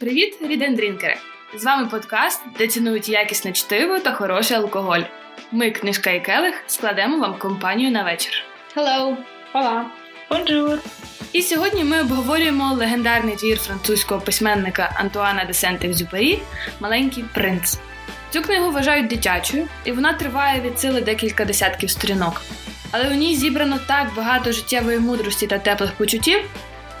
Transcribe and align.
Привіт, 0.00 0.38
рідендрінкери! 0.42 1.16
З 1.58 1.64
вами 1.64 1.88
подкаст, 1.88 2.40
де 2.58 2.66
цінують 2.66 3.08
якісне 3.08 3.52
чтиво 3.52 3.98
та 3.98 4.12
хороший 4.12 4.56
алкоголь. 4.56 5.00
Ми, 5.52 5.70
книжка 5.70 6.10
і 6.10 6.24
келих, 6.24 6.54
складемо 6.66 7.18
вам 7.18 7.38
компанію 7.38 7.90
на 7.90 8.04
вечір. 8.04 8.32
Hello! 8.76 9.16
Hola! 9.54 9.82
Bonjour! 10.30 10.78
І 11.32 11.42
сьогодні 11.42 11.84
ми 11.84 12.00
обговорюємо 12.00 12.74
легендарний 12.74 13.36
твір 13.36 13.58
французького 13.58 14.20
письменника 14.20 14.92
Антуана 14.96 15.44
де 15.44 15.52
Сент-Екзюпері 15.52 16.38
Маленький 16.80 17.24
принц. 17.34 17.78
Цю 18.30 18.42
книгу 18.42 18.70
вважають 18.70 19.06
дитячою, 19.06 19.68
і 19.84 19.92
вона 19.92 20.12
триває 20.12 20.60
від 20.60 20.80
сили 20.80 21.00
декілька 21.00 21.44
десятків 21.44 21.90
сторінок. 21.90 22.42
Але 22.90 23.08
у 23.08 23.14
ній 23.14 23.36
зібрано 23.36 23.78
так 23.86 24.14
багато 24.16 24.52
життєвої 24.52 24.98
мудрості 24.98 25.46
та 25.46 25.58
теплих 25.58 25.92
почуттів, 25.92 26.40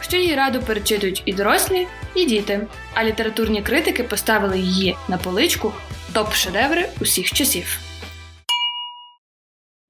що 0.00 0.16
її 0.16 0.34
радо 0.34 0.62
перечитують 0.62 1.22
і 1.24 1.32
дорослі, 1.32 1.86
і 2.16 2.24
діти. 2.24 2.66
А 2.94 3.04
літературні 3.04 3.62
критики 3.62 4.02
поставили 4.02 4.58
її 4.58 4.96
на 5.08 5.18
поличку 5.18 5.72
топ-шедеври 6.14 6.84
усіх 7.00 7.32
часів. 7.32 7.78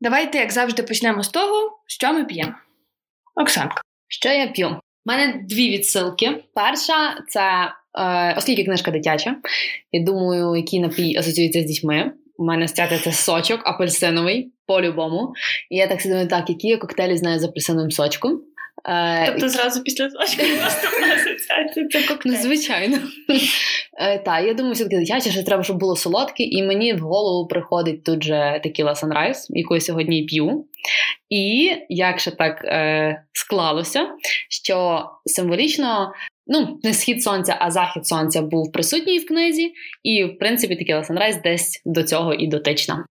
Давайте, 0.00 0.38
як 0.38 0.52
завжди, 0.52 0.82
почнемо 0.82 1.22
з 1.22 1.28
того, 1.28 1.80
що 1.86 2.12
ми 2.12 2.24
п'ємо. 2.24 2.52
Оксанка. 3.34 3.82
Що 4.08 4.28
я 4.28 4.46
п'ю? 4.46 4.68
У 4.68 4.80
мене 5.04 5.40
дві 5.48 5.70
відсилки. 5.70 6.44
Перша 6.54 7.20
це 7.28 7.72
е, 7.98 8.34
оскільки 8.38 8.64
книжка 8.64 8.90
дитяча, 8.90 9.36
я 9.92 10.04
думаю, 10.04 10.56
який 10.56 10.80
напій 10.80 11.16
асоціюється 11.16 11.62
з 11.62 11.64
дітьми. 11.64 12.12
У 12.38 12.44
мене 12.44 12.68
стятиться 12.68 13.12
сочок 13.12 13.60
апельсиновий 13.64 14.52
по-любому. 14.66 15.32
І 15.70 15.76
я 15.76 15.86
так 15.86 16.02
думаю, 16.02 16.28
так, 16.28 16.48
які 16.48 16.68
я 16.68 16.76
коктейлі 16.76 17.16
знаю 17.16 17.38
з 17.38 17.44
апельсиновим 17.44 17.90
сочком. 17.90 18.42
Тобто 19.26 19.48
зразу 19.48 19.82
після 19.82 20.10
сочка 20.10 20.42
наступна 20.62 21.14
асоціація 21.14 21.88
це 21.88 22.02
коктейль. 22.02 22.32
Ну, 22.32 22.38
звичайно. 22.38 22.98
Е, 23.98 24.18
так, 24.18 24.46
я 24.46 24.54
думаю, 24.54 24.74
все-таки 24.74 24.98
дитяче, 24.98 25.30
що 25.30 25.42
треба, 25.42 25.62
щоб 25.62 25.78
було 25.78 25.96
солодке, 25.96 26.42
і 26.42 26.62
мені 26.62 26.92
в 26.92 26.98
голову 26.98 27.48
приходить 27.48 28.04
тут 28.04 28.22
же 28.22 28.60
текіла 28.62 28.92
Sunrise, 28.92 29.46
яку 29.48 29.74
я 29.74 29.80
сьогодні 29.80 30.22
п'ю. 30.22 30.64
І 31.28 31.72
як 31.88 32.20
ще 32.20 32.30
так 32.30 32.64
е, 32.64 33.24
склалося, 33.32 34.08
що 34.50 35.06
символічно. 35.26 36.12
Ну, 36.46 36.80
не 36.82 36.94
схід 36.94 37.22
сонця, 37.22 37.56
а 37.60 37.70
захід 37.70 38.06
сонця 38.06 38.42
був 38.42 38.72
присутній 38.72 39.18
в 39.18 39.26
книзі, 39.26 39.72
і, 40.02 40.24
в 40.24 40.38
принципі, 40.38 40.76
Текіла 40.76 41.00
Sunrise 41.00 41.42
десь 41.42 41.82
до 41.84 42.02
цього 42.02 42.34
і 42.34 42.46
дотична. 42.46 43.06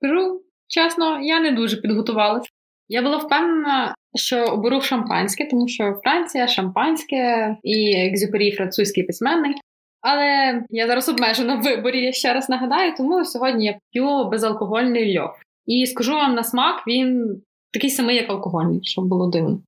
Кажу, 0.00 0.42
чесно, 0.68 1.20
я 1.22 1.40
не 1.40 1.50
дуже 1.50 1.76
підготувалася. 1.76 2.48
Я 2.88 3.02
була 3.02 3.16
впевнена, 3.16 3.94
що 4.14 4.44
оберу 4.44 4.80
шампанське, 4.80 5.48
тому 5.50 5.68
що 5.68 6.00
Франція, 6.04 6.48
шампанське 6.48 7.56
і 7.62 7.92
екзюпері 7.96 8.52
французький 8.52 9.04
письменник. 9.04 9.56
Але 10.00 10.60
я 10.70 10.86
зараз 10.86 11.08
обмежена 11.08 11.54
в 11.54 11.62
виборі, 11.62 12.04
я 12.04 12.12
ще 12.12 12.32
раз 12.32 12.48
нагадаю, 12.48 12.94
тому 12.96 13.24
сьогодні 13.24 13.66
я 13.66 13.78
п'ю 13.92 14.28
безалкогольний 14.30 15.18
льох. 15.18 15.40
І 15.66 15.86
скажу 15.86 16.12
вам 16.12 16.34
на 16.34 16.44
смак, 16.44 16.84
він 16.86 17.40
такий 17.72 17.90
самий, 17.90 18.16
як 18.16 18.30
алкогольний, 18.30 18.80
щоб 18.82 19.04
було 19.04 19.30
дивно. 19.30 19.62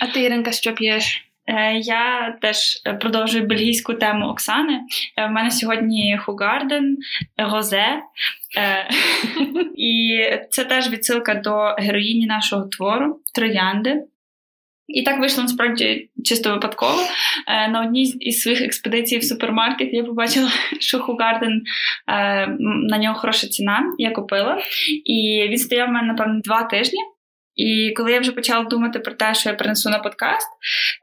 А 0.00 0.06
ти, 0.06 0.22
Іринка, 0.22 0.52
що 0.52 0.74
п'єш? 0.74 1.30
Е, 1.46 1.78
я 1.78 2.36
теж 2.40 2.82
продовжую 3.00 3.46
бельгійську 3.46 3.94
тему 3.94 4.26
Оксани. 4.26 4.80
Е, 5.18 5.26
в 5.26 5.30
мене 5.30 5.50
сьогодні 5.50 6.18
Хугарден, 6.18 6.96
Розе. 7.36 8.00
Е, 8.58 8.90
і 9.76 10.20
це 10.50 10.64
теж 10.64 10.90
відсилка 10.90 11.34
до 11.34 11.74
героїні 11.78 12.26
нашого 12.26 12.68
твору 12.68 13.20
Троянди. 13.34 14.04
І 14.88 15.02
так 15.02 15.20
вийшло 15.20 15.42
насправді 15.42 16.10
чисто 16.24 16.50
випадково. 16.50 17.02
На 17.46 17.82
одній 17.86 18.02
із 18.02 18.40
своїх 18.40 18.62
експедицій 18.62 19.18
в 19.18 19.24
супермаркет 19.24 19.88
я 19.92 20.04
побачила, 20.04 20.48
що 20.80 20.98
Хугарден 21.00 21.62
на 22.88 22.98
нього 22.98 23.14
хороша 23.14 23.46
ціна. 23.46 23.94
Я 23.98 24.10
купила. 24.10 24.58
І 25.04 25.46
він 25.50 25.58
стояв 25.58 25.88
в 25.88 25.92
мене, 25.92 26.06
напевно, 26.06 26.40
два 26.40 26.62
тижні. 26.62 26.98
І 27.56 27.92
коли 27.96 28.12
я 28.12 28.20
вже 28.20 28.32
почала 28.32 28.64
думати 28.64 28.98
про 28.98 29.14
те, 29.14 29.34
що 29.34 29.50
я 29.50 29.54
принесу 29.54 29.90
на 29.90 29.98
подкаст, 29.98 30.48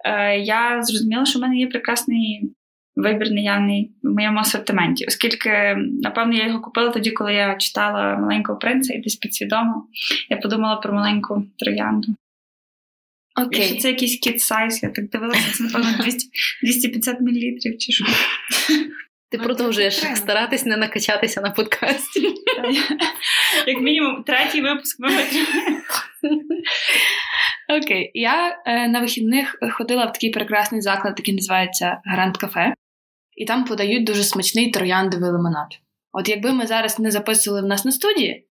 е, 0.06 0.38
я 0.39 0.84
зрозуміла, 0.84 1.25
що 1.25 1.39
в 1.39 1.41
мене 1.41 1.57
є 1.57 1.67
прекрасний 1.67 2.51
вибір 2.95 3.31
наявний 3.31 3.91
в 4.03 4.13
моєму 4.13 4.39
асортименті, 4.39 5.06
оскільки, 5.07 5.75
напевно, 6.01 6.34
я 6.34 6.47
його 6.47 6.62
купила 6.62 6.89
тоді, 6.89 7.12
коли 7.12 7.34
я 7.34 7.56
читала 7.56 8.17
маленького 8.17 8.59
принца, 8.59 8.94
і 8.94 9.01
десь 9.01 9.16
підсвідомо 9.16 9.88
я 10.29 10.38
подумала 10.38 10.75
про 10.75 10.94
маленьку 10.94 11.44
троянду. 11.57 12.16
Окей. 13.45 13.59
Якщо 13.59 13.78
це 13.78 13.89
якийсь 13.89 14.19
кіт 14.19 14.41
сайз, 14.41 14.83
я 14.83 14.89
так 14.89 15.09
дивилася, 15.09 15.51
це, 15.53 15.63
напевно, 15.63 15.97
200, 16.03 16.29
250 16.63 17.22
мл 17.22 17.78
чи 17.79 17.91
що. 17.91 18.06
Ти 19.31 19.38
ну, 19.38 19.44
продовжуєш 19.44 19.94
старатись 20.16 20.66
не 20.66 20.78
накачатися 20.78 21.42
на 21.42 21.50
подкасті. 21.50 22.34
Як 23.68 23.81
мінімум, 23.81 24.24
третій 24.24 24.62
випуск 24.62 25.00
ми 25.00 25.08
витримаємо. 25.08 25.81
Окей, 27.69 28.12
я 28.14 28.62
е, 28.66 28.88
на 28.88 29.00
вихідних 29.00 29.58
ходила 29.72 30.06
в 30.06 30.14
такий 30.14 30.30
прекрасний 30.30 30.81
заклад, 30.81 31.14
який 31.18 31.36
називається 31.36 32.02
Гранд 32.06 32.38
Кафе, 32.38 32.74
і 33.38 33.46
там 33.46 33.66
подають 33.66 34.06
дуже 34.06 34.24
смачний 34.24 34.72
трояндовий 34.72 35.30
лимонад. 35.30 35.68
От 36.12 36.30
якби 36.30 36.52
ми 36.52 36.68
зараз 36.68 37.00
не 37.00 37.12
записували 37.12 37.62
в 37.62 37.66
нас 37.66 37.86
на 37.86 37.92
студії, 37.92 38.48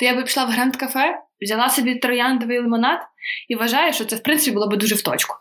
то 0.00 0.06
я 0.06 0.14
би 0.14 0.22
пішла 0.22 0.44
в 0.44 0.48
Гранд 0.48 0.76
Кафе, 0.76 1.18
взяла 1.40 1.68
собі 1.68 1.94
трояндовий 1.94 2.58
лимонад 2.58 3.00
і 3.48 3.54
вважаю, 3.54 3.92
що 3.92 4.04
це 4.04 4.16
в 4.16 4.22
принципі 4.22 4.54
було 4.54 4.68
б 4.68 4.76
дуже 4.76 4.94
в 4.94 5.02
точку. 5.02 5.36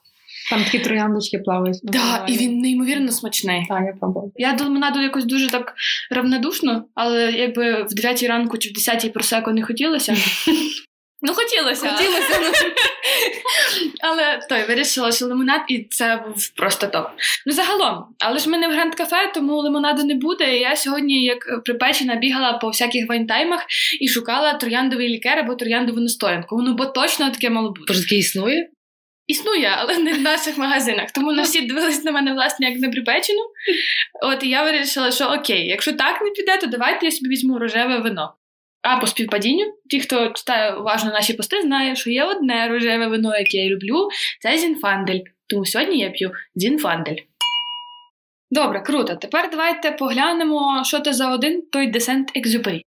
Там 0.50 0.64
такі 0.64 0.80
трояндочки 0.80 1.38
плавають. 1.38 1.82
Так, 1.82 1.92
да, 1.92 2.26
і 2.28 2.38
він 2.38 2.58
неймовірно 2.58 3.12
смачний. 3.12 3.66
Так, 3.70 3.82
я 3.86 3.94
пробувала. 4.00 4.32
Я 4.36 4.54
до 4.54 4.64
лимонаду 4.64 5.02
якось 5.02 5.26
дуже 5.26 5.50
так 5.50 5.74
равнодушно, 6.12 6.86
але 6.96 7.32
якби 7.32 7.84
в 7.84 7.94
9 7.94 8.24
ранку 8.24 8.58
чи 8.58 8.70
в 8.70 8.74
10 8.74 9.14
просеко 9.14 9.52
не 9.52 9.64
хотілося. 9.64 10.16
Ну, 11.26 11.34
хотілося. 11.34 11.88
Хотілося. 11.88 12.52
Але 14.02 14.40
той 14.50 14.68
вирішила, 14.68 15.12
що 15.12 15.26
лимонад, 15.26 15.62
і 15.68 15.88
це 15.90 16.24
був 16.28 16.50
просто 16.50 16.88
топ. 16.88 17.08
Ну, 17.46 17.54
загалом, 17.54 18.06
але 18.20 18.40
ж 18.40 18.50
ми 18.50 18.58
не 18.58 18.68
в 18.68 18.72
гранд 18.72 18.96
кафе, 18.96 19.32
тому 19.34 19.58
лимонаду 19.58 20.04
не 20.04 20.16
буде. 20.16 20.58
І 20.58 20.60
я 20.60 20.76
сьогодні, 20.76 21.24
як 21.24 21.64
припечена, 21.66 22.16
бігала 22.16 22.54
по 22.54 22.68
всяких 22.68 23.10
вайнтаймах 23.10 23.66
і 24.02 24.08
шукала 24.08 24.54
трояндовий 24.54 25.10
лікер 25.10 25.40
або 25.40 25.56
трояндову 25.56 26.00
настоянку. 26.00 26.62
Ну, 26.62 26.74
бо 26.74 26.86
точно 26.86 27.30
таке 27.30 27.50
мало 27.50 27.70
бути. 27.70 27.84
Тож 27.88 28.00
таке 28.00 28.16
існує? 28.16 28.70
Існує, 29.28 29.76
але 29.78 29.98
не 29.98 30.14
в 30.14 30.22
наших 30.22 30.58
магазинах. 30.58 31.12
Тому 31.12 31.32
на 31.32 31.42
всі 31.42 31.62
дивились 31.62 32.04
на 32.04 32.12
мене, 32.12 32.34
власне, 32.34 32.70
як 32.70 32.80
на 32.80 32.90
припечену. 32.90 33.42
От 34.24 34.44
і 34.44 34.50
я 34.50 34.64
вирішила, 34.64 35.12
що 35.12 35.26
окей, 35.26 35.68
якщо 35.68 35.94
так 35.94 36.22
не 36.22 36.30
піде, 36.30 36.58
то 36.58 36.68
давайте 36.68 37.06
я 37.06 37.12
собі 37.12 37.30
візьму 37.30 37.60
рожеве 37.60 37.98
вино. 37.98 38.34
А 38.82 38.98
по 38.98 39.08
співпадінню, 39.08 39.74
ті, 39.90 40.00
хто 40.00 40.30
читає 40.30 40.76
уважно 40.76 41.12
наші 41.12 41.34
пости, 41.34 41.62
знає, 41.62 41.96
що 41.96 42.10
є 42.10 42.24
одне 42.24 42.68
рожеве 42.68 43.08
вино, 43.08 43.38
яке 43.38 43.58
я 43.58 43.70
люблю, 43.70 44.10
це 44.42 44.58
Зінфандель. 44.58 45.20
Тому 45.48 45.66
сьогодні 45.66 46.00
я 46.00 46.10
п'ю 46.10 46.32
Зінфандель. 46.56 47.18
Добре, 48.52 48.82
круто. 48.82 49.16
Тепер 49.16 49.50
давайте 49.52 49.92
поглянемо, 49.92 50.84
що 50.86 51.00
це 51.00 51.14
за 51.14 51.32
один, 51.32 51.62
той 51.72 51.88
де 51.88 52.32
Сент-Екзюпері. 52.36 52.84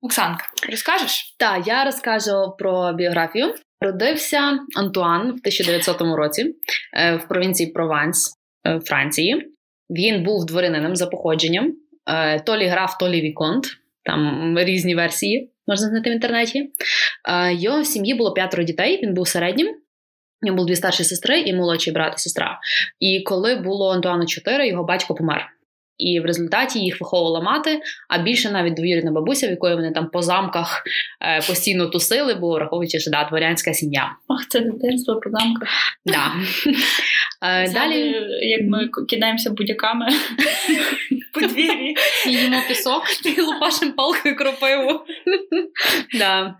Оксанка, 0.00 0.44
розкажеш? 0.70 1.34
Так, 1.38 1.66
я 1.66 1.84
розкажу 1.84 2.54
про 2.58 2.92
біографію. 2.92 3.54
Родився 3.80 4.58
Антуан 4.76 5.20
в 5.20 5.34
1900 5.34 6.00
році 6.00 6.54
е, 6.96 7.16
в 7.16 7.28
провінції 7.28 7.70
Прованс 7.70 8.34
е, 8.66 8.80
Франції. 8.80 9.52
Він 9.90 10.22
був 10.22 10.46
дворянином 10.46 10.96
за 10.96 11.06
походженням. 11.06 11.72
Е, 12.10 12.40
то 12.40 12.56
лі 12.56 12.66
граф, 12.66 12.96
то 13.00 13.08
лі 13.08 13.20
віконт. 13.20 13.66
Там 14.04 14.54
різні 14.58 14.94
версії 14.94 15.50
можна 15.66 15.88
знайти 15.88 16.10
в 16.10 16.12
інтернеті. 16.12 16.70
Його 17.50 17.80
в 17.80 17.86
сім'ї 17.86 18.14
було 18.14 18.32
п'ятеро 18.32 18.62
дітей. 18.62 19.00
Він 19.02 19.14
був 19.14 19.28
середнім. 19.28 19.68
У 20.42 20.46
нього 20.46 20.56
було 20.56 20.66
дві 20.66 20.76
старші 20.76 21.04
сестри 21.04 21.40
і 21.40 21.54
молодший 21.54 21.92
брат 21.92 22.14
і 22.16 22.20
сестра. 22.20 22.60
І 23.00 23.22
коли 23.22 23.56
було 23.56 23.92
Антуану 23.92 24.26
чотири, 24.26 24.68
його 24.68 24.84
батько 24.84 25.14
помер. 25.14 25.46
І 25.98 26.20
в 26.20 26.24
результаті 26.24 26.78
їх 26.78 27.00
виховувала 27.00 27.40
мати, 27.40 27.80
а 28.08 28.18
більше 28.18 28.50
навіть 28.50 28.74
двоюрідна 28.74 29.10
бабуся, 29.10 29.46
в 29.46 29.50
якої 29.50 29.74
вони 29.74 29.92
там 29.92 30.10
по 30.10 30.22
замках 30.22 30.82
е, 31.22 31.40
постійно 31.46 31.86
тусили, 31.86 32.34
бо 32.34 32.54
враховуючи, 32.54 33.00
що 33.00 33.10
да, 33.10 33.24
дворянська 33.24 33.74
сім'я. 33.74 34.12
Ах, 34.28 34.48
це 34.48 34.60
дитинство 34.60 35.20
по 35.20 35.30
замках. 35.30 35.68
Да. 36.06 36.32
Е, 37.42 37.72
далі, 37.72 38.14
як 38.42 38.60
ми 38.68 38.88
кидаємося 39.08 39.50
будь-яками 39.50 40.06
по 41.34 41.40
двірі, 41.40 41.94
їмо 42.26 42.62
пісок 42.68 43.02
і 43.24 43.40
лупашимо 43.40 43.92
палкою 43.92 44.36
кропиву. 44.36 45.00
да. 46.18 46.54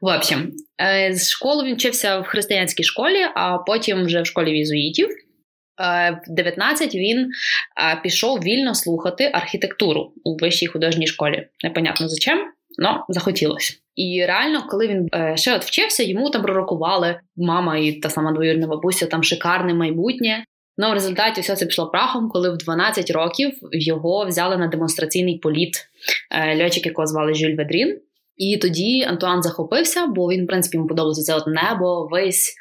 В 0.00 0.16
общем, 0.16 0.52
е, 0.80 1.12
з 1.14 1.30
школи 1.30 1.64
він 1.64 1.74
вчився 1.74 2.18
в 2.18 2.24
християнській 2.24 2.84
школі, 2.84 3.26
а 3.34 3.58
потім 3.58 4.04
вже 4.04 4.22
в 4.22 4.26
школі 4.26 4.52
візуїтів. 4.52 5.08
Е, 5.80 6.20
в 6.28 6.34
19 6.34 6.94
він 6.94 7.18
е, 7.20 8.00
пішов 8.02 8.38
вільно 8.38 8.74
слухати 8.74 9.30
архітектуру 9.34 10.12
у 10.24 10.36
вищій 10.36 10.66
художній 10.66 11.06
школі. 11.06 11.46
Непонятно 11.64 12.08
за 12.08 12.16
чим, 12.16 12.38
але 12.78 12.98
захотілося. 13.08 13.74
І 13.94 14.24
реально, 14.26 14.66
коли 14.68 14.88
він 14.88 15.08
е, 15.14 15.36
ще 15.36 15.56
от 15.56 15.64
вчився, 15.64 16.02
йому 16.02 16.30
там 16.30 16.42
пророкували 16.42 17.20
мама 17.36 17.76
і 17.76 17.92
та 17.92 18.10
сама 18.10 18.32
двоюрідна 18.32 18.66
бабуся, 18.66 19.06
там 19.06 19.22
шикарне 19.22 19.74
майбутнє. 19.74 20.44
Ну, 20.78 20.90
в 20.90 20.92
результаті 20.92 21.40
все 21.40 21.56
це 21.56 21.66
пішло 21.66 21.86
прахом, 21.86 22.28
коли 22.28 22.50
в 22.50 22.56
12 22.56 23.10
років 23.10 23.52
його 23.72 24.26
взяли 24.26 24.56
на 24.56 24.66
демонстраційний 24.66 25.38
політ 25.38 25.88
льотчик, 26.62 26.86
якого 26.86 27.06
звали 27.06 27.34
Жюль 27.34 27.54
Ведрін. 27.54 28.00
І 28.36 28.56
тоді 28.56 29.02
Антуан 29.02 29.42
захопився, 29.42 30.06
бо 30.06 30.28
він, 30.28 30.44
в 30.44 30.46
принципі, 30.46 30.76
йому 30.76 30.88
подобалося 30.88 31.22
це 31.22 31.34
от 31.34 31.46
небо, 31.46 32.08
весь 32.10 32.54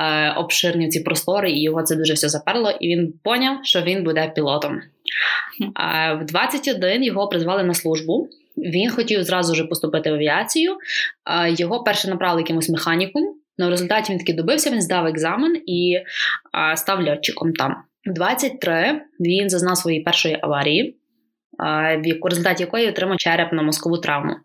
е, 0.00 0.30
обширні 0.30 0.88
ці 0.88 1.00
простори, 1.00 1.50
і 1.50 1.62
його 1.62 1.82
це 1.82 1.96
дуже 1.96 2.12
все 2.12 2.28
заперло. 2.28 2.70
І 2.70 2.88
він 2.88 3.14
поняв, 3.24 3.58
що 3.62 3.82
він 3.82 4.04
буде 4.04 4.32
пілотом. 4.34 4.80
Е, 5.80 6.14
в 6.22 6.26
21 6.26 7.04
його 7.04 7.28
призвали 7.28 7.62
на 7.62 7.74
службу. 7.74 8.28
Він 8.56 8.90
хотів 8.90 9.22
зразу 9.22 9.54
ж 9.54 9.64
поступити 9.64 10.10
в 10.10 10.14
авіацію. 10.14 10.72
Е, 10.72 11.54
його 11.58 11.84
перше 11.84 12.08
направили 12.08 12.40
якимось 12.40 12.68
механіком. 12.68 13.22
Ну, 13.58 13.66
в 13.66 13.70
результаті 13.70 14.12
він 14.12 14.18
таки 14.18 14.32
добився, 14.32 14.70
він 14.70 14.82
здав 14.82 15.06
екзамен 15.06 15.62
і 15.66 15.98
е, 16.72 16.76
став 16.76 17.08
льотчиком 17.08 17.52
там. 17.52 17.76
В 18.06 18.12
23 18.12 19.00
він 19.20 19.50
зазнав 19.50 19.76
своєї 19.76 20.02
першої 20.02 20.38
аварії 20.42 20.96
в 21.58 22.28
результаті 22.28 22.62
якої 22.62 22.88
отримав 22.88 23.16
черепно-мозкову 23.16 24.00
травму, 24.00 24.36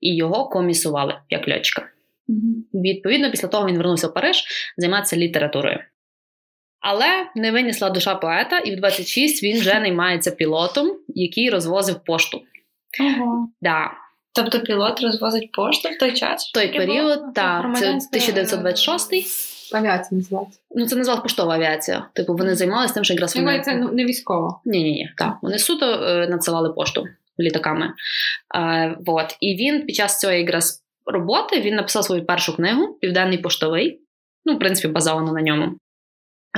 і 0.00 0.16
його 0.16 0.48
комісували 0.48 1.14
як 1.30 1.48
льотчика. 1.48 1.88
Mm-hmm. 2.28 2.80
Відповідно, 2.80 3.30
після 3.30 3.48
того 3.48 3.66
він 3.66 3.76
вернувся 3.76 4.06
в 4.06 4.14
Париж 4.14 4.44
займатися 4.76 5.16
літературою. 5.16 5.78
Але 6.80 7.06
не 7.36 7.52
винесла 7.52 7.90
душа 7.90 8.14
поета, 8.14 8.58
і 8.58 8.76
в 8.76 8.76
26 8.76 9.42
він 9.42 9.60
вже 9.60 9.74
наймається 9.80 10.30
пілотом, 10.30 10.96
який 11.08 11.50
розвозив 11.50 12.04
пошту. 12.04 12.42
Ого. 13.00 13.48
Да. 13.60 13.90
Тобто 14.32 14.60
пілот 14.60 15.00
розвозить 15.00 15.52
пошту 15.52 15.88
в 15.88 15.98
той 15.98 16.12
час? 16.12 16.48
В 16.48 16.52
той 16.52 16.68
період, 16.72 17.34
так, 17.34 17.76
це 17.78 17.88
1926 17.88 19.59
Авіація 19.72 20.18
називається. 20.18 20.58
Ну, 20.74 20.86
це 20.86 20.96
називалась 20.96 21.22
поштова 21.22 21.54
авіація. 21.54 22.06
Типу, 22.12 22.34
вони 22.34 22.54
займалися 22.54 22.94
тим, 22.94 23.04
що 23.04 23.14
якраз 23.14 23.36
вони... 23.36 23.60
Це 23.60 23.74
не 23.74 24.04
військова. 24.04 24.60
Ні, 24.64 24.82
ні, 24.82 24.90
ні. 24.90 25.10
Так, 25.16 25.38
вони 25.42 25.58
суто 25.58 25.86
е, 25.86 26.28
надсилали 26.28 26.72
пошту 26.72 27.04
літаками. 27.40 27.92
Е, 28.54 28.96
вот. 29.06 29.36
І 29.40 29.56
він 29.56 29.86
під 29.86 29.94
час 29.96 30.18
цієї 30.18 30.40
якраз 30.40 30.82
роботи 31.06 31.60
він 31.60 31.74
написав 31.74 32.04
свою 32.04 32.26
першу 32.26 32.56
книгу 32.56 32.98
Південний 33.00 33.38
поштовий. 33.38 34.00
Ну, 34.44 34.56
в 34.56 34.58
принципі, 34.58 34.88
базовано 34.88 35.32
на 35.32 35.42
ньому. 35.42 35.72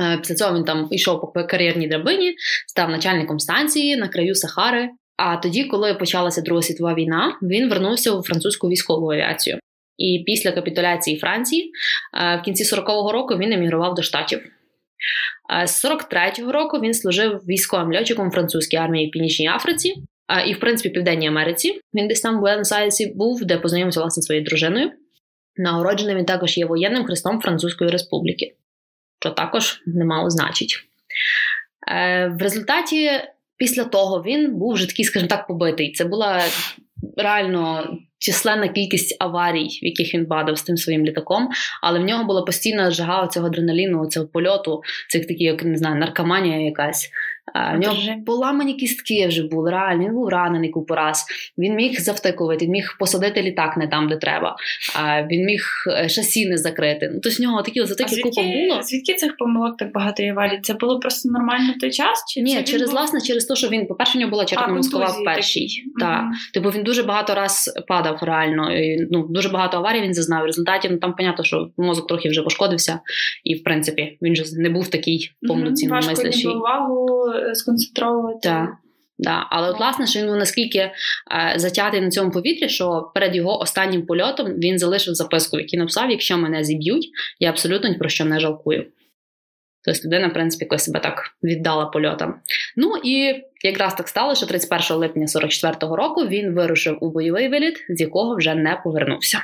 Е, 0.01 0.17
після 0.17 0.35
цього 0.35 0.55
він 0.55 0.63
там 0.63 0.87
йшов 0.91 1.33
по 1.33 1.43
кар'єрній 1.43 1.87
драбині, 1.87 2.35
став 2.67 2.89
начальником 2.89 3.39
станції 3.39 3.95
на 3.95 4.07
краю 4.07 4.35
Сахари. 4.35 4.89
А 5.17 5.37
тоді, 5.37 5.63
коли 5.63 5.93
почалася 5.93 6.41
Друга 6.41 6.61
світова 6.61 6.93
війна, 6.93 7.37
він 7.41 7.69
вернувся 7.69 8.11
у 8.11 8.23
французьку 8.23 8.69
військову 8.69 9.11
авіацію. 9.11 9.59
І 9.97 10.23
після 10.25 10.51
капітуляції 10.51 11.19
Франції 11.19 11.71
е, 12.13 12.37
в 12.37 12.41
кінці 12.41 12.75
40-го 12.75 13.11
року 13.11 13.37
він 13.37 13.51
емігрував 13.51 13.95
до 13.95 14.01
штатів. 14.01 14.39
Е, 15.61 15.67
з 15.67 15.85
43-го 15.85 16.51
року 16.51 16.79
він 16.79 16.93
служив 16.93 17.41
військовим 17.47 17.93
льотчиком 17.93 18.31
французькій 18.31 18.77
армії 18.77 19.07
в 19.07 19.11
Північній 19.11 19.47
Африці 19.47 19.93
е, 20.29 20.49
і, 20.49 20.53
в 20.53 20.59
принципі, 20.59 20.89
Південній 20.89 21.27
Америці. 21.27 21.81
Він 21.93 22.07
десь 22.07 22.21
там 22.21 22.39
в 22.39 22.43
Буенос-Айресі 22.43 23.15
був, 23.15 23.45
де 23.45 23.57
познайомився 23.57 23.99
власне 23.99 24.23
своєю 24.23 24.45
дружиною. 24.45 24.91
Нагороджений 25.57 26.15
він 26.15 26.25
також 26.25 26.57
є 26.57 26.65
воєнним 26.65 27.05
хрестом 27.05 27.41
Французької 27.41 27.89
Республіки, 27.89 28.55
що 29.19 29.29
також 29.29 29.81
немало 29.85 30.29
значить. 30.29 30.75
В 32.29 32.37
результаті, 32.39 33.11
після 33.57 33.83
того, 33.83 34.23
він 34.23 34.55
був 34.55 34.73
вже 34.73 34.87
такий, 34.87 35.05
скажімо 35.05 35.29
так, 35.29 35.47
побитий. 35.47 35.91
Це 35.91 36.05
була 36.05 36.41
реально 37.17 37.97
численна 38.19 38.67
кількість 38.67 39.17
аварій, 39.19 39.67
в 39.81 39.85
яких 39.85 40.13
він 40.13 40.25
падав 40.25 40.57
з 40.57 40.63
тим 40.63 40.77
своїм 40.77 41.05
літаком, 41.05 41.49
але 41.81 41.99
в 41.99 42.03
нього 42.03 42.23
була 42.23 42.41
постійна 42.41 42.91
жага 42.91 43.27
цього 43.27 43.47
адреналіну, 43.47 44.07
цього 44.07 44.27
польоту, 44.27 44.81
цих 45.09 45.27
такі, 45.27 45.43
як 45.43 45.63
не 45.63 45.77
знаю, 45.77 45.95
наркоманія 45.95 46.65
якась. 46.65 47.09
В 47.55 47.77
нього 47.77 47.97
поламані 48.25 48.73
кістки 48.73 49.27
вже 49.27 49.43
були, 49.43 49.71
реально, 49.71 50.05
він 50.05 50.13
був 50.13 50.29
ранений 50.29 50.69
купу 50.69 50.95
раз. 50.95 51.25
Він 51.57 51.75
міг 51.75 51.99
завтикувати, 51.99 52.65
він 52.65 52.71
міг 52.71 52.95
посадити 52.99 53.41
літак 53.41 53.77
не 53.77 53.87
там, 53.87 54.09
де 54.09 54.17
треба, 54.17 54.55
він 55.31 55.45
міг 55.45 55.63
е, 55.87 56.09
шасі 56.09 56.45
не 56.45 56.57
закрити. 56.57 57.09
Ну, 57.13 57.19
Тобто 57.23 57.37
в 57.37 57.41
нього 57.41 57.61
такі 57.61 57.85
затики 57.85 58.21
купа 58.21 58.41
було. 58.41 58.81
Звідки 58.81 59.13
цих 59.13 59.37
помилок 59.37 59.77
так 59.77 59.91
багато 59.91 60.23
є 60.23 60.33
валі? 60.33 60.59
Це 60.63 60.73
було 60.73 60.99
просто 60.99 61.29
нормально 61.29 61.73
в 61.77 61.79
той 61.79 61.91
час? 61.91 62.23
Чи 62.33 62.41
Ні, 62.41 62.63
через 62.63 62.89
був... 62.89 62.91
власне, 62.91 63.21
через 63.21 63.45
те, 63.45 63.55
що 63.55 63.67
він, 63.67 63.85
по-перше, 63.85 64.17
у 64.17 64.19
нього 64.19 64.31
була 64.31 64.45
черепно 64.45 64.75
мозкова 64.75 65.05
в 65.05 65.23
першій. 65.25 65.67
Mm-hmm. 66.01 66.29
Типу 66.53 66.69
він 66.69 66.83
дуже 66.83 67.03
багато 67.03 67.35
раз 67.35 67.73
падав 67.87 68.17
реально. 68.21 68.77
І, 68.77 69.07
ну, 69.11 69.27
Дуже 69.29 69.49
багато 69.49 69.77
аварій 69.77 70.01
він 70.01 70.13
зазнав. 70.13 70.43
В 70.43 70.45
результаті 70.45 70.89
ну, 70.91 70.97
там, 70.97 71.13
понятно, 71.13 71.43
що 71.43 71.69
мозок 71.77 72.07
трохи 72.07 72.29
вже 72.29 72.41
пошкодився, 72.41 72.99
і 73.43 73.55
в 73.55 73.63
принципі 73.63 74.17
він 74.21 74.35
же 74.35 74.43
не 74.57 74.69
був 74.69 74.87
такий 74.87 75.31
повноцінно 75.47 75.95
mm-hmm. 75.95 76.07
мислячий. 76.07 76.51
Увагу 76.51 77.33
сконцентровувати. 77.53 78.49
Так. 78.49 78.69
Да. 79.19 79.47
Але 79.49 79.69
от 79.69 79.79
власне, 79.79 80.07
що 80.07 80.19
він 80.19 80.27
був 80.27 80.35
наскільки 80.35 80.79
е, 80.79 80.91
затятий 81.55 82.01
на 82.01 82.09
цьому 82.09 82.31
повітрі, 82.31 82.69
що 82.69 83.11
перед 83.15 83.35
його 83.35 83.59
останнім 83.59 84.05
польотом 84.05 84.47
він 84.47 84.79
залишив 84.79 85.13
записку, 85.13 85.59
який 85.59 85.79
написав: 85.79 86.11
якщо 86.11 86.37
мене 86.37 86.63
зіб'ють, 86.63 87.09
я 87.39 87.49
абсолютно 87.49 87.89
ні 87.89 87.95
про 87.95 88.09
що 88.09 88.25
не 88.25 88.39
жалкую. 88.39 88.85
Тобто 89.85 90.01
людина, 90.05 90.27
в 90.27 90.33
принципі, 90.33 90.65
якось 90.65 90.83
себе 90.83 90.99
так 90.99 91.31
віддала 91.43 91.85
польотам. 91.85 92.35
Ну 92.75 92.93
і 93.03 93.43
якраз 93.63 93.95
так 93.95 94.07
стало, 94.07 94.35
що 94.35 94.45
31 94.45 94.97
липня 94.97 95.25
44-го 95.25 95.95
року 95.95 96.27
він 96.27 96.53
вирушив 96.53 96.97
у 97.01 97.11
бойовий 97.11 97.49
виліт, 97.49 97.85
з 97.89 98.01
якого 98.01 98.35
вже 98.35 98.55
не 98.55 98.81
повернувся. 98.83 99.39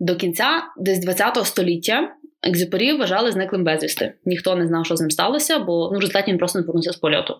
До 0.00 0.16
кінця 0.16 0.62
десь 0.78 1.06
20-го 1.06 1.44
століття 1.44 2.14
Екзюпері 2.42 2.92
вважали 2.92 3.32
зниклим 3.32 3.64
безвісти. 3.64 4.14
Ніхто 4.24 4.56
не 4.56 4.66
знав, 4.66 4.86
що 4.86 4.96
з 4.96 5.00
ним 5.00 5.10
сталося, 5.10 5.58
бо 5.58 5.88
ну, 5.92 5.98
в 5.98 6.00
результаті 6.00 6.30
він 6.30 6.38
просто 6.38 6.58
не 6.58 6.62
повернувся 6.62 6.92
з 6.92 6.96
польоту. 6.96 7.36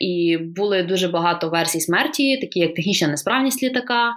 І 0.00 0.38
були 0.40 0.82
дуже 0.82 1.08
багато 1.08 1.48
версій 1.48 1.80
смерті, 1.80 2.36
такі 2.36 2.60
як 2.60 2.74
технічна 2.74 3.08
несправність 3.08 3.62
літака, 3.62 4.12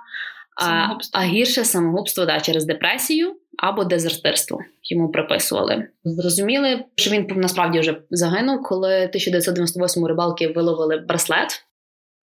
а, 0.62 0.88
а 1.14 1.24
гірше 1.24 1.64
самогубство 1.64 2.26
да, 2.26 2.40
через 2.40 2.66
депресію 2.66 3.36
або 3.58 3.84
дезертирство 3.84 4.60
йому 4.84 5.12
приписували. 5.12 5.88
Зрозуміли, 6.04 6.84
що 6.96 7.12
він 7.12 7.28
насправді 7.36 7.80
вже 7.80 7.98
загинув, 8.10 8.64
коли 8.64 8.96
1998 8.96 10.06
рибалки 10.06 10.48
виловили 10.48 10.98
браслет 10.98 11.66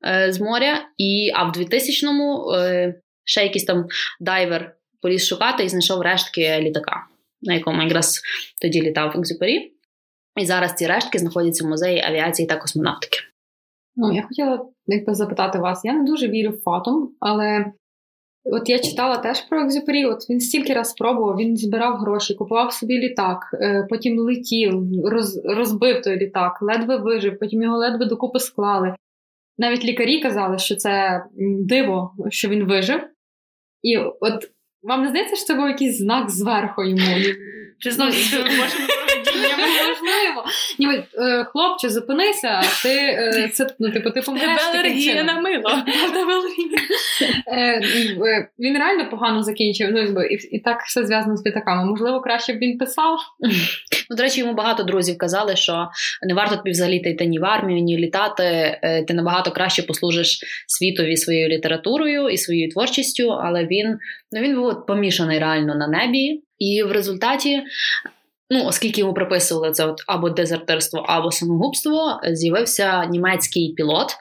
е, 0.06 0.32
з 0.32 0.40
моря, 0.40 0.82
і 0.98 1.30
а 1.34 1.44
в 1.44 1.52
2000-му 1.52 2.52
е, 2.52 2.94
ще 3.24 3.42
якийсь 3.42 3.64
там 3.64 3.86
дайвер 4.20 4.74
поліз 5.02 5.26
шукати 5.26 5.64
і 5.64 5.68
знайшов 5.68 6.02
рештки 6.02 6.58
літака, 6.60 7.06
на 7.44 7.54
якому 7.54 7.82
якраз 7.82 8.20
тоді 8.62 8.82
літав 8.82 9.16
Екзюпері. 9.16 9.72
І 10.40 10.46
зараз 10.46 10.72
ці 10.72 10.86
рештки 10.86 11.18
знаходяться 11.18 11.64
в 11.64 11.68
музеї 11.68 12.00
авіації 12.00 12.48
та 12.48 12.56
космонавтики. 12.56 13.18
Ну, 13.96 14.12
я 14.12 14.22
хотіла 14.22 14.66
якби 14.86 15.14
запитати 15.14 15.58
вас. 15.58 15.84
Я 15.84 15.92
не 15.92 16.04
дуже 16.04 16.28
вірю 16.28 16.50
в 16.50 16.60
фатум, 16.62 17.14
але 17.20 17.72
От 18.46 18.68
я 18.68 18.78
читала 18.78 19.16
теж 19.16 19.40
про 19.40 19.64
екзюпері, 19.64 20.04
от 20.04 20.30
він 20.30 20.40
стільки 20.40 20.74
раз 20.74 20.90
спробував, 20.90 21.36
він 21.36 21.56
збирав 21.56 21.96
гроші, 21.96 22.34
купував 22.34 22.72
собі 22.72 22.98
літак, 22.98 23.38
е, 23.54 23.86
потім 23.90 24.18
летів, 24.18 24.82
роз, 25.04 25.44
розбив 25.44 26.02
той 26.02 26.16
літак, 26.16 26.62
ледве 26.62 26.96
вижив, 26.96 27.38
потім 27.38 27.62
його 27.62 27.76
ледве 27.76 28.06
докупи 28.06 28.38
склали. 28.38 28.94
Навіть 29.58 29.84
лікарі 29.84 30.20
казали, 30.20 30.58
що 30.58 30.76
це 30.76 31.24
диво, 31.60 32.14
що 32.28 32.48
він 32.48 32.64
вижив. 32.64 33.00
І 33.82 33.98
от 33.98 34.50
вам 34.84 35.02
не 35.02 35.08
здається, 35.08 35.36
що 35.36 35.44
це 35.44 35.54
був 35.54 35.68
якийсь 35.68 35.98
знак 35.98 36.30
зверху 36.30 36.84
йому? 36.84 37.16
Чи 37.78 37.90
знову 37.90 38.10
можемо 38.10 38.86
Можливо. 39.50 40.44
Ніби, 40.78 41.04
е, 41.18 41.44
хлопче, 41.44 41.88
зупинися, 41.88 42.62
ти 42.82 42.88
е, 42.88 43.50
це 43.52 43.66
ну, 43.78 43.90
типу, 43.90 44.10
ти 44.10 44.22
помреш. 44.22 44.60
алергія 44.74 45.24
на 45.24 45.40
мило. 45.40 45.70
Е, 47.48 47.80
він 48.58 48.78
реально 48.78 49.10
погано 49.10 49.42
закінчив. 49.42 49.90
Ну, 49.92 50.22
і, 50.22 50.34
і 50.56 50.58
так 50.58 50.82
все 50.82 51.06
зв'язано 51.06 51.36
з 51.36 51.46
літаками. 51.46 51.90
Можливо, 51.90 52.20
краще 52.20 52.52
б 52.52 52.58
він 52.58 52.78
писав. 52.78 53.18
Ну, 54.10 54.16
До 54.16 54.22
речі, 54.22 54.40
йому 54.40 54.54
багато 54.54 54.82
друзів 54.82 55.18
казали, 55.18 55.56
що 55.56 55.88
не 56.22 56.34
варто 56.34 56.56
тобі 56.56 56.70
взагалі 56.70 56.96
йти 56.96 57.26
ні 57.26 57.38
в 57.38 57.44
армію, 57.44 57.80
ні 57.80 57.98
літати. 57.98 58.78
Ти 59.08 59.14
набагато 59.14 59.50
краще 59.50 59.82
послужиш 59.82 60.40
світові 60.66 61.16
своєю 61.16 61.48
літературою 61.48 62.28
і 62.28 62.38
своєю 62.38 62.70
творчістю, 62.70 63.28
але 63.28 63.66
він 63.66 63.98
ну, 64.32 64.40
він 64.40 64.54
був 64.56 64.86
помішаний 64.86 65.38
реально 65.38 65.74
на 65.74 65.88
небі. 65.88 66.42
І 66.58 66.82
в 66.82 66.92
результаті 66.92 67.62
Ну, 68.50 68.64
оскільки 68.64 69.00
йому 69.00 69.14
приписували 69.14 69.72
це 69.72 69.86
от 69.86 70.04
або 70.06 70.30
дезертирство, 70.30 71.04
або 71.08 71.30
самогубство, 71.30 72.20
з'явився 72.32 73.04
німецький 73.04 73.74
пілот, 73.76 74.16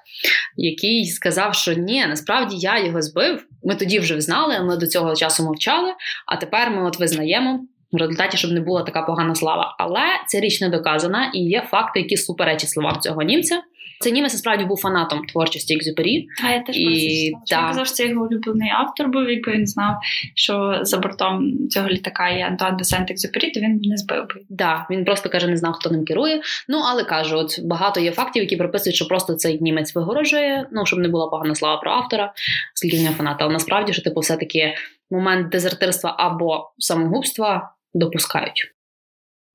який 0.58 1.06
сказав, 1.06 1.56
що 1.56 1.74
ні, 1.74 2.06
насправді 2.08 2.56
я 2.58 2.86
його 2.86 3.02
збив. 3.02 3.46
Ми 3.64 3.76
тоді 3.76 4.00
вже 4.00 4.22
знали, 4.22 4.60
ми 4.60 4.78
до 4.78 4.88
цього 4.88 5.16
часу 5.16 5.44
мовчали, 5.44 5.94
а 6.26 6.36
тепер 6.38 6.72
ми 6.72 6.88
от 6.88 7.00
визнаємо. 7.00 7.60
В 7.92 7.98
результаті, 7.98 8.38
щоб 8.38 8.52
не 8.52 8.62
була 8.62 8.84
така 8.84 9.02
погана 9.02 9.36
слава. 9.36 9.76
Але 9.80 10.02
ця 10.28 10.40
річ 10.40 10.62
не 10.62 10.70
доказана, 10.70 11.32
і 11.34 11.40
є 11.40 11.68
факти, 11.72 12.00
які 12.00 12.18
суперечать 12.18 12.70
словам 12.70 13.00
цього 13.00 13.22
німця. 13.22 13.62
Цей 14.04 14.14
німець 14.14 14.34
насправді 14.34 14.66
був 14.66 14.82
фанатом 14.82 15.26
творчості 15.26 15.76
Екзюпері. 15.76 16.28
А 16.46 16.52
я 16.52 16.62
теж 16.62 16.78
І 16.78 17.32
це 17.48 17.56
да. 17.56 17.62
Він 17.62 17.68
казав, 17.68 17.86
що 17.86 17.96
це 17.96 18.08
його 18.08 18.26
улюблений 18.26 18.70
автор 18.70 19.08
був, 19.08 19.30
якби 19.30 19.52
він 19.52 19.68
знав, 19.68 19.96
що 20.36 20.80
за 20.82 20.98
бортом 20.98 21.68
цього 21.70 21.90
літака 21.90 22.30
є 22.30 22.46
Антуан 22.46 22.78
де 22.78 22.84
Сент-Екзюпері, 22.84 23.54
то 23.54 23.60
він 23.60 23.82
не 23.84 23.98
збив 23.98 24.20
би. 24.20 24.42
Да, 24.50 24.88
він 24.90 25.06
просто 25.06 25.30
каже, 25.30 25.48
не 25.48 25.58
знав, 25.58 25.74
хто 25.74 25.90
ним 25.90 26.06
керує. 26.06 26.42
Ну 26.68 26.82
але 26.90 27.04
кажу, 27.04 27.38
от 27.38 27.60
багато 27.64 28.00
є 28.00 28.12
фактів, 28.12 28.44
які 28.44 28.56
приписують, 28.56 28.96
що 28.96 29.08
просто 29.08 29.34
цей 29.34 29.62
німець 29.62 29.96
вигорожує, 29.96 30.68
ну 30.72 30.86
щоб 30.86 31.00
не 31.00 31.08
була 31.08 31.28
погана 31.28 31.56
слава 31.56 31.82
про 31.82 31.92
автора, 31.92 32.34
оскільки 32.76 32.98
він 32.98 33.04
є 33.04 33.12
фанат. 33.12 33.38
Але 33.40 33.54
насправді, 33.54 33.94
що 33.94 34.02
типу, 34.02 34.20
все 34.20 34.38
таки 34.38 34.74
момент 35.12 35.50
дезертирства 35.50 36.16
або 36.20 36.74
самогубства 36.78 37.74
допускають. 37.94 38.74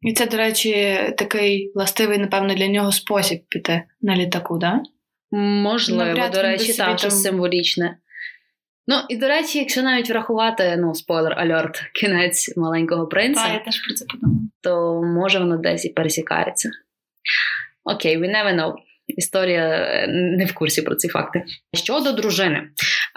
І 0.03 0.13
це, 0.13 0.27
до 0.27 0.37
речі, 0.37 0.99
такий 1.19 1.73
властивий, 1.75 2.19
напевно, 2.19 2.55
для 2.55 2.67
нього 2.67 2.93
спосіб 2.93 3.43
піти 3.49 3.83
на 4.03 4.17
літаку, 4.17 4.59
да? 4.59 4.81
Можливо, 5.31 6.05
Навряд 6.05 6.33
до 6.33 6.43
речі, 6.43 6.75
там 6.75 6.97
там- 6.97 7.11
символічне. 7.11 7.97
Ну 8.87 8.97
і 9.09 9.17
до 9.17 9.29
речі, 9.29 9.59
якщо 9.59 9.83
навіть 9.83 10.11
врахувати, 10.11 10.77
ну 10.79 10.95
спойлер 10.95 11.33
альорт, 11.39 11.83
кінець 11.95 12.57
маленького 12.57 13.07
принца, 13.07 13.45
Так, 13.45 13.53
я 13.55 13.59
теж 13.59 13.81
про 13.87 13.95
це 13.95 14.05
подумала. 14.05 14.41
то 14.63 15.03
може 15.03 15.39
воно 15.39 15.57
десь 15.57 15.85
і 15.85 15.89
пересікається. 15.89 16.71
Окей, 17.85 18.19
we 18.19 18.25
never 18.27 18.55
know. 18.61 18.73
Історія 19.07 19.65
е, 19.69 20.07
не 20.09 20.45
в 20.45 20.55
курсі 20.55 20.83
про 20.83 20.95
ці 20.95 21.09
факти. 21.09 21.45
Щодо 21.77 22.13
дружини, 22.13 22.69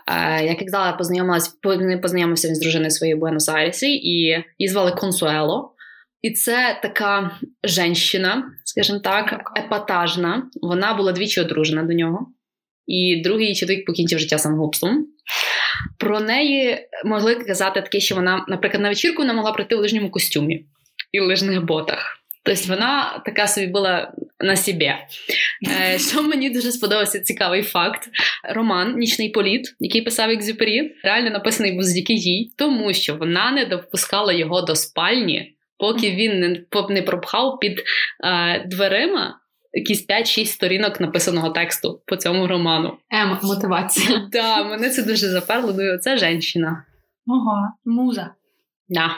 е, 0.08 0.46
як 0.46 0.62
я 0.62 0.66
казала, 0.66 0.92
познайомилась, 0.94 1.48
по- 1.48 2.00
познайомився 2.02 2.48
він 2.48 2.56
з 2.56 2.60
дружиною 2.60 2.92
своєї 2.92 3.16
в 3.16 3.24
Буенос-Айресі, 3.24 3.86
і 3.86 4.10
її 4.10 4.46
звали 4.60 4.92
Консуело. 4.92 5.76
І 6.22 6.32
це 6.32 6.80
така 6.84 7.40
женщина, 7.64 8.52
скажімо 8.66 9.00
так, 9.00 9.52
епатажна. 9.58 10.50
Вона 10.62 10.94
була 10.94 11.12
двічі 11.12 11.42
одружена 11.42 11.84
до 11.84 11.94
нього, 11.94 12.28
і 12.88 13.22
другий 13.24 13.56
чоловік 13.56 13.86
покінчив 13.86 14.20
життя 14.20 14.38
самогубством. 14.38 15.08
Про 15.98 16.20
неї 16.20 16.78
могли 17.06 17.36
казати 17.36 17.82
таке, 17.82 18.00
що 18.00 18.16
вона, 18.16 18.46
наприклад, 18.48 18.84
на 18.84 18.90
вечірку 18.90 19.22
вона 19.22 19.34
могла 19.34 19.52
прийти 19.52 19.76
в 19.76 19.80
лижньому 19.80 20.12
костюмі 20.12 20.66
і 21.12 21.20
в 21.20 21.24
лижних 21.24 21.64
ботах. 21.64 22.18
Тобто 22.44 22.64
вона 22.68 23.22
така 23.26 23.48
собі 23.48 23.68
була 23.68 24.14
на 24.40 24.56
собі. 24.56 24.86
Е, 24.86 26.00
що 26.12 26.24
мені 26.24 26.50
дуже 26.50 26.72
сподобався 26.72 27.20
цікавий 27.20 27.64
факт: 27.64 28.10
роман 28.44 28.98
Нічний 28.98 29.30
політ, 29.30 29.76
який 29.80 30.02
писав 30.02 30.30
Екзюпері, 30.30 30.96
реально 31.04 31.30
написаний 31.30 31.72
був 31.72 31.84
завдяки 31.84 32.14
їй, 32.14 32.54
тому 32.58 32.94
що 32.94 33.16
вона 33.16 33.52
не 33.52 33.66
допускала 33.66 34.34
його 34.34 34.62
до 34.62 34.76
спальні, 34.76 35.56
поки 35.82 36.12
він 36.12 36.40
не, 36.40 36.66
не 36.90 37.02
пропхав 37.02 37.60
під 37.60 37.84
е, 38.24 38.66
дверима 38.68 39.38
якісь 39.74 40.08
5-6 40.10 40.46
сторінок 40.46 41.00
написаного 41.00 41.50
тексту 41.50 42.02
по 42.06 42.16
цьому 42.16 42.48
роману. 42.48 42.98
Ем, 43.10 43.38
мотивація. 43.44 44.28
Да, 44.32 44.64
мене 44.64 44.90
це 44.90 45.04
дуже 45.04 45.28
заперло. 45.28 45.74
Ну, 45.78 45.98
це 45.98 46.18
жінка. 46.18 46.86
Ого. 47.28 47.58
Муза. 47.86 48.30
Да. 48.90 49.12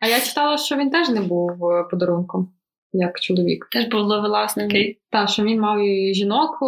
А 0.00 0.06
я 0.06 0.20
читала, 0.20 0.58
що 0.58 0.76
він 0.76 0.90
теж 0.90 1.08
не 1.08 1.20
був 1.20 1.64
е, 1.64 1.84
подарунком, 1.90 2.52
як 2.92 3.20
чоловік. 3.20 3.68
Теж 3.72 3.84
був 3.84 4.00
ловелас 4.00 4.54
такий. 4.54 4.98
Та, 5.10 5.26
що 5.26 5.42
він 5.42 5.60
мав 5.60 5.80
і 5.80 6.14
жінок 6.14 6.58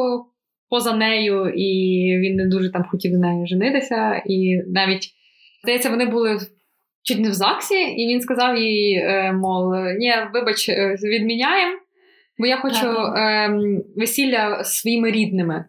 поза 0.68 0.92
нею, 0.92 1.49
і 1.49 1.70
він 2.18 2.37
не 2.37 2.46
дуже 2.46 2.72
там 2.72 2.84
хотів 2.90 3.14
з 3.14 3.18
нею 3.18 3.46
женитися. 3.46 4.22
І 4.26 4.62
навіть, 4.66 5.08
здається, 5.62 5.90
вони 5.90 6.06
були 6.06 6.38
чуть 7.02 7.21
не 7.21 7.30
в 7.30 7.32
ЗАГСі, 7.35 7.75
і 7.75 8.09
він 8.09 8.21
сказав 8.21 8.56
їй, 8.59 8.94
е, 8.94 9.32
мов, 9.32 9.75
ні, 9.99 10.12
вибач, 10.35 10.68
е, 10.68 10.97
відміняємо, 11.02 11.78
бо 12.38 12.47
я 12.47 12.56
хочу 12.56 12.82
Так. 12.82 13.14
е, 13.16 13.59
весілля 13.97 14.64
з 14.64 14.78
своїми 14.78 15.11
рідними. 15.11 15.64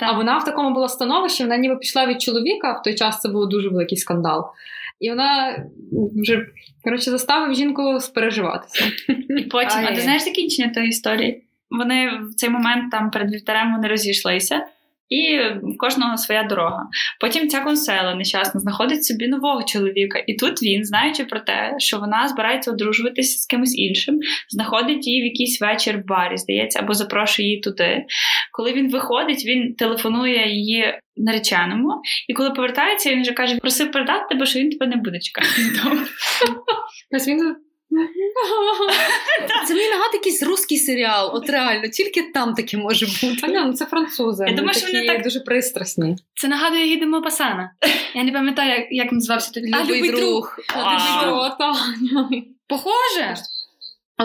Так. 0.00 0.08
А 0.12 0.16
вона 0.16 0.38
в 0.38 0.44
такому 0.44 0.74
була 0.74 0.88
становищі, 0.88 1.42
вона 1.42 1.56
ніби 1.56 1.76
пішла 1.76 2.06
від 2.06 2.22
чоловіка, 2.22 2.72
в 2.72 2.82
той 2.82 2.94
час 2.94 3.20
це 3.20 3.28
був 3.28 3.48
дуже 3.48 3.68
великий 3.68 3.98
скандал. 3.98 4.46
І 5.00 5.10
вона 5.10 5.58
вже 6.16 6.46
коротше 6.84 7.10
заставив 7.10 7.54
жінку 7.54 8.00
спереживатися. 8.00 8.84
І 9.38 9.42
потім, 9.42 9.70
а 9.72 9.76
Ай-яй. 9.78 9.94
ти 9.94 10.00
знаєш 10.00 10.22
закінчення 10.22 10.72
тої 10.74 10.88
історії? 10.88 11.44
Вони 11.70 12.10
в 12.30 12.34
цей 12.34 12.50
момент 12.50 12.90
там 12.90 13.10
перед 13.10 13.32
вівтарем 13.32 13.72
вони 13.72 13.88
розійшлися, 13.88 14.66
і 15.08 15.38
в 15.62 15.76
кожного 15.78 16.16
своя 16.16 16.42
дорога. 16.42 16.86
Потім 17.20 17.48
ця 17.48 17.60
консела 17.60 18.14
нещасна 18.14 18.60
знаходить 18.60 19.04
собі 19.04 19.28
нового 19.28 19.62
чоловіка, 19.62 20.24
і 20.26 20.34
тут 20.34 20.62
він, 20.62 20.84
знаючи 20.84 21.24
про 21.24 21.40
те, 21.40 21.74
що 21.78 21.98
вона 21.98 22.28
збирається 22.28 22.70
одружуватися 22.70 23.38
з 23.38 23.46
кимось 23.46 23.78
іншим, 23.78 24.18
знаходить 24.48 25.06
її 25.06 25.22
в 25.22 25.24
якийсь 25.24 25.60
вечір 25.60 25.98
в 25.98 26.06
барі, 26.06 26.36
здається, 26.36 26.80
або 26.80 26.94
запрошує 26.94 27.48
її 27.48 27.60
туди. 27.60 28.04
Коли 28.52 28.72
він 28.72 28.90
виходить, 28.90 29.46
він 29.46 29.74
телефонує 29.74 30.48
її 30.48 31.00
нареченому, 31.16 32.02
і 32.28 32.34
коли 32.34 32.50
повертається, 32.50 33.10
він 33.10 33.22
вже 33.22 33.32
каже: 33.32 33.56
просив 33.56 33.92
передати 33.92 34.24
тебе, 34.28 34.46
що 34.46 34.58
він 34.58 34.70
тебе 34.70 34.86
не 34.86 34.96
буде 34.96 35.18
чекати 35.18 35.48
вдома. 35.62 36.04
Ось 37.16 37.28
він 37.28 37.56
Це 39.68 39.74
мені 39.74 39.88
нагадує 39.88 40.12
якийсь 40.14 40.42
русський 40.42 40.78
серіал. 40.78 41.30
От 41.34 41.50
реально, 41.50 41.88
тільки 41.88 42.22
там 42.22 42.54
таке 42.54 42.76
може 42.76 43.06
бути. 43.06 43.38
А, 43.42 43.46
ну 43.48 43.72
це 43.72 43.86
французи. 43.86 44.44
Я 44.48 44.52
думаю, 44.56 44.74
що 44.78 44.86
вони 44.86 45.06
так- 45.06 45.22
дуже 45.22 45.40
пристрасні. 45.40 46.16
Це 46.34 46.48
нагадує 46.48 46.84
Гіде 46.84 47.06
Мопасана. 47.06 47.70
Я 48.14 48.22
не 48.24 48.32
пам'ятаю, 48.32 48.70
як, 48.70 48.86
як 48.90 49.12
називався 49.12 49.50
той 49.52 49.62
Любий 49.84 50.10
друг. 50.10 50.58
А, 50.74 50.78
А. 50.78 50.92
любий 50.94 51.24
друг. 51.24 51.58
Похоже. 52.68 53.36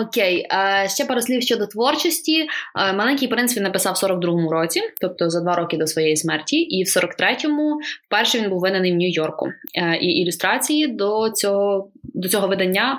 Окей, 0.00 0.46
е, 0.52 0.88
ще 0.88 1.04
пару 1.04 1.20
слів 1.20 1.42
щодо 1.42 1.66
творчості. 1.66 2.40
Е, 2.40 2.92
Маленький 2.92 3.28
принц 3.28 3.56
він 3.56 3.62
написав 3.62 3.94
в 3.94 4.04
42-му 4.04 4.50
році, 4.50 4.80
тобто 5.00 5.30
за 5.30 5.40
два 5.40 5.56
роки 5.56 5.76
до 5.76 5.86
своєї 5.86 6.16
смерті, 6.16 6.56
і 6.56 6.84
в 6.84 6.86
43-му 6.86 7.80
вперше 8.06 8.38
він 8.38 8.50
був 8.50 8.60
виданий 8.60 8.92
в 8.92 8.96
Нью-Йорку. 8.96 9.48
Е, 9.74 9.96
І 9.96 10.06
ілюстрації 10.06 10.86
до 10.86 11.30
цього, 11.30 11.90
до 12.02 12.28
цього 12.28 12.48
видання 12.48 12.98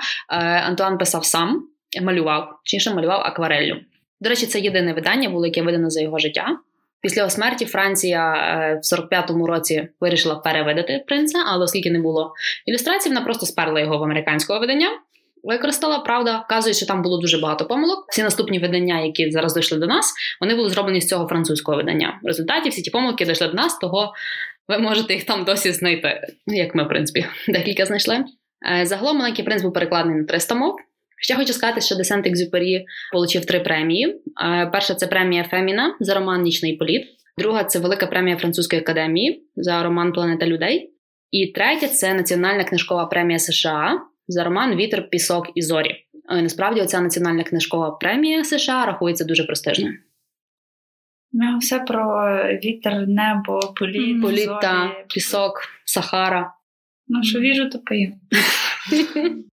Антуан 0.67 0.97
писав 0.97 1.25
сам, 1.25 1.67
малював, 2.01 2.59
точніше 2.65 2.93
малював 2.93 3.21
аквареллю. 3.21 3.75
До 4.21 4.29
речі, 4.29 4.45
це 4.45 4.59
єдине 4.59 4.93
видання 4.93 5.29
було, 5.29 5.45
яке 5.45 5.61
видано 5.61 5.89
за 5.89 6.01
його 6.01 6.19
життя. 6.19 6.57
Після 7.01 7.21
його 7.21 7.29
смерті 7.29 7.65
Франція 7.65 8.33
в 8.83 8.95
45-му 8.95 9.47
році 9.47 9.87
вирішила 10.01 10.35
перевидати 10.35 11.03
принца, 11.07 11.39
але 11.47 11.63
оскільки 11.63 11.91
не 11.91 11.99
було 11.99 12.33
ілюстрацій, 12.65 13.09
вона 13.09 13.21
просто 13.21 13.45
сперла 13.45 13.79
його 13.79 13.97
в 13.97 14.03
американського 14.03 14.59
видання. 14.59 14.89
Використала, 15.45 15.99
правда, 15.99 16.43
вказує, 16.45 16.73
що 16.73 16.85
там 16.85 17.01
було 17.01 17.17
дуже 17.17 17.37
багато 17.37 17.65
помилок. 17.65 18.05
Всі 18.09 18.23
наступні 18.23 18.59
видання, 18.59 18.99
які 18.99 19.31
зараз 19.31 19.53
дійшли 19.53 19.77
до 19.77 19.87
нас, 19.87 20.13
вони 20.41 20.55
були 20.55 20.69
зроблені 20.69 21.01
з 21.01 21.07
цього 21.07 21.27
французького 21.27 21.77
видання. 21.77 22.19
В 22.23 22.27
результаті 22.27 22.69
всі 22.69 22.81
ті 22.81 22.89
помилки 22.89 23.25
дійшли 23.25 23.47
до 23.47 23.53
нас, 23.53 23.77
того 23.77 24.13
ви 24.67 24.77
можете 24.77 25.13
їх 25.13 25.23
там 25.23 25.43
досі 25.43 25.71
знайти, 25.71 26.21
як 26.47 26.75
ми, 26.75 26.83
в 26.83 26.87
принципі, 26.87 27.25
декілька 27.47 27.85
знайшли. 27.85 28.25
Е, 28.81 28.85
Загалом 28.85 29.17
маленький 29.17 29.45
принц 29.45 29.61
був 29.61 29.73
перекладений 29.73 30.19
на 30.19 30.25
300 30.25 30.55
мов. 30.55 30.75
Ще 31.21 31.35
хочу 31.35 31.53
сказати, 31.53 31.81
що 31.81 31.95
Десент 31.95 32.27
Екзюпері 32.27 32.85
отримав 33.13 33.45
три 33.45 33.59
премії. 33.59 34.21
Е, 34.45 34.69
Перша 34.71 34.95
це 34.95 35.07
премія 35.07 35.43
Феміна 35.43 35.95
за 35.99 36.13
роман 36.13 36.41
Нічний 36.41 36.75
політ. 36.77 37.03
Друга 37.37 37.63
це 37.63 37.79
велика 37.79 38.07
премія 38.07 38.37
французької 38.37 38.81
академії 38.81 39.43
за 39.55 39.83
роман 39.83 40.13
Планета 40.13 40.45
людей. 40.45 40.91
І 41.31 41.47
третя 41.47 41.87
це 41.87 42.13
Національна 42.13 42.63
книжкова 42.63 43.05
премія 43.05 43.39
США 43.39 44.01
за 44.27 44.43
роман 44.43 44.75
Вітер, 44.75 45.09
пісок 45.09 45.51
і 45.55 45.61
зорі. 45.61 46.05
Е, 46.29 46.41
Насправді, 46.41 46.81
оця 46.81 47.01
національна 47.01 47.43
книжкова 47.43 47.91
премія 47.91 48.43
США 48.43 48.85
рахується 48.85 49.25
дуже 49.25 49.43
престижною. 49.43 49.93
У 51.55 51.57
все 51.57 51.79
про 51.79 52.33
вітер, 52.63 53.07
небо, 53.07 53.59
політ, 53.75 54.21
Політа, 54.21 54.87
зорі. 54.87 55.05
пісок, 55.13 55.61
Сахара. 55.85 56.53
Ну, 57.07 57.23
що 57.23 57.39
віжу, 57.39 57.69
то 57.69 57.79
пою. 57.79 58.13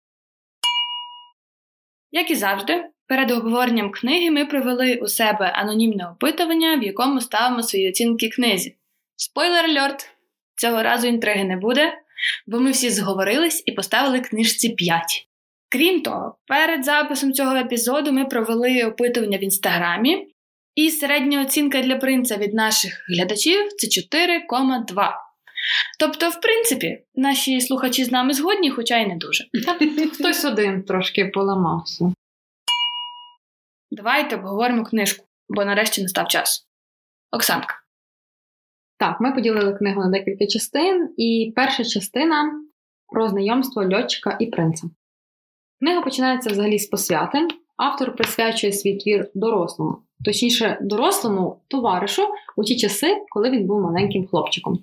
Як 2.13 2.31
і 2.31 2.35
завжди, 2.35 2.85
перед 3.07 3.31
обговоренням 3.31 3.91
книги 3.91 4.31
ми 4.31 4.47
провели 4.47 4.95
у 5.03 5.07
себе 5.07 5.47
анонімне 5.47 6.09
опитування, 6.09 6.77
в 6.77 6.83
якому 6.83 7.21
ставимо 7.21 7.63
свої 7.63 7.89
оцінки 7.89 8.29
книзі. 8.29 8.77
Спойлер 9.17 9.65
альорт! 9.65 10.09
Цього 10.57 10.83
разу 10.83 11.07
інтриги 11.07 11.45
не 11.45 11.57
буде, 11.57 11.93
бо 12.47 12.61
ми 12.61 12.71
всі 12.71 12.91
зговорились 12.91 13.63
і 13.67 13.73
поставили 13.73 14.21
книжці 14.21 14.69
5. 14.69 15.03
Крім 15.69 16.03
того, 16.03 16.37
перед 16.47 16.85
записом 16.85 17.33
цього 17.33 17.57
епізоду 17.57 18.13
ми 18.13 18.25
провели 18.25 18.85
опитування 18.85 19.39
в 19.39 19.45
інстаграмі, 19.45 20.27
і 20.75 20.91
середня 20.91 21.43
оцінка 21.43 21.83
для 21.83 21.97
принца 21.97 22.37
від 22.37 22.55
наших 22.55 23.07
глядачів 23.09 23.69
це 23.79 23.87
4,2. 23.87 25.11
Тобто, 25.99 26.29
в 26.29 26.41
принципі, 26.41 27.05
наші 27.15 27.61
слухачі 27.61 28.05
з 28.05 28.13
нами 28.13 28.35
згодні, 28.35 28.71
хоча 28.71 28.99
й 28.99 29.07
не 29.07 29.17
дуже. 29.17 29.45
Хтось 30.15 30.45
один 30.45 30.83
трошки 30.83 31.25
поламався. 31.25 32.13
Давайте 33.91 34.37
обговоримо 34.37 34.85
книжку, 34.85 35.27
бо 35.49 35.65
нарешті 35.65 36.03
настав 36.03 36.29
час. 36.29 36.67
Оксанка. 37.31 37.82
Так, 39.03 39.21
ми 39.21 39.33
поділили 39.33 39.75
книгу 39.75 40.01
на 40.01 40.11
декілька 40.11 40.47
частин, 40.47 41.09
і 41.17 41.53
перша 41.57 41.85
частина 41.85 42.53
про 43.13 43.29
знайомство 43.29 43.83
льотчика 43.83 44.37
і 44.41 44.47
принца. 44.47 44.91
Книга 45.81 46.03
починається 46.03 46.51
взагалі 46.51 46.79
з 46.79 46.87
посвяти. 46.87 47.39
Автор 47.77 48.17
присвячує 48.17 48.73
свій 48.73 48.97
твір 48.99 49.31
дорослому 49.35 49.97
точніше, 50.25 50.79
дорослому 50.83 51.61
товаришу 51.69 52.23
у 52.57 52.65
ті 52.65 52.77
часи, 52.77 53.17
коли 53.29 53.51
він 53.51 53.67
був 53.67 53.81
маленьким 53.81 54.27
хлопчиком. 54.27 54.79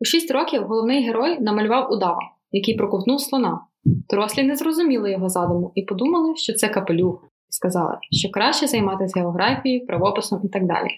У 0.00 0.04
шість 0.04 0.30
років 0.30 0.62
головний 0.62 1.06
герой 1.06 1.40
намалював 1.40 1.92
удава, 1.92 2.22
який 2.52 2.74
проковтнув 2.74 3.20
слона. 3.20 3.60
Дорослі 3.84 4.42
не 4.42 4.56
зрозуміли 4.56 5.10
його 5.10 5.28
задуму 5.28 5.72
і 5.74 5.82
подумали, 5.82 6.36
що 6.36 6.52
це 6.52 6.68
капелюх, 6.68 7.24
і 7.50 7.52
сказали, 7.52 7.98
що 8.10 8.30
краще 8.30 8.66
займатися 8.66 9.20
географією, 9.20 9.86
правописом 9.86 10.40
і 10.44 10.48
так 10.48 10.66
далі. 10.66 10.88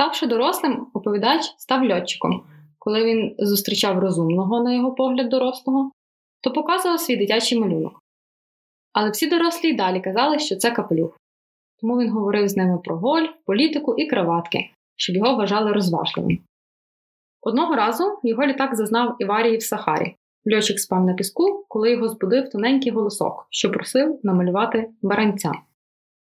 Ставши 0.00 0.26
дорослим, 0.26 0.86
оповідач 0.94 1.54
став 1.58 1.90
льотчиком. 1.90 2.42
Коли 2.78 3.04
він 3.04 3.34
зустрічав 3.38 3.98
розумного, 3.98 4.62
на 4.62 4.72
його 4.72 4.92
погляд, 4.92 5.28
дорослого, 5.28 5.90
то 6.40 6.50
показував 6.50 7.00
свій 7.00 7.16
дитячий 7.16 7.58
малюнок. 7.58 8.02
Але 8.92 9.10
всі 9.10 9.26
дорослі 9.26 9.68
й 9.68 9.76
далі 9.76 10.00
казали, 10.00 10.38
що 10.38 10.56
це 10.56 10.70
капелюх. 10.70 11.18
Тому 11.80 11.98
він 11.98 12.10
говорив 12.10 12.48
з 12.48 12.56
ними 12.56 12.78
про 12.78 12.96
гольф, 12.96 13.30
політику 13.46 13.94
і 13.98 14.06
краватки, 14.06 14.70
щоб 14.96 15.16
його 15.16 15.36
вважали 15.36 15.72
розважливим. 15.72 16.38
Одного 17.40 17.74
разу 17.74 18.18
його 18.22 18.46
літак 18.46 18.76
зазнав 18.76 19.16
Іварії 19.18 19.56
в 19.56 19.62
Сахарі. 19.62 20.16
Льотчик 20.54 20.78
спав 20.78 21.04
на 21.04 21.14
піску, 21.14 21.64
коли 21.68 21.90
його 21.90 22.08
збудив 22.08 22.50
тоненький 22.50 22.92
голосок, 22.92 23.46
що 23.50 23.70
просив 23.70 24.20
намалювати 24.22 24.90
баранця. 25.02 25.52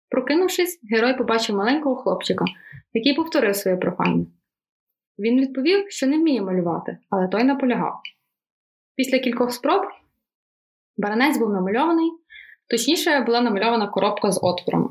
Прокинувшись, 0.10 0.80
герой 0.92 1.18
побачив 1.18 1.56
маленького 1.56 1.96
хлопчика, 1.96 2.46
який 2.94 3.13
повторив 3.13 3.56
своє 3.56 3.78
прохання. 3.78 4.25
Він 5.20 5.42
відповів, 5.42 5.92
що 5.92 6.08
не 6.08 6.18
вміє 6.18 6.42
малювати, 6.42 6.98
але 7.10 7.28
той 7.28 7.44
наполягав. 7.44 8.00
Після 8.96 9.20
кількох 9.20 9.51
спроб 9.51 9.82
баранець 10.98 11.38
був 11.38 11.50
намальований, 11.50 12.12
точніше, 12.68 13.20
була 13.20 13.42
намальована 13.42 13.88
коробка 13.88 14.32
з 14.32 14.39
отворами. 14.44 14.89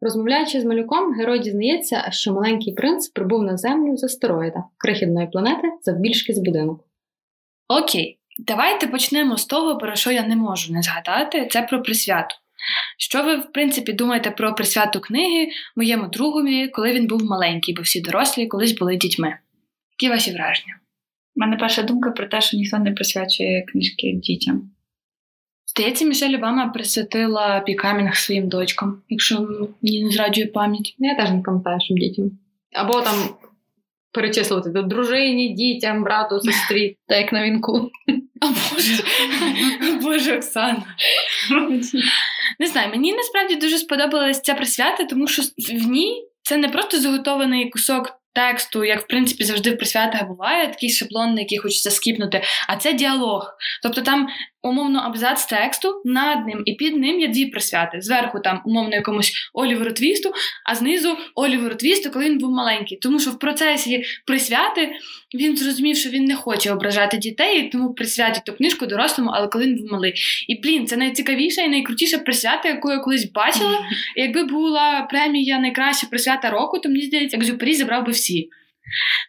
Розмовляючи 0.00 0.60
з 0.60 0.64
малюком, 0.64 1.14
герой 1.14 1.38
дізнається, 1.38 2.10
що 2.10 2.32
маленький 2.32 2.74
принц 2.74 3.08
прибув 3.08 3.42
на 3.42 3.56
землю 3.56 3.96
з 3.96 4.04
астероїда, 4.04 4.64
крихітної 4.78 5.26
планети 5.26 5.72
завбільшки 5.82 6.34
з 6.34 6.38
будинок. 6.38 6.84
Окей, 7.68 8.18
давайте 8.38 8.86
почнемо 8.86 9.36
з 9.36 9.46
того, 9.46 9.78
про 9.78 9.94
що 9.94 10.12
я 10.12 10.26
не 10.26 10.36
можу 10.36 10.72
не 10.72 10.82
згадати, 10.82 11.48
це 11.50 11.62
про 11.62 11.82
присвяту. 11.82 12.34
Що 12.98 13.22
ви, 13.22 13.36
в 13.36 13.52
принципі, 13.52 13.92
думаєте 13.92 14.30
про 14.30 14.54
присвяту 14.54 15.00
книги 15.00 15.48
моєму 15.76 16.08
другові, 16.08 16.68
коли 16.68 16.92
він 16.92 17.06
був 17.06 17.24
маленький, 17.24 17.74
бо 17.74 17.82
всі 17.82 18.00
дорослі 18.00 18.46
колись 18.46 18.78
були 18.78 18.96
дітьми? 18.96 19.36
Які 20.00 20.12
ваші 20.12 20.32
враження? 20.32 20.78
У 21.36 21.40
мене 21.40 21.56
перша 21.56 21.82
думка 21.82 22.10
про 22.10 22.26
те, 22.26 22.40
що 22.40 22.56
ніхто 22.56 22.78
не 22.78 22.92
присвячує 22.92 23.62
книжки 23.62 24.12
дітям. 24.12 24.70
Здається, 25.66 26.04
Мішель 26.04 26.34
Обама 26.34 26.68
присвятила 26.68 27.60
пікамінг 27.60 28.16
своїм 28.16 28.48
дочкам, 28.48 29.02
якщо 29.08 29.40
мені 29.82 30.04
не 30.04 30.10
зраджує 30.10 30.46
пам'ять. 30.46 30.94
Ну, 30.98 31.08
Я 31.08 31.16
теж 31.16 31.30
не 31.30 31.42
пам'ятаю, 31.42 31.80
щоб 31.80 31.98
дітям. 31.98 32.30
Або 32.72 33.00
там 33.00 33.14
перечислити 34.12 34.70
до 34.70 34.82
дружині, 34.82 35.54
дітям, 35.54 36.04
брату, 36.04 36.40
сестрі. 36.40 36.96
Та 37.06 37.16
як 37.16 37.32
на 37.32 37.44
вінку. 37.44 37.90
О 38.40 38.46
Боже, 38.46 39.02
Боже, 40.02 40.36
Оксана. 40.36 40.82
Не 42.58 42.66
знаю, 42.66 42.90
мені 42.90 43.12
насправді 43.12 43.56
дуже 43.56 43.78
сподобалася 43.78 44.40
ця 44.40 44.54
присвята, 44.54 45.04
тому 45.04 45.28
що 45.28 45.42
в 45.58 45.88
ній 45.88 46.28
це 46.42 46.56
не 46.56 46.68
просто 46.68 47.00
заготований 47.00 47.70
кусок 47.70 48.22
тексту, 48.34 48.84
як 48.84 49.00
в 49.00 49.06
принципі 49.06 49.44
завжди 49.44 49.70
в 49.70 49.76
присвятах 49.76 50.26
буває, 50.28 50.68
такий 50.68 50.90
шаблон, 50.90 51.38
який 51.38 51.58
хочеться 51.58 51.90
скіпнути, 51.90 52.42
а 52.68 52.76
це 52.76 52.92
діалог. 52.92 53.54
Тобто 53.82 54.00
там 54.00 54.28
умовно 54.62 54.98
абзац 54.98 55.46
тексту, 55.46 56.02
над 56.04 56.46
ним 56.46 56.62
і 56.64 56.72
під 56.72 56.96
ним 56.96 57.20
є 57.20 57.28
дві 57.28 57.46
присвяти. 57.46 58.00
Зверху 58.00 58.40
там 58.40 58.62
умовно 58.64 58.94
якомусь 58.94 59.50
Оліверу 59.52 59.92
Твісту, 59.92 60.32
а 60.64 60.74
знизу 60.74 61.16
Оліверу 61.34 61.74
Твісту, 61.74 62.10
коли 62.10 62.24
він 62.24 62.38
був 62.38 62.50
маленький. 62.50 62.98
Тому 62.98 63.20
що 63.20 63.30
в 63.30 63.38
процесі 63.38 64.04
присвяти 64.26 64.92
він 65.34 65.56
зрозумів, 65.56 65.96
що 65.96 66.10
він 66.10 66.24
не 66.24 66.36
хоче 66.36 66.72
ображати 66.72 67.16
дітей, 67.16 67.60
і 67.60 67.70
тому 67.70 67.94
присвятить 67.94 68.44
ту 68.44 68.52
книжку 68.52 68.86
дорослому, 68.86 69.30
але 69.34 69.48
коли 69.48 69.64
він 69.64 69.76
був 69.76 69.92
малий. 69.92 70.14
І 70.48 70.60
блін, 70.60 70.86
це 70.86 70.96
найцікавіша 70.96 71.62
і 71.62 71.68
найкрутіша 71.68 72.18
присвята, 72.18 72.68
яку 72.68 72.90
я 72.90 72.98
колись 72.98 73.32
бачила. 73.32 73.78
І 74.16 74.20
якби 74.20 74.44
була 74.44 75.06
премія 75.10 75.58
найкраща 75.58 76.06
присвята 76.06 76.50
року, 76.50 76.78
то 76.78 76.88
мені 76.88 77.02
здається, 77.02 77.36
Екзюпері 77.36 77.74
забрав 77.74 78.06
би 78.06 78.12
всі. 78.12 78.50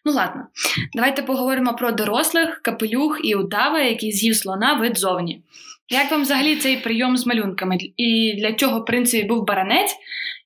Ну 0.06 0.12
ладно, 0.12 0.48
давайте 0.94 1.22
поговоримо 1.24 1.74
про 1.74 1.92
дорослих, 1.92 2.62
капелюх 2.62 3.20
і 3.24 3.36
удава, 3.36 3.82
який 3.82 4.12
з'їв 4.12 4.36
слона 4.36 4.74
вид 4.74 4.98
зовні. 4.98 5.44
Як 5.90 6.12
вам 6.12 6.22
взагалі 6.22 6.56
цей 6.56 6.78
прийом 6.78 7.18
з 7.18 7.26
малюнками? 7.26 7.78
І 7.98 8.36
для 8.40 8.54
чого, 8.54 8.80
в 8.80 8.86
принципі, 8.86 9.28
був 9.28 9.46
баранець? 9.46 9.96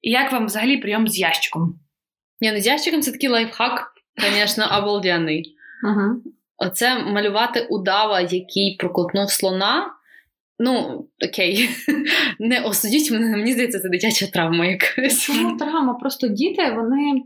І 0.02 0.12
як 0.12 0.32
вам 0.32 0.46
взагалі 0.46 0.78
прийом 0.78 1.08
з 1.08 1.20
ящиком? 1.20 1.80
Ні, 2.42 2.52
ну 2.52 2.60
з 2.60 2.66
ящиком 2.66 3.02
це 3.02 3.12
такий 3.12 3.30
лайфхак, 3.30 3.92
звісно, 4.18 4.66
обалденний. 4.78 5.56
Ага. 5.84 6.16
Оце 6.58 7.04
малювати 7.04 7.68
удава, 7.70 8.22
який 8.22 8.76
проковтнув 8.80 9.32
слона. 9.32 9.94
Ну, 10.60 11.06
окей, 11.28 11.70
не 12.40 12.62
осудіть 12.62 13.12
мене, 13.12 13.38
мені 13.38 13.54
здається, 13.54 13.80
це 13.80 13.90
дитяча 13.90 14.28
травма 14.28 14.66
якась. 14.66 15.22
Чому 15.22 15.58
травма? 15.58 15.94
Просто 15.94 16.28
діти, 16.28 16.72
вони. 16.72 17.22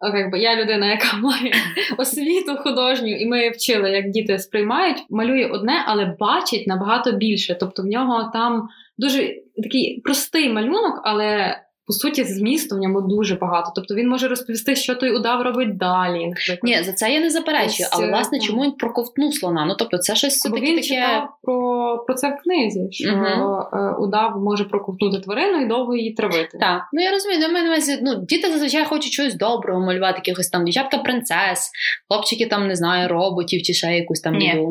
О, 0.00 0.16
Якби 0.16 0.38
я 0.38 0.56
людина, 0.56 0.90
яка 0.90 1.16
має 1.22 1.52
освіту 1.98 2.56
художню, 2.56 3.16
і 3.16 3.26
ми 3.26 3.50
вчили, 3.50 3.90
як 3.90 4.10
діти 4.10 4.38
сприймають, 4.38 5.04
малює 5.10 5.46
одне, 5.46 5.84
але 5.86 6.16
бачить 6.20 6.66
набагато 6.66 7.12
більше. 7.12 7.56
Тобто 7.60 7.82
в 7.82 7.86
нього 7.86 8.30
там 8.32 8.68
дуже 8.98 9.34
такий 9.62 10.00
простий 10.04 10.52
малюнок, 10.52 11.00
але 11.04 11.58
по 11.88 11.92
суті 11.92 12.24
змісту 12.24 12.76
в 12.76 12.78
ньому 12.78 13.00
дуже 13.00 13.34
багато. 13.34 13.72
Тобто 13.74 13.94
він 13.94 14.08
може 14.08 14.28
розповісти, 14.28 14.76
що 14.76 14.94
той 14.94 15.16
удав 15.16 15.42
робить 15.42 15.76
далі. 15.76 16.26
Наприклад. 16.26 16.58
Ні, 16.62 16.82
за 16.82 16.92
це 16.92 17.12
я 17.12 17.20
не 17.20 17.30
заперечую, 17.30 17.88
Ось, 17.88 17.88
але 17.92 18.06
е, 18.06 18.10
власне, 18.10 18.40
чому 18.40 18.62
він 18.62 18.72
проковтнув 18.72 19.34
слона? 19.34 19.64
Ну 19.64 19.74
тобто, 19.78 19.98
це 19.98 20.16
щось 20.16 20.32
Бо 20.32 20.36
все-таки 20.36 20.66
він 20.66 20.76
таке. 20.76 20.88
читав 20.88 21.28
про, 21.42 22.04
про 22.06 22.14
це 22.14 22.28
в 22.28 22.42
книзі, 22.42 22.88
що 22.90 23.12
Мгм. 23.12 23.24
е, 23.24 23.94
удав 23.98 24.40
може 24.40 24.64
проковтнути 24.64 25.20
тварину 25.20 25.60
і 25.60 25.66
довго 25.66 25.96
її 25.96 26.14
травити. 26.14 26.58
Так, 26.60 26.82
ну 26.92 27.02
я 27.02 27.10
розумію, 27.10 27.40
до 27.40 27.48
мене 27.48 27.78
ну, 28.02 28.14
діти 28.28 28.50
зазвичай 28.52 28.84
хочуть 28.84 29.12
щось 29.12 29.34
доброго 29.34 29.80
малювати, 29.80 30.18
якихось 30.18 30.48
там 30.48 30.64
дівчатка 30.64 30.98
принцес, 30.98 31.70
хлопчики 32.08 32.46
там, 32.46 32.68
не 32.68 32.76
знаю, 32.76 33.08
роботів 33.08 33.62
чи 33.62 33.72
ще 33.74 33.86
якусь 33.86 34.20
там 34.20 34.34
Ні. 34.34 34.66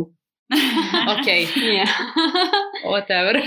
Окей, 1.19 1.47
Ні. 1.57 1.83
whatever. 2.91 3.41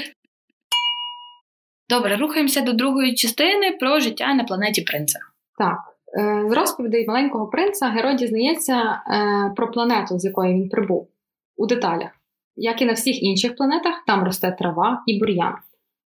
Добре, 1.91 2.17
рухаємося 2.17 2.61
до 2.61 2.73
другої 2.73 3.15
частини 3.15 3.73
про 3.81 4.01
життя 4.01 4.35
на 4.35 4.45
планеті 4.45 4.83
принца. 4.83 5.19
Так. 5.59 5.79
Е, 6.19 6.49
З 6.51 6.53
розповідей 6.53 7.07
маленького 7.07 7.47
принца 7.47 7.89
герой 7.89 8.15
дізнається 8.15 8.75
е, 8.75 9.53
про 9.57 9.71
планету, 9.71 10.19
з 10.19 10.25
якої 10.25 10.55
він 10.55 10.69
прибув, 10.69 11.09
у 11.57 11.67
деталях. 11.67 12.11
Як 12.57 12.83
і 12.83 12.85
на 12.85 12.93
всіх 12.93 13.23
інших 13.23 13.57
планетах, 13.57 13.95
там 14.07 14.25
росте 14.25 14.57
трава 14.59 15.03
і 15.07 15.19
бур'ян. 15.19 15.55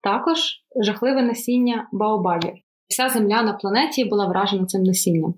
Також 0.02 0.40
жахливе 0.82 1.22
насіння 1.22 1.88
баобабів. 1.92 2.54
Вся 2.88 3.10
земля 3.10 3.42
на 3.42 3.54
планеті 3.54 4.06
була 4.06 4.26
вражена 4.26 4.66
цим 4.66 4.84
насінням. 4.84 5.34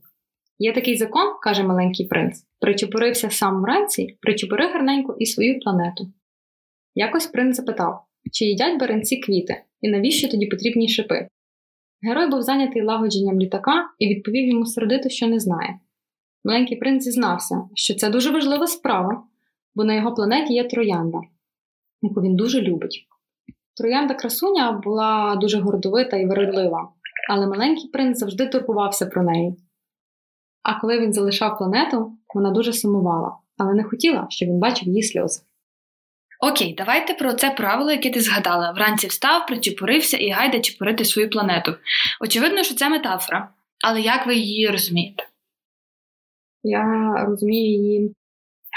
Є 0.60 0.74
такий 0.74 0.98
закон, 0.98 1.34
каже 1.42 1.64
маленький 1.64 2.08
принц: 2.08 2.44
причепурився 2.60 3.30
сам 3.30 3.62
вранці, 3.62 4.18
причепури 4.22 4.68
гарненько 4.68 5.16
і 5.20 5.26
свою 5.26 5.60
планету. 5.60 6.08
Якось 6.96 7.28
принц 7.28 7.56
запитав, 7.56 8.06
чи 8.32 8.46
їдять 8.46 8.80
баранці 8.80 9.18
квіти, 9.18 9.64
і 9.82 9.90
навіщо 9.90 10.30
тоді 10.30 10.46
потрібні 10.46 10.90
шипи. 10.90 11.28
Герой 12.02 12.30
був 12.30 12.42
зайнятий 12.42 12.82
лагодженням 12.84 13.40
літака 13.40 13.90
і 14.00 14.08
відповів 14.08 14.48
йому 14.48 14.66
сердито, 14.66 15.10
що 15.10 15.28
не 15.28 15.40
знає. 15.40 15.80
Маленький 16.44 16.78
принц 16.78 17.04
зізнався, 17.04 17.62
що 17.74 17.96
це 17.96 18.10
дуже 18.10 18.32
важлива 18.32 18.68
справа, 18.68 19.24
бо 19.76 19.84
на 19.84 19.94
його 19.94 20.14
планеті 20.14 20.54
є 20.54 20.64
троянда, 20.64 21.18
яку 22.02 22.22
він 22.22 22.36
дуже 22.36 22.62
любить. 22.62 23.06
Троянда 23.78 24.14
красуня 24.14 24.72
була 24.72 25.36
дуже 25.36 25.60
гордовита 25.60 26.18
і 26.18 26.26
вередлива, 26.26 26.90
але 27.30 27.48
маленький 27.48 27.90
принц 27.90 28.18
завжди 28.18 28.48
турбувався 28.48 29.06
про 29.06 29.24
неї. 29.24 29.56
А 30.64 30.80
коли 30.80 31.00
він 31.00 31.14
залишав 31.14 31.58
планету, 31.58 32.18
вона 32.36 32.52
дуже 32.52 32.74
сумувала, 32.74 33.38
але 33.58 33.74
не 33.74 33.84
хотіла, 33.84 34.28
щоб 34.30 34.50
він 34.50 34.60
бачив 34.60 34.88
її 34.88 35.04
сльози. 35.04 35.42
Окей, 36.40 36.76
давайте 36.78 37.14
про 37.14 37.34
це 37.34 37.50
правило, 37.50 37.92
яке 37.92 38.10
ти 38.10 38.22
згадала. 38.22 38.72
Вранці 38.72 39.08
встав, 39.08 39.46
причепурився 39.48 40.18
і 40.18 40.30
гайда 40.30 40.60
чепурити 40.60 41.06
свою 41.06 41.30
планету. 41.30 41.76
Очевидно, 42.22 42.64
що 42.64 42.76
це 42.76 42.90
метафора, 42.90 43.50
але 43.86 44.02
як 44.02 44.28
ви 44.28 44.36
її 44.36 44.68
розумієте? 44.68 45.24
Я 46.64 47.14
розумію 47.28 47.84
її, 47.84 48.16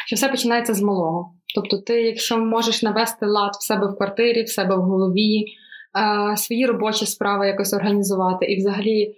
що 0.06 0.16
все 0.16 0.28
починається 0.28 0.74
з 0.74 0.82
малого. 0.82 1.34
Тобто, 1.54 1.78
ти, 1.78 2.02
якщо 2.02 2.38
можеш 2.38 2.82
навести 2.82 3.26
лад 3.26 3.52
в 3.54 3.62
себе 3.62 3.86
в 3.86 3.96
квартирі, 3.96 4.42
в 4.42 4.48
себе 4.48 4.76
в 4.76 4.80
голові, 4.80 5.44
е, 5.44 6.36
свої 6.36 6.66
робочі 6.66 7.06
справи 7.06 7.46
якось 7.46 7.74
організувати 7.74 8.46
і 8.46 8.56
взагалі 8.56 9.16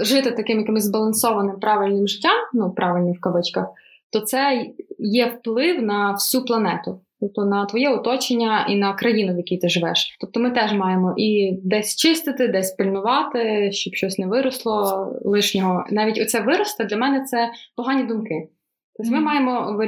жити 0.00 0.30
таким 0.30 0.58
якимось 0.58 0.84
збалансованим 0.84 1.60
правильним 1.60 2.08
життям, 2.08 2.36
ну 2.54 2.70
правильним 2.70 3.14
в 3.14 3.20
кавичках, 3.20 3.66
то 4.12 4.20
це 4.20 4.66
є 4.98 5.26
вплив 5.26 5.82
на 5.82 6.12
всю 6.12 6.44
планету. 6.44 7.00
Тобто 7.20 7.44
на 7.44 7.66
твоє 7.66 7.88
оточення 7.88 8.66
і 8.70 8.76
на 8.76 8.92
країну, 8.92 9.34
в 9.34 9.36
якій 9.36 9.58
ти 9.58 9.68
живеш. 9.68 10.16
Тобто 10.20 10.40
ми 10.40 10.50
теж 10.50 10.72
маємо 10.72 11.14
і 11.16 11.58
десь 11.62 11.96
чистити, 11.96 12.48
десь 12.48 12.70
пильнувати, 12.70 13.72
щоб 13.72 13.94
щось 13.94 14.18
не 14.18 14.26
виросло 14.26 15.06
лишнього. 15.24 15.84
Навіть 15.90 16.18
оце 16.18 16.40
виросте 16.40 16.84
для 16.84 16.96
мене 16.96 17.24
це 17.24 17.50
погані 17.76 18.02
думки. 18.02 18.48
Тобто 18.96 19.12
ми 19.12 19.20
маємо 19.20 19.78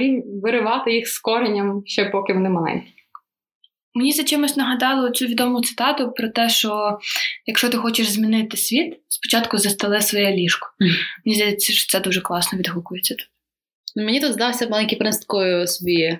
виривати 0.42 0.94
їх 0.94 1.08
з 1.08 1.18
коренням 1.18 1.82
ще 1.86 2.04
поки 2.04 2.32
вони 2.32 2.48
маленькі. 2.48 2.92
Мені 3.94 4.12
за 4.12 4.24
чимось 4.24 4.56
нагадало 4.56 5.10
цю 5.10 5.26
відому 5.26 5.60
цитату 5.60 6.12
про 6.12 6.28
те, 6.28 6.48
що 6.48 6.98
якщо 7.46 7.68
ти 7.68 7.76
хочеш 7.76 8.10
змінити 8.10 8.56
світ, 8.56 9.00
спочатку 9.08 9.58
застеле 9.58 10.00
своє 10.00 10.32
ліжко. 10.32 10.68
Mm. 10.80 10.90
Мені 11.24 11.36
здається, 11.36 11.72
що 11.72 11.92
це 11.92 12.00
дуже 12.00 12.20
класно 12.20 12.58
відгукується 12.58 13.14
тут. 13.14 13.31
Ну, 13.96 14.04
мені 14.04 14.20
тут 14.20 14.32
здався 14.32 14.68
маленький 14.68 14.98
принц 14.98 15.18
такою 15.18 15.66
собі 15.66 16.18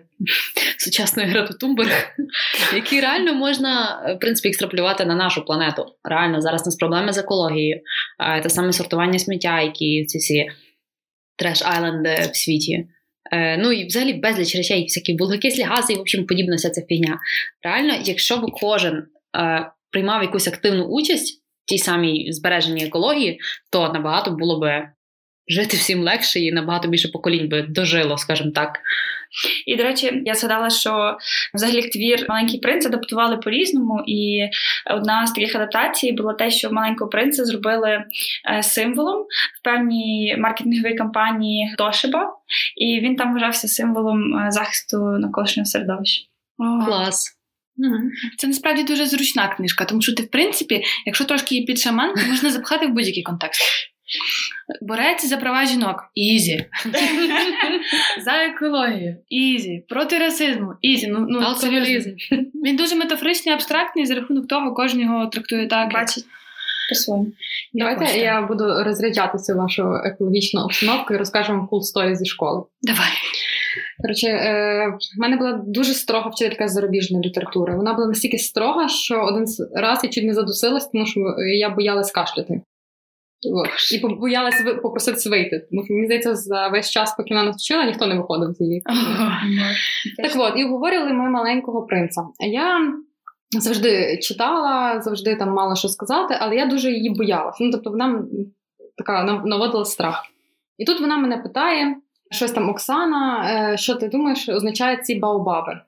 сучасною 0.79 1.29
Грету 1.29 1.55
Тумберг, 1.55 2.17
який 2.75 3.01
реально 3.01 3.35
можна 3.35 4.03
в 4.17 4.21
принципі 4.21 4.49
екстраполювати 4.49 5.05
на 5.05 5.15
нашу 5.15 5.45
планету. 5.45 5.87
Реально 6.05 6.41
зараз 6.41 6.63
у 6.63 6.65
нас 6.65 6.77
проблеми 6.77 7.13
з 7.13 7.19
екологією, 7.19 7.81
те 8.43 8.51
саме 8.51 8.73
сортування 8.73 9.19
сміття, 9.19 9.61
які 9.61 10.05
ці 10.05 10.19
всі 10.19 10.51
треш-айленди 11.37 12.31
в 12.33 12.37
світі. 12.37 12.89
Е, 13.33 13.57
ну 13.57 13.73
і 13.73 13.87
взагалі 13.87 14.13
безліч 14.13 14.57
речей, 14.57 14.83
всякі 14.83 15.17
вуглекислі 15.17 15.63
гази 15.63 15.93
і 15.93 15.97
в 15.97 16.01
общем 16.01 16.27
подібна 16.27 16.57
вся 16.57 16.71
ця 16.71 16.83
фігня. 16.83 17.19
Реально, 17.63 17.95
якщо 18.05 18.37
б 18.37 18.51
кожен 18.53 19.07
е, 19.37 19.71
приймав 19.91 20.23
якусь 20.23 20.49
активну 20.49 20.85
участь 20.85 21.43
в 21.65 21.69
тій 21.69 21.79
самій 21.79 22.33
збереженні 22.33 22.85
екології, 22.85 23.41
то 23.71 23.93
набагато 23.93 24.31
було 24.31 24.61
би 24.61 24.89
жити 25.49 25.77
всім 25.77 26.01
легше 26.03 26.41
і 26.41 26.53
набагато 26.53 26.89
більше 26.89 27.09
поколінь 27.09 27.49
би 27.49 27.63
дожило, 27.63 28.19
скажімо 28.19 28.51
так. 28.51 28.81
І, 29.67 29.77
до 29.77 29.83
речі, 29.83 30.23
я 30.25 30.35
згадала, 30.35 30.71
що 30.71 31.17
взагалі 31.55 31.83
твір 31.83 32.27
Маленький 32.29 32.61
принц 32.61 32.87
адаптували 32.87 33.37
по-різному. 33.37 34.05
І 34.07 34.49
одна 34.91 35.27
з 35.27 35.33
таких 35.33 35.57
адаптацій 35.57 36.13
було 36.13 36.33
те, 36.33 36.51
що 36.51 36.71
маленького 36.71 37.11
принца 37.11 37.45
зробили 37.45 38.05
е, 38.51 38.63
символом 38.63 39.23
в 39.61 39.65
певній 39.65 40.37
маркетинговій 40.39 40.95
кампанії 40.95 41.75
Тошиба, 41.79 42.37
і 42.77 43.01
він 43.01 43.17
там 43.17 43.33
вважався 43.33 43.69
символом 43.69 44.37
е, 44.37 44.51
захисту 44.51 44.97
навколишнього 44.97 45.67
середовища. 45.67 46.23
О, 46.59 46.85
Клас. 46.87 47.39
Це 48.39 48.47
насправді 48.47 48.83
дуже 48.83 49.07
зручна 49.07 49.49
книжка, 49.49 49.85
тому 49.85 50.03
що 50.03 50.15
ти, 50.15 50.23
в 50.23 50.31
принципі, 50.31 50.83
якщо 51.07 51.25
трошки 51.25 51.55
її 51.55 51.67
підшаманити, 51.67 52.15
можна 52.29 52.51
запхати 52.51 52.87
в 52.87 52.91
будь-який 52.91 53.23
контекст. 53.23 53.92
Бореться 54.81 55.27
за 55.29 55.37
права 55.37 55.67
жінок. 55.67 56.11
Easy. 56.15 56.67
За 58.25 58.33
екологію. 58.33 59.17
Easy. 59.29 59.85
Проти 59.89 60.19
расизму. 60.19 60.73
Easy. 60.81 61.07
Ну, 61.07 61.27
ну, 61.29 61.39
Алкоголізм. 61.39 62.11
Він 62.65 62.77
дуже 62.77 62.95
метафоричний, 62.95 63.55
абстрактний, 63.55 64.07
за 64.07 64.15
рахунок 64.15 64.49
того, 64.49 64.75
кожен 64.75 65.01
його 65.01 65.27
трактує 65.27 65.67
так. 65.67 65.93
Бачить. 65.93 66.25
Давайте 67.73 68.19
я 68.19 68.43
буду 68.43 68.65
розряджати 68.85 69.39
цю 69.39 69.55
вашу 69.55 69.95
екологічну 70.05 70.61
обстановку 70.61 71.15
і 71.15 71.17
розкажу 71.17 71.53
вам 71.53 71.69
cool 71.73 71.81
story 71.81 72.15
зі 72.15 72.27
школи. 72.27 72.63
Давай. 72.83 73.11
Коротше, 74.03 74.27
е, 74.27 74.89
в 75.17 75.21
мене 75.21 75.37
була 75.37 75.53
дуже 75.67 75.95
строга 75.95 76.31
вчителька 76.31 76.69
зарубіжної 76.69 77.29
літератури. 77.29 77.77
Вона 77.77 77.95
була 77.95 78.07
настільки 78.07 78.39
строга, 78.39 78.89
що 78.89 79.23
один 79.23 79.47
раз 79.75 80.01
я 80.05 80.11
чуть 80.11 80.25
не 80.25 80.35
задусилась, 80.35 80.89
тому 80.89 81.07
що 81.07 81.21
я 81.59 81.71
боялась 81.71 82.13
кашляти. 82.13 82.61
І 83.95 83.99
побоялася 83.99 84.75
попроситися 84.75 85.31
вийти. 85.31 85.67
Тому 85.71 85.87
мені 85.91 86.05
здається, 86.05 86.35
за 86.35 86.69
весь 86.69 86.91
час, 86.91 87.15
поки 87.17 87.35
вона 87.35 87.47
нас 87.47 87.57
вчила, 87.57 87.85
ніхто 87.85 88.07
не 88.07 88.15
виходив 88.15 88.53
з 88.53 88.61
її. 88.61 88.83
Так 90.23 90.33
от, 90.37 90.53
і 90.57 90.65
обговорювали 90.65 91.13
ми 91.13 91.31
маленького 91.31 91.83
принца. 91.83 92.23
А 92.41 92.47
я 92.47 92.93
завжди 93.61 94.19
читала, 94.23 95.01
завжди 95.01 95.37
там 95.37 95.51
мала 95.51 95.77
що 95.77 95.89
сказати, 95.89 96.37
але 96.41 96.57
я 96.57 96.67
дуже 96.67 96.93
її 96.93 97.11
боялася. 97.11 97.65
Ну, 97.65 97.71
тобто, 97.71 97.91
вона 97.91 98.25
така 98.97 99.25
наводила 99.45 99.85
страх. 99.85 100.25
І 100.79 100.85
тут 100.85 101.01
вона 101.01 101.17
мене 101.17 101.39
питає: 101.39 101.97
щось 102.31 102.53
там, 102.53 102.71
Оксана, 102.71 103.51
е, 103.73 103.77
що 103.77 103.95
ти 103.95 104.09
думаєш, 104.09 104.49
означає 104.49 104.97
ці 104.97 105.15
баобаби? 105.15 105.81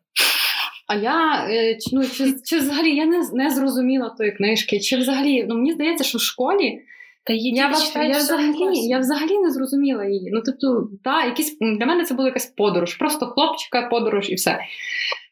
А 0.86 0.94
я 0.94 1.46
е, 1.50 1.78
ну, 1.92 2.04
чи, 2.04 2.34
чи 2.44 2.58
взагалі 2.58 2.96
я 2.96 3.06
не 3.06 3.28
не 3.32 3.50
зрозуміла 3.50 4.08
тої 4.08 4.32
книжки, 4.32 4.80
чи 4.80 4.96
взагалі 4.96 5.44
ну 5.48 5.54
мені 5.54 5.72
здається, 5.72 6.04
що 6.04 6.18
в 6.18 6.20
школі 6.20 6.80
та 7.26 7.32
її 7.32 7.54
я, 7.54 7.68
вас, 7.68 7.96
я, 7.96 8.18
взагалі, 8.18 8.78
я 8.78 8.98
взагалі 8.98 9.38
не 9.38 9.50
зрозуміла 9.50 10.04
її. 10.04 10.30
Ну, 10.32 10.42
тобто, 10.46 10.88
та, 11.04 11.24
якісь, 11.24 11.58
для 11.58 11.86
мене 11.86 12.04
це 12.04 12.14
була 12.14 12.28
якась 12.28 12.46
подорож, 12.46 12.94
просто 12.94 13.26
хлопчика, 13.26 13.82
подорож 13.82 14.30
і 14.30 14.34
все. 14.34 14.60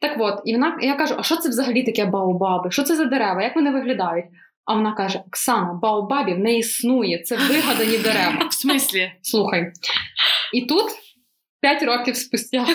Так 0.01 0.17
от, 0.19 0.43
і 0.45 0.53
вона 0.53 0.79
я 0.81 0.95
кажу: 0.95 1.15
а 1.19 1.23
що 1.23 1.37
це 1.37 1.49
взагалі 1.49 1.83
таке 1.83 2.05
баобаби? 2.05 2.71
Що 2.71 2.83
це 2.83 2.97
за 2.97 3.05
дерева? 3.05 3.43
Як 3.43 3.57
вони 3.57 3.71
виглядають? 3.71 4.25
А 4.65 4.75
вона 4.75 4.93
каже: 4.93 5.23
Оксана, 5.27 5.79
баобабів 5.83 6.39
не 6.39 6.59
існує, 6.59 7.19
це 7.19 7.37
вигадані 7.37 7.99
дерева. 7.99 8.49
В 8.51 8.55
смислі? 8.55 9.13
Слухай. 9.23 9.73
І 10.53 10.67
тут, 10.67 10.87
п'ять 11.61 11.83
років 11.83 12.17
спустя, 12.17 12.67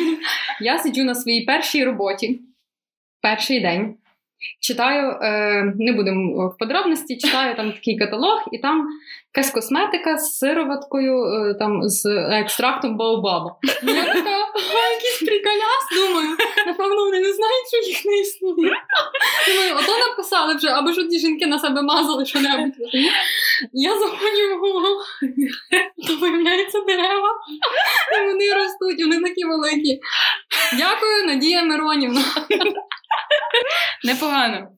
я 0.60 0.78
сиджу 0.78 1.04
на 1.04 1.14
своїй 1.14 1.44
першій 1.44 1.84
роботі, 1.84 2.40
перший 3.22 3.60
день. 3.60 3.96
Читаю, 4.60 5.18
е, 5.22 5.74
не 5.78 5.92
будемо 5.92 6.48
в 6.48 6.58
подробності, 6.58 7.16
читаю 7.16 7.56
там 7.56 7.72
такий 7.72 7.98
каталог, 7.98 8.44
і 8.52 8.58
там 8.58 8.88
якась 9.34 9.50
косметика 9.50 10.18
з 10.18 10.38
сироваткою, 10.38 11.24
е, 11.24 11.54
там 11.54 11.88
з 11.88 12.06
екстрактом 12.30 12.96
Баобаба. 12.96 13.56
Я 13.82 14.04
така, 14.04 14.30
якийсь 14.94 15.18
приколяс, 15.18 15.84
думаю, 15.96 16.36
напевно, 16.66 17.04
вони 17.04 17.20
не 17.20 17.32
знають, 17.32 17.66
що 17.68 17.90
їх 17.90 18.04
не 18.04 18.20
існує. 18.20 18.72
Думаю, 19.48 19.74
ото 19.74 19.98
написали 20.08 20.54
вже, 20.54 20.68
або 20.68 20.92
ж 20.92 21.06
ті 21.08 21.18
жінки 21.18 21.46
на 21.46 21.58
себе 21.58 21.82
мазали 21.82 22.26
що-небудь. 22.26 22.74
Я 23.72 23.98
заходжу 23.98 24.56
в 24.56 24.60
Google, 24.64 24.96
то 26.06 26.16
виявляються 26.16 26.80
дерева, 26.80 27.28
і 28.16 28.26
вони 28.26 28.54
ростуть, 28.54 29.02
вони 29.04 29.20
такі 29.28 29.44
великі. 29.44 30.00
Дякую, 30.78 31.26
Надія 31.26 31.64
Миронівна. 31.64 32.20
Непогано. 34.04 34.68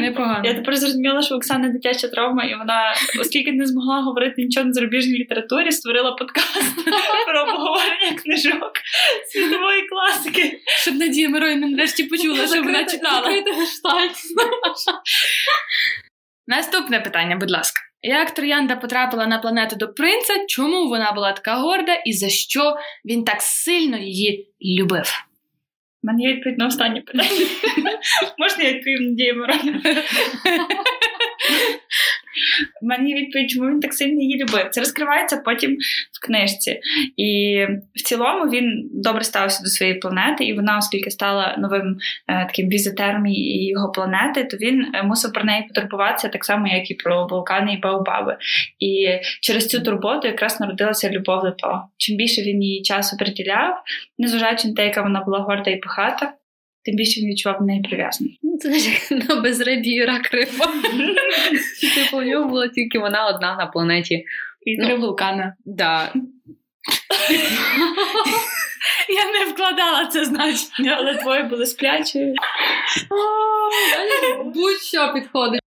Непогано. 0.00 0.40
Я 0.44 0.54
тепер 0.54 0.76
зрозуміла, 0.76 1.22
що 1.22 1.34
Оксана 1.34 1.68
дитяча 1.68 2.08
травма, 2.08 2.44
і 2.44 2.54
вона, 2.54 2.94
оскільки 3.20 3.52
не 3.52 3.66
змогла 3.66 4.00
говорити 4.00 4.34
нічого 4.42 4.66
на 4.66 4.72
зарубіжній 4.72 5.18
літературі, 5.18 5.72
створила 5.72 6.12
подкаст 6.12 6.84
про 7.26 7.42
обговорення 7.42 8.12
книжок 8.24 8.72
світової 9.32 9.82
класики. 9.82 10.60
Щоб 10.82 10.94
Надія 10.94 11.28
Миронівна 11.28 11.66
нарешті 11.66 12.04
почула, 12.04 12.46
що 12.46 12.62
вона 12.62 12.84
читала. 12.84 13.28
Наступне 16.46 17.00
питання, 17.00 17.36
будь 17.36 17.50
ласка. 17.50 17.80
Як 18.02 18.30
троянда 18.30 18.76
потрапила 18.76 19.26
на 19.26 19.38
планету 19.38 19.76
до 19.76 19.88
принца, 19.88 20.32
чому 20.48 20.88
вона 20.88 21.12
була 21.12 21.32
така 21.32 21.54
горда 21.54 21.94
і 21.94 22.12
за 22.12 22.28
що 22.28 22.76
він 23.04 23.24
так 23.24 23.42
сильно 23.42 23.98
її 23.98 24.48
любив? 24.80 25.24
У 26.02 26.06
мене 26.06 26.22
є 26.22 26.32
відповідь 26.34 26.58
на 26.58 26.66
останнє 26.66 27.00
питання. 27.00 27.30
Можна 28.38 28.64
я 28.64 28.72
відповім 28.72 29.02
Надії 29.02 29.32
Мороні? 29.32 29.74
Є 33.06 33.14
відповідь, 33.14 33.50
чому 33.50 33.70
він 33.70 33.80
так 33.80 33.94
сильно 33.94 34.20
її 34.20 34.42
любив. 34.42 34.68
Це 34.70 34.80
розкривається 34.80 35.36
потім 35.36 35.76
в 36.12 36.26
книжці. 36.26 36.80
І 37.16 37.58
в 37.94 38.02
цілому 38.02 38.50
він 38.50 38.90
добре 38.92 39.24
ставився 39.24 39.62
до 39.62 39.68
своєї 39.68 39.98
планети, 39.98 40.44
і 40.44 40.54
вона, 40.54 40.78
оскільки 40.78 41.10
стала 41.10 41.56
новим 41.58 41.96
е, 42.28 42.46
таким 42.46 42.68
візитером 42.68 43.22
його 43.26 43.92
планети, 43.92 44.44
то 44.44 44.56
він 44.56 44.86
е, 44.94 45.02
мусив 45.02 45.32
про 45.32 45.44
неї 45.44 45.64
потурбуватися 45.68 46.28
так 46.28 46.44
само, 46.44 46.66
як 46.66 46.90
і 46.90 46.94
про 46.94 47.26
вулкани 47.26 47.74
і 47.74 47.80
Баобаби. 47.80 48.36
І 48.78 49.08
через 49.40 49.68
цю 49.68 49.80
турботу 49.80 50.28
якраз 50.28 50.60
народилася 50.60 51.10
любов 51.10 51.42
до 51.42 51.50
того. 51.50 51.88
Чим 51.96 52.16
більше 52.16 52.42
він 52.42 52.62
її 52.62 52.82
часу 52.82 53.16
приділяв, 53.16 53.82
незважаючи 54.18 54.68
на 54.68 54.74
те, 54.74 54.84
яка 54.84 55.02
вона 55.02 55.20
була 55.20 55.38
горда 55.38 55.70
і 55.70 55.76
пихата, 55.76 56.32
тим 56.84 56.96
більше 56.96 57.20
він 57.20 57.28
відчував 57.28 57.58
до 57.58 57.64
неї 57.64 57.82
прив'язаний. 57.82 58.38
Ну, 58.42 58.58
це 58.58 58.78
як 58.78 59.28
на 59.28 59.40
безребі 59.40 60.04
рак 60.04 60.32
риба. 60.32 60.66
Типу, 61.94 62.16
у 62.18 62.22
нього 62.22 62.48
була 62.48 62.68
тільки 62.68 62.98
вона 62.98 63.26
одна 63.26 63.56
на 63.56 63.66
планеті. 63.66 64.24
І 64.62 64.76
три 64.76 64.94
вулкана. 64.94 65.54
Да. 65.64 66.12
Я 69.08 69.32
не 69.32 69.52
вкладала 69.52 70.06
це 70.06 70.24
значення, 70.24 70.96
але 70.98 71.14
двоє 71.14 71.42
були 71.42 71.66
сплячі. 71.66 72.34
Будь-що 74.44 75.12
підходить. 75.14 75.61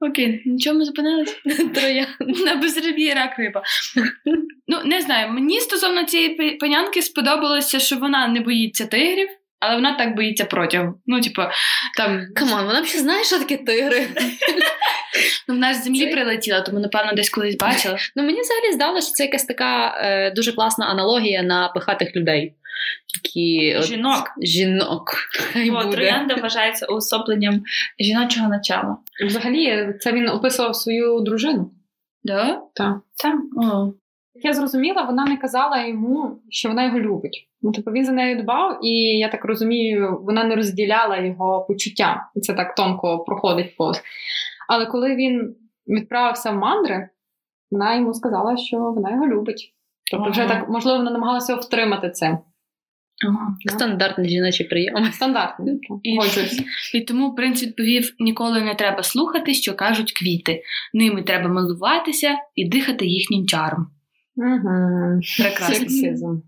Окей, 0.00 0.42
нічого 0.46 0.78
ми 0.78 0.84
зупинилися? 0.84 1.36
Троя. 1.74 2.06
На 2.46 2.54
безребі 2.54 3.12
рак 3.12 3.38
риба. 3.38 3.62
Ну, 4.66 4.80
не 4.84 5.00
знаю, 5.00 5.32
мені 5.32 5.60
стосовно 5.60 6.04
цієї 6.04 6.56
панянки 6.60 7.02
сподобалося, 7.02 7.78
що 7.78 7.96
вона 7.96 8.28
не 8.28 8.40
боїться 8.40 8.86
тигрів, 8.86 9.28
але 9.60 9.74
вона 9.74 9.94
так 9.94 10.16
боїться 10.16 10.44
протягу. 10.44 10.94
Ну, 11.06 11.20
типу, 11.20 11.42
там. 11.96 12.26
Come 12.36 12.53
on, 12.53 12.66
вона 12.66 12.80
взагалі 12.80 12.98
знає, 12.98 13.24
що 13.24 13.38
таке 13.38 13.56
тигри. 13.56 14.06
Ну, 15.48 15.54
вона 15.54 15.72
ж 15.72 15.78
з 15.78 15.84
землі 15.84 16.06
прилетіла, 16.06 16.60
тому, 16.60 16.78
напевно, 16.80 17.12
десь 17.12 17.30
колись 17.30 17.56
бачила. 17.56 17.96
Ну, 18.16 18.22
мені 18.22 18.40
взагалі 18.40 18.72
здалося, 18.72 19.06
що 19.06 19.14
це 19.14 19.24
якась 19.24 19.44
така 19.44 20.00
е, 20.04 20.30
дуже 20.30 20.52
класна 20.52 20.86
аналогія 20.86 21.42
на 21.42 21.68
пихатих 21.68 22.16
людей. 22.16 22.54
Які 23.14 23.76
от, 23.76 23.84
Жінок. 23.84 24.30
жінок. 24.42 25.14
Бо 25.70 25.84
троянда 25.84 26.34
вважається 26.34 26.86
уособленням 26.86 27.62
жіночого 28.00 28.48
начала. 28.48 28.96
Взагалі, 29.26 29.94
це 30.00 30.12
він 30.12 30.28
описував 30.28 30.76
свою 30.76 31.20
дружину. 31.20 31.70
Да? 32.24 32.62
Так. 32.74 32.96
Там 33.22 33.50
О. 33.56 33.92
Як 34.34 34.44
я 34.44 34.52
зрозуміла, 34.52 35.02
вона 35.02 35.24
не 35.24 35.36
казала 35.36 35.84
йому, 35.86 36.38
що 36.50 36.68
вона 36.68 36.84
його 36.84 36.98
любить. 36.98 37.48
Ну, 37.62 37.72
типу, 37.72 37.90
він 37.90 38.04
за 38.04 38.12
нею 38.12 38.42
дбав, 38.42 38.78
і 38.82 39.18
я 39.18 39.28
так 39.28 39.44
розумію, 39.44 40.18
вона 40.22 40.44
не 40.44 40.56
розділяла 40.56 41.16
його 41.16 41.64
почуття. 41.68 42.30
Це 42.42 42.54
так 42.54 42.74
тонко 42.74 43.18
проходить 43.18 43.76
повз. 43.76 44.02
Але 44.68 44.86
коли 44.86 45.16
він 45.16 45.56
відправився 45.86 46.50
в 46.50 46.56
мандри, 46.56 47.08
вона 47.70 47.94
йому 47.94 48.14
сказала, 48.14 48.56
що 48.56 48.76
вона 48.76 49.10
його 49.10 49.26
любить. 49.26 49.74
Тобто, 50.10 50.30
вже 50.30 50.46
так, 50.46 50.68
можливо, 50.68 50.98
вона 50.98 51.10
намагалася 51.10 51.54
втримати 51.54 52.10
це. 52.10 52.38
Ага. 53.28 53.56
Стандартний 53.66 54.30
жіночий 54.30 54.66
прийом. 54.68 55.12
Стандартно. 55.12 55.66
І- 56.02 56.16
І 56.94 57.00
тому 57.00 57.34
принц 57.34 57.62
відповів: 57.62 58.14
ніколи 58.18 58.60
не 58.62 58.74
треба 58.74 59.02
слухати, 59.02 59.54
що 59.54 59.74
кажуть 59.74 60.12
квіти. 60.12 60.62
Ними 60.94 61.22
треба 61.22 61.48
милуватися 61.48 62.36
і 62.54 62.68
дихати 62.68 63.06
їхнім 63.06 63.46
чаром. 63.46 63.86
Угу. 64.36 65.20
Прекрасно. 65.38 66.42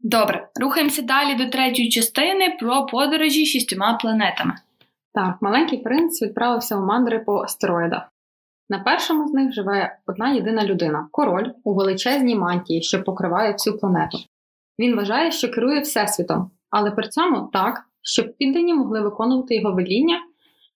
Добре, 0.00 0.48
рухаємося 0.60 1.02
далі 1.02 1.34
до 1.34 1.46
третьої 1.50 1.88
частини 1.88 2.56
про 2.60 2.86
подорожі 2.86 3.46
шістьма 3.46 3.94
планетами. 3.94 4.54
Так, 5.14 5.38
маленький 5.40 5.78
принц 5.78 6.22
відправився 6.22 6.76
у 6.76 6.86
мандри 6.86 7.18
по 7.18 7.42
астероїдах. 7.42 8.02
На 8.68 8.78
першому 8.78 9.28
з 9.28 9.32
них 9.32 9.52
живе 9.52 9.98
одна 10.06 10.32
єдина 10.32 10.64
людина 10.64 11.08
король 11.10 11.50
у 11.64 11.74
величезній 11.74 12.36
мантії, 12.36 12.82
що 12.82 13.02
покриває 13.02 13.52
всю 13.52 13.78
планету. 13.78 14.18
Він 14.78 14.96
вважає, 14.96 15.32
що 15.32 15.50
керує 15.50 15.80
Всесвітом, 15.80 16.50
але 16.70 16.90
при 16.90 17.08
цьому 17.08 17.50
так, 17.52 17.82
щоб 18.02 18.36
піддані 18.36 18.74
могли 18.74 19.00
виконувати 19.00 19.56
його 19.56 19.74
веління. 19.74 20.20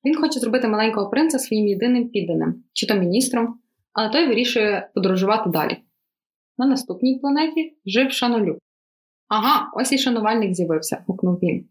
Він 0.04 0.16
хоче 0.16 0.40
зробити 0.40 0.68
маленького 0.68 1.10
принца 1.10 1.38
своїм 1.38 1.68
єдиним 1.68 2.08
підданим, 2.08 2.64
чи 2.72 2.86
то 2.86 2.94
міністром, 2.94 3.58
але 3.92 4.08
той 4.08 4.26
вирішує 4.26 4.90
подорожувати 4.94 5.50
далі. 5.50 5.76
На 6.58 6.66
наступній 6.66 7.18
планеті 7.18 7.76
жив 7.86 8.12
Шанолю. 8.12 8.58
Ага, 9.28 9.70
ось 9.74 9.92
і 9.92 9.98
шанувальник 9.98 10.54
з'явився, 10.54 11.04
гукнув 11.06 11.38
він. 11.42 11.68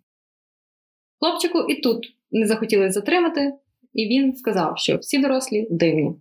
Хлопчику 1.20 1.60
і 1.60 1.82
тут 1.82 2.16
не 2.32 2.48
захотіли 2.48 2.92
затримати, 2.92 3.54
і 4.00 4.08
він 4.08 4.36
сказав, 4.36 4.78
що 4.78 4.98
всі 4.98 5.18
дорослі 5.18 5.68
дивні. 5.72 6.16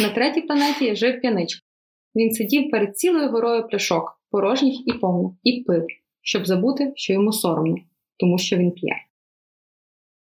На 0.00 0.08
третій 0.08 0.40
планеті 0.40 0.96
жив 0.96 1.20
п'яничка. 1.20 1.66
Він 2.14 2.30
сидів 2.30 2.70
перед 2.70 2.98
цілою 2.98 3.30
горою 3.30 3.68
пляшок, 3.68 4.20
порожніх 4.30 4.88
і 4.88 4.92
повних, 4.92 5.32
і 5.42 5.64
пив, 5.66 5.86
щоб 6.22 6.46
забути, 6.46 6.92
що 6.96 7.12
йому 7.12 7.32
соромно, 7.32 7.76
тому 8.16 8.38
що 8.38 8.56
він 8.56 8.70
п'є. 8.70 8.92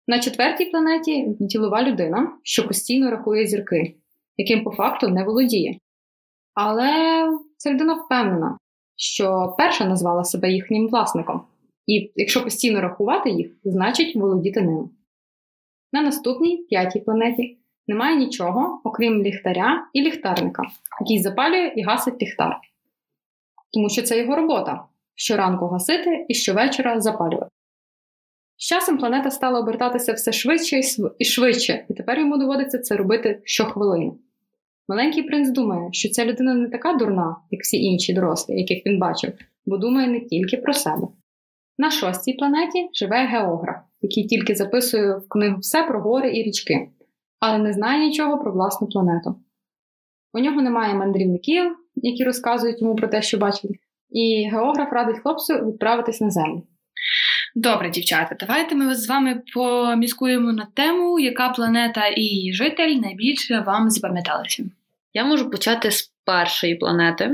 На 0.07 0.21
четвертій 0.21 0.65
планеті 0.65 1.27
ділова 1.41 1.83
людина, 1.83 2.39
що 2.43 2.67
постійно 2.67 3.11
рахує 3.11 3.47
зірки, 3.47 3.95
яким 4.37 4.65
по 4.65 4.71
факту 4.71 5.09
не 5.09 5.25
володіє. 5.25 5.79
Але 6.55 6.91
ця 7.57 7.71
людина 7.73 7.95
впевнена, 7.95 8.59
що 8.97 9.55
перша 9.59 9.85
назвала 9.85 10.25
себе 10.25 10.51
їхнім 10.53 10.89
власником, 10.89 11.43
і 11.87 12.13
якщо 12.15 12.45
постійно 12.45 12.81
рахувати 12.81 13.31
їх, 13.31 13.57
значить 13.65 14.17
володіти 14.17 14.63
ним. 14.63 14.91
На 15.95 16.03
наступній 16.03 16.57
п'ятій 16.57 17.01
планеті 17.01 17.59
немає 17.87 18.17
нічого, 18.17 18.81
окрім 18.85 19.23
ліхтаря 19.23 19.87
і 19.93 20.03
ліхтарника, 20.03 20.63
який 21.01 21.23
запалює 21.23 21.73
і 21.77 21.83
гасить 21.83 22.23
ліхтар. 22.23 22.57
Тому 23.73 23.89
що 23.89 24.03
це 24.03 24.19
його 24.19 24.37
робота 24.37 24.85
щоранку 25.15 25.67
гасити 25.67 26.27
і 26.29 26.35
щовечора 26.35 27.01
запалювати. 27.01 27.51
З 28.57 28.67
часом 28.67 28.99
планета 28.99 29.31
стала 29.31 29.61
обертатися 29.61 30.13
все 30.13 30.33
швидше 30.33 30.81
і 31.19 31.25
швидше, 31.25 31.87
і 31.91 31.95
тепер 31.95 32.19
йому 32.19 32.39
доводиться 32.39 32.79
це 32.79 32.97
робити 32.97 33.41
щохвилини. 33.45 34.13
Маленький 34.89 35.23
принц 35.23 35.51
думає, 35.51 35.89
що 35.93 36.09
ця 36.09 36.25
людина 36.25 36.55
не 36.55 36.69
така 36.69 36.93
дурна, 36.95 37.37
як 37.51 37.63
всі 37.63 37.83
інші 37.83 38.13
дорослі, 38.13 38.61
яких 38.61 38.87
він 38.87 38.99
бачив, 38.99 39.33
бо 39.67 39.77
думає 39.77 40.09
не 40.09 40.21
тільки 40.21 40.57
про 40.57 40.73
себе. 40.73 41.07
На 41.79 41.91
шостій 41.91 42.33
планеті 42.33 42.89
живе 42.93 43.27
географ, 43.27 43.77
який 44.05 44.27
тільки 44.27 44.55
записує 44.55 45.17
в 45.17 45.29
книгу 45.29 45.59
все 45.59 45.83
про 45.83 46.01
гори 46.01 46.37
і 46.37 46.43
річки, 46.43 46.89
але 47.41 47.59
не 47.59 47.73
знає 47.73 48.07
нічого 48.07 48.39
про 48.39 48.53
власну 48.53 48.89
планету. 48.89 49.35
У 50.33 50.39
нього 50.39 50.63
немає 50.63 50.95
мандрівників, 50.95 51.77
які 51.95 52.25
розказують 52.25 52.83
йому 52.83 52.97
про 52.97 53.09
те, 53.09 53.23
що 53.23 53.39
бачили, 53.39 53.75
і 54.11 54.49
географ 54.53 54.93
радить 54.93 55.19
хлопцю 55.19 55.55
відправитись 55.55 56.21
на 56.21 56.31
землю. 56.31 56.63
Добре, 57.55 57.91
дівчата, 57.91 58.37
давайте 58.41 58.75
ми 58.75 58.95
з 58.95 59.09
вами 59.09 59.43
поміскуємо 59.55 60.53
на 60.53 60.67
тему, 60.75 61.19
яка 61.19 61.49
планета 61.49 62.07
і 62.07 62.21
її 62.21 62.53
житель 62.53 62.95
найбільше 62.95 63.61
вам 63.67 63.91
запам'яталися. 63.91 64.65
Я 65.13 65.25
можу 65.25 65.51
почати 65.51 65.91
з 65.91 66.13
першої 66.25 66.75
планети, 66.75 67.31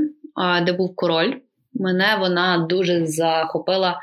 де 0.66 0.72
був 0.72 0.96
король. 0.96 1.35
Мене 1.80 2.16
вона 2.20 2.58
дуже 2.58 3.06
захопила 3.06 4.00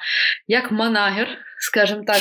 як 0.47 0.71
манагер, 0.71 1.27
скажімо 1.59 2.01
так, 2.07 2.17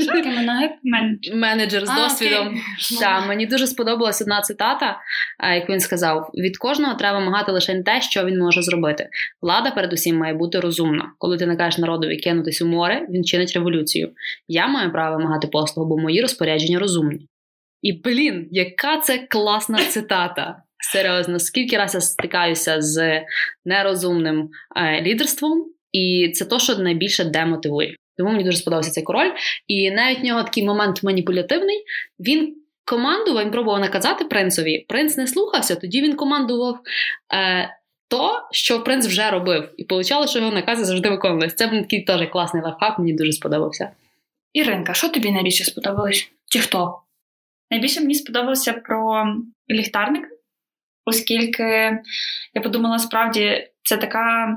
Що 0.00 0.12
таке 0.12 0.28
Манагер? 0.30 0.70
менеджер. 0.82 1.36
менеджер 1.36 1.86
з 1.86 1.90
А, 1.90 1.94
досвідом. 1.94 2.46
окей. 2.48 3.28
Мені 3.28 3.46
дуже 3.46 3.66
сподобалася 3.66 4.24
одна 4.24 4.40
цитата, 4.40 4.98
а, 5.38 5.54
як 5.54 5.68
він 5.70 5.80
сказав: 5.80 6.30
від 6.34 6.58
кожного 6.58 6.94
треба 6.94 7.18
вимагати 7.18 7.52
лише 7.52 7.82
те, 7.82 8.00
що 8.00 8.24
він 8.24 8.38
може 8.38 8.62
зробити. 8.62 9.08
Влада, 9.42 9.70
передусім, 9.70 10.16
має 10.16 10.34
бути 10.34 10.60
розумна. 10.60 11.12
Коли 11.18 11.36
ти 11.38 11.46
накажеш 11.46 11.78
народові 11.78 12.16
кинутись 12.16 12.62
у 12.62 12.66
море, 12.66 13.06
він 13.10 13.24
чинить 13.24 13.52
революцію. 13.54 14.10
Я 14.48 14.66
маю 14.66 14.92
право 14.92 15.16
вимагати 15.16 15.46
послугу, 15.46 15.88
бо 15.88 15.98
мої 15.98 16.20
розпорядження 16.20 16.78
розумні. 16.78 17.28
І 17.82 17.92
блін, 17.92 18.48
яка 18.50 18.96
це 18.96 19.18
класна 19.18 19.78
цитата! 19.78 20.56
Серйозно, 20.82 21.38
скільки 21.38 21.76
раз 21.76 21.94
я 21.94 22.00
стикаюся 22.00 22.80
з 22.80 23.22
нерозумним 23.64 24.50
е, 24.76 25.02
лідерством, 25.02 25.66
і 25.92 26.32
це 26.34 26.44
то, 26.44 26.58
що 26.58 26.76
найбільше 26.76 27.24
демотивує. 27.24 27.96
Тому 28.16 28.30
мені 28.30 28.44
дуже 28.44 28.56
сподобався 28.56 28.90
цей 28.90 29.02
король. 29.02 29.30
І 29.66 29.90
навіть 29.90 30.20
в 30.20 30.24
нього 30.24 30.42
такий 30.42 30.64
момент 30.64 31.02
маніпулятивний. 31.02 31.84
Він 32.20 32.56
командував, 32.84 33.44
він 33.44 33.50
пробував 33.50 33.80
наказати 33.80 34.24
принцові. 34.24 34.84
Принц 34.88 35.16
не 35.16 35.26
слухався, 35.26 35.74
тоді 35.74 36.02
він 36.02 36.16
командував 36.16 36.80
е, 37.34 37.76
то, 38.08 38.48
що 38.50 38.84
принц 38.84 39.06
вже 39.06 39.30
робив. 39.30 39.74
І 39.76 39.84
получало, 39.84 40.26
що 40.26 40.38
його 40.38 40.50
накази 40.50 40.84
завжди 40.84 41.10
виконувалися. 41.10 41.56
Це 41.56 41.66
був 41.66 41.80
такий 41.82 42.02
теж 42.02 42.28
класний 42.28 42.62
лайфхак, 42.62 42.98
мені 42.98 43.12
дуже 43.12 43.32
сподобався. 43.32 43.90
Іринка, 44.52 44.94
що 44.94 45.08
тобі 45.08 45.30
найбільше 45.30 45.64
сподобалось? 45.64 46.30
Чи 46.50 46.58
хто? 46.58 46.98
Найбільше 47.70 48.00
мені 48.00 48.14
сподобався 48.14 48.72
про 48.72 49.24
ліхтарник, 49.70 50.28
оскільки 51.04 51.98
я 52.54 52.62
подумала, 52.62 52.98
справді 52.98 53.68
це 53.82 53.96
така 53.96 54.56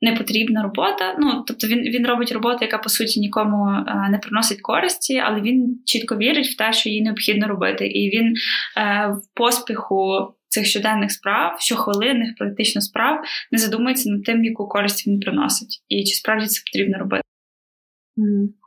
непотрібна 0.00 0.62
робота. 0.62 1.16
Ну, 1.18 1.44
тобто 1.46 1.66
він, 1.66 1.78
він 1.78 2.06
робить 2.06 2.32
роботу, 2.32 2.58
яка 2.60 2.78
по 2.78 2.88
суті 2.88 3.20
нікому 3.20 3.66
е, 3.66 4.08
не 4.10 4.18
приносить 4.18 4.60
користі, 4.60 5.18
але 5.18 5.40
він 5.40 5.82
чітко 5.84 6.16
вірить 6.16 6.46
в 6.46 6.56
те, 6.56 6.72
що 6.72 6.88
їй 6.88 7.02
необхідно 7.02 7.48
робити. 7.48 7.86
І 7.86 8.18
він 8.18 8.34
е, 8.76 9.08
в 9.08 9.34
поспіху 9.34 10.34
цих 10.48 10.66
щоденних 10.66 11.12
справ, 11.12 11.60
щохвилинних 11.60 12.34
практично 12.38 12.80
справ, 12.80 13.24
не 13.52 13.58
задумується 13.58 14.10
над 14.10 14.24
тим, 14.24 14.44
яку 14.44 14.68
користь 14.68 15.06
він 15.06 15.20
приносить, 15.20 15.82
і 15.88 16.04
чи 16.04 16.14
справді 16.14 16.46
це 16.46 16.62
потрібно 16.66 16.98
робити. 16.98 17.22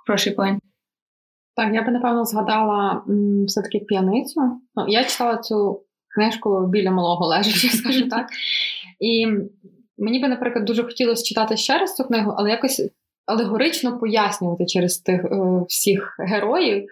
Прошу 0.05 0.35
поінь. 0.35 0.59
Так, 1.55 1.73
я 1.73 1.81
би 1.81 1.91
напевно 1.91 2.25
згадала 2.25 3.03
все-таки 3.47 3.79
п'яницю. 3.79 4.41
Ну, 4.75 4.85
я 4.87 5.03
читала 5.03 5.37
цю 5.37 5.83
книжку 6.13 6.67
біля 6.67 6.91
малого 6.91 7.27
лежачи, 7.27 7.67
скажу 7.77 8.09
так. 8.09 8.27
І 8.99 9.27
мені 9.97 10.19
би, 10.19 10.27
наприклад, 10.27 10.65
дуже 10.65 10.83
хотілося 10.83 11.23
читати 11.23 11.57
ще 11.57 11.77
раз 11.77 11.95
цю 11.95 12.03
книгу, 12.03 12.33
але 12.37 12.49
якось 12.49 12.91
алегорично 13.25 13.99
пояснювати 13.99 14.65
через 14.65 14.97
тих 14.97 15.25
е, 15.25 15.37
всіх 15.67 16.15
героїв. 16.19 16.87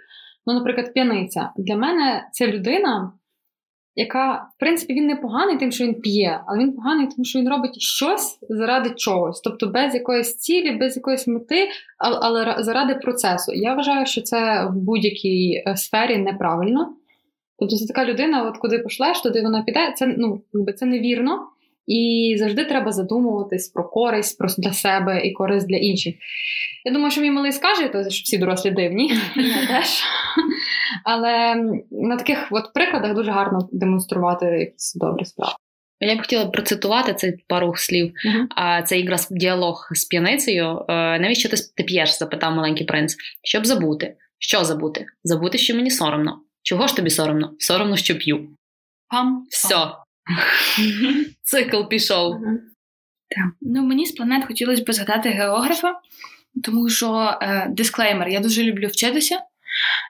Ну, 0.45 0.53
наприклад, 0.53 0.93
п'яниця. 0.93 1.49
Для 1.57 1.75
мене 1.75 2.27
це 2.31 2.47
людина, 2.47 3.11
яка, 3.95 4.33
в 4.55 4.59
принципі, 4.59 4.93
він 4.93 5.07
не 5.07 5.15
поганий 5.15 5.57
тим, 5.57 5.71
що 5.71 5.83
він 5.83 6.01
п'є, 6.01 6.41
але 6.47 6.59
він 6.59 6.73
поганий, 6.73 7.07
тому 7.07 7.25
що 7.25 7.39
він 7.39 7.49
робить 7.49 7.81
щось 7.81 8.39
заради 8.49 8.89
чогось, 8.89 9.41
тобто 9.41 9.67
без 9.67 9.93
якоїсь 9.93 10.37
цілі, 10.37 10.71
без 10.71 10.95
якоїсь 10.95 11.27
мети, 11.27 11.69
але 11.97 12.55
заради 12.59 12.95
процесу. 12.95 13.53
Я 13.53 13.73
вважаю, 13.73 14.05
що 14.05 14.21
це 14.21 14.65
в 14.65 14.75
будь-якій 14.75 15.63
е, 15.67 15.77
сфері 15.77 16.17
неправильно. 16.17 16.93
Тобто 17.59 17.75
це 17.75 17.85
така 17.85 18.05
людина, 18.05 18.49
от 18.49 18.57
куди 18.57 18.79
пошлеш, 18.79 19.21
туди 19.21 19.41
вона 19.41 19.63
піде. 19.63 19.93
Це 19.97 20.15
ну 20.17 20.41
якби 20.53 20.73
це 20.73 20.85
невірно. 20.85 21.47
І 21.87 22.35
завжди 22.39 22.65
треба 22.65 22.91
задумуватись 22.91 23.67
про 23.67 23.89
користь 23.89 24.37
про 24.37 24.47
для 24.57 24.73
себе 24.73 25.21
і 25.25 25.31
користь 25.31 25.67
для 25.67 25.77
інших. 25.77 26.15
Я 26.85 26.91
думаю, 26.91 27.11
що 27.11 27.21
мій 27.21 27.31
малий 27.31 27.51
скаже, 27.51 27.87
то, 27.87 28.09
що 28.09 28.23
всі 28.23 28.37
дорослі 28.37 28.71
дивні. 28.71 29.13
Я 29.35 29.67
теж. 29.67 30.03
Але 31.05 31.55
на 31.91 32.17
таких 32.17 32.47
от 32.51 32.73
прикладах 32.73 33.15
дуже 33.15 33.31
гарно 33.31 33.69
демонструвати 33.71 34.45
якісь 34.45 34.95
добрі 34.95 35.25
справи. 35.25 35.53
Я 35.99 36.15
б 36.15 36.19
хотіла 36.19 36.45
процитувати 36.45 37.13
цей 37.13 37.43
пару 37.47 37.73
слів. 37.75 38.13
А 38.55 38.81
це 38.81 38.99
якраз 38.99 39.27
діалог 39.31 39.89
з 39.91 40.05
п'яницею. 40.05 40.85
Е, 40.89 41.19
Навіщо 41.19 41.49
ти 41.49 41.83
п'єш? 41.83 42.17
запитав 42.17 42.55
маленький 42.55 42.85
принц. 42.85 43.15
Щоб 43.43 43.65
забути. 43.65 44.15
Що 44.39 44.63
забути? 44.63 45.05
Забути, 45.23 45.57
що 45.57 45.75
мені 45.75 45.91
соромно. 45.91 46.39
Чого 46.63 46.87
ж 46.87 46.95
тобі 46.95 47.09
соромно? 47.09 47.53
Соромно, 47.59 47.97
що 47.97 48.17
п'ю. 48.17 48.49
Пам. 49.07 49.47
Все. 49.49 49.75
Цикл 51.43 51.83
пішов. 51.83 52.35
Так. 53.29 53.45
Ну, 53.61 53.83
мені 53.83 54.05
з 54.05 54.11
планет 54.11 54.45
хотілося 54.45 54.83
б 54.83 54.93
згадати 54.93 55.29
географа, 55.29 55.99
тому 56.63 56.89
що 56.89 57.39
е, 57.41 57.67
дисклеймер, 57.69 58.29
я 58.29 58.39
дуже 58.39 58.63
люблю 58.63 58.87
вчитися. 58.87 59.39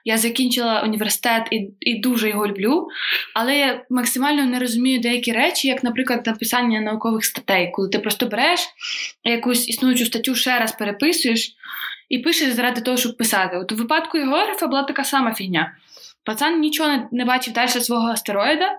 Я 0.04 0.18
закінчила 0.18 0.82
університет 0.82 1.48
і, 1.50 1.70
і 1.80 2.00
дуже 2.00 2.28
його 2.28 2.46
люблю, 2.46 2.88
але 3.34 3.58
я 3.58 3.84
максимально 3.90 4.44
не 4.44 4.58
розумію 4.58 5.00
деякі 5.00 5.32
речі, 5.32 5.68
як, 5.68 5.84
наприклад, 5.84 6.26
написання 6.26 6.80
наукових 6.80 7.24
статей, 7.24 7.70
коли 7.74 7.88
ти 7.88 7.98
просто 7.98 8.26
береш 8.26 8.60
якусь 9.24 9.68
існуючу 9.68 10.06
статтю 10.06 10.34
ще 10.34 10.58
раз 10.58 10.72
переписуєш 10.72 11.54
і 12.08 12.18
пишеш 12.18 12.52
заради 12.52 12.80
того, 12.80 12.96
щоб 12.96 13.16
писати. 13.16 13.56
От 13.56 13.72
у 13.72 13.74
випадку 13.74 14.18
географа 14.18 14.66
була 14.66 14.82
така 14.82 15.04
сама 15.04 15.34
фігня. 15.34 15.76
Пацан 16.24 16.60
нічого 16.60 17.08
не, 17.12 17.24
бачив 17.24 17.54
далі 17.54 17.68
свого 17.68 18.08
астероїда, 18.08 18.78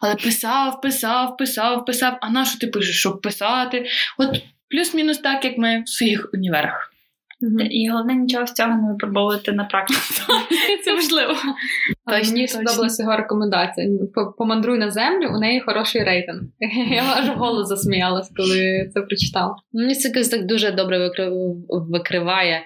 але 0.00 0.14
писав, 0.14 0.80
писав, 0.80 1.36
писав, 1.36 1.84
писав. 1.84 2.18
А 2.20 2.30
на 2.30 2.44
що 2.44 2.58
ти 2.58 2.66
пишеш? 2.66 2.98
Щоб 2.98 3.20
писати? 3.20 3.86
От 4.18 4.42
плюс-мінус 4.70 5.18
так, 5.18 5.44
як 5.44 5.58
ми 5.58 5.82
в 5.82 5.88
своїх 5.88 6.30
універах. 6.34 6.92
Мгм. 7.40 7.60
І 7.70 7.88
головне 7.88 8.14
нічого 8.14 8.46
з 8.46 8.52
цього 8.52 8.68
не 8.68 8.92
випробовувати 8.92 9.52
на 9.52 9.64
практиці. 9.64 10.22
Це 10.84 10.94
важливо. 10.94 11.34
Точно, 12.10 12.32
Мені 12.32 12.48
сподобалася 12.48 13.02
його 13.02 13.16
рекомендація. 13.16 13.88
Помандруй 14.38 14.78
на 14.78 14.90
землю, 14.90 15.28
у 15.34 15.38
неї 15.38 15.60
хороший 15.60 16.04
рейтинг. 16.04 16.40
Я 16.90 17.02
аж 17.16 17.28
голос 17.28 17.68
засміялась, 17.68 18.30
коли 18.36 18.90
це 18.94 19.00
прочитала. 19.00 19.56
Мені 19.72 19.94
це 19.94 20.08
якось 20.08 20.28
так 20.28 20.46
дуже 20.46 20.70
добре 20.70 21.10
викриває. 21.68 22.62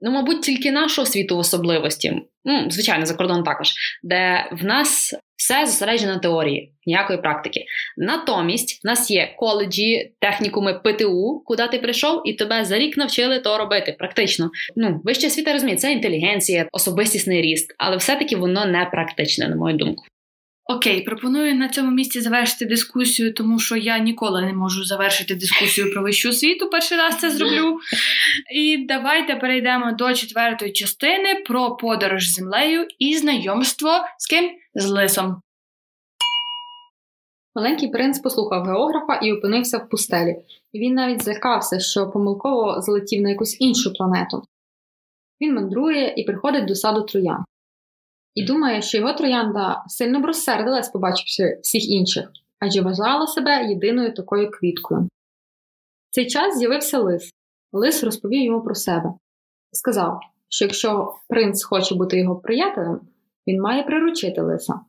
Ну, 0.00 0.10
мабуть, 0.10 0.42
тільки 0.42 0.72
нашу 0.72 1.02
освіту 1.02 1.36
в 1.36 1.38
особливості. 1.38 2.22
Ну, 2.44 2.70
звичайно, 2.70 3.06
за 3.06 3.14
кордон 3.14 3.42
також, 3.42 3.72
де 4.02 4.48
в 4.52 4.64
нас 4.64 5.14
все 5.36 5.66
зосереджено 5.66 6.12
на 6.12 6.18
теорії, 6.18 6.72
ніякої 6.86 7.18
практики. 7.18 7.64
Натомість 7.96 8.84
в 8.84 8.86
нас 8.86 9.10
є 9.10 9.34
коледжі, 9.38 10.12
технікуми 10.20 10.74
ПТУ, 10.74 11.42
куди 11.46 11.68
ти 11.68 11.78
прийшов, 11.78 12.22
і 12.24 12.32
тебе 12.32 12.64
за 12.64 12.78
рік 12.78 12.96
навчили 12.96 13.38
то 13.38 13.58
робити. 13.58 13.96
Практично. 13.98 14.50
Ну, 14.76 15.00
вища 15.04 15.26
освіта 15.26 15.52
розуміє, 15.52 15.76
це 15.76 15.92
інтелігенція, 15.92 16.68
особистісний 16.72 17.42
ріст, 17.42 17.74
але 17.78 17.96
все-таки 17.96 18.36
воно 18.36 18.66
не 18.66 18.84
практичне, 18.84 19.48
на 19.48 19.56
мою 19.56 19.76
думку. 19.76 20.04
Окей, 20.66 21.02
пропоную 21.02 21.54
на 21.54 21.68
цьому 21.68 21.90
місці 21.90 22.20
завершити 22.20 22.64
дискусію, 22.64 23.34
тому 23.34 23.58
що 23.58 23.76
я 23.76 23.98
ніколи 23.98 24.42
не 24.42 24.52
можу 24.52 24.84
завершити 24.84 25.34
дискусію 25.34 25.92
про 25.92 26.02
вищу 26.02 26.28
освіту. 26.28 26.70
Перший 26.70 26.98
раз 26.98 27.18
це 27.18 27.30
зроблю. 27.30 27.78
І 28.54 28.86
давайте 28.88 29.36
перейдемо 29.36 29.92
до 29.92 30.14
четвертої 30.14 30.72
частини 30.72 31.34
про 31.46 31.76
подорож 31.76 32.28
землею 32.28 32.86
і 32.98 33.16
знайомство 33.16 33.90
з 34.18 34.26
ким? 34.26 34.50
З 34.74 34.86
лисом. 34.86 35.40
Маленький 37.54 37.88
принц 37.88 38.18
послухав 38.18 38.64
географа 38.64 39.14
і 39.14 39.32
опинився 39.32 39.78
в 39.78 39.88
пустелі. 39.88 40.36
Він 40.74 40.94
навіть 40.94 41.22
злякався, 41.22 41.80
що 41.80 42.10
помилково 42.10 42.80
злетів 42.80 43.22
на 43.22 43.30
якусь 43.30 43.60
іншу 43.60 43.92
планету. 43.92 44.42
Він 45.40 45.54
мандрує 45.54 46.14
і 46.16 46.24
приходить 46.24 46.64
до 46.64 46.74
саду 46.74 47.02
троян. 47.02 47.44
І 48.34 48.44
думає, 48.44 48.82
що 48.82 48.98
його 48.98 49.12
троянда 49.12 49.84
сильно 49.86 50.20
б 50.20 50.24
розсердилась, 50.24 50.88
побачивши 50.88 51.58
всіх 51.62 51.90
інших, 51.90 52.28
адже 52.58 52.82
вважала 52.82 53.26
себе 53.26 53.64
єдиною 53.64 54.14
такою 54.14 54.50
квіткою. 54.50 55.00
В 56.10 56.14
цей 56.14 56.26
час 56.26 56.58
з'явився 56.58 56.98
лис. 56.98 57.30
Лис 57.72 58.04
розповів 58.04 58.44
йому 58.44 58.62
про 58.62 58.74
себе 58.74 59.14
сказав, 59.76 60.20
що 60.48 60.64
якщо 60.64 61.14
принц 61.28 61.64
хоче 61.64 61.94
бути 61.94 62.18
його 62.18 62.36
приятелем, 62.36 63.00
він 63.46 63.60
має 63.60 63.82
приручити 63.82 64.40
лиса. 64.40 64.80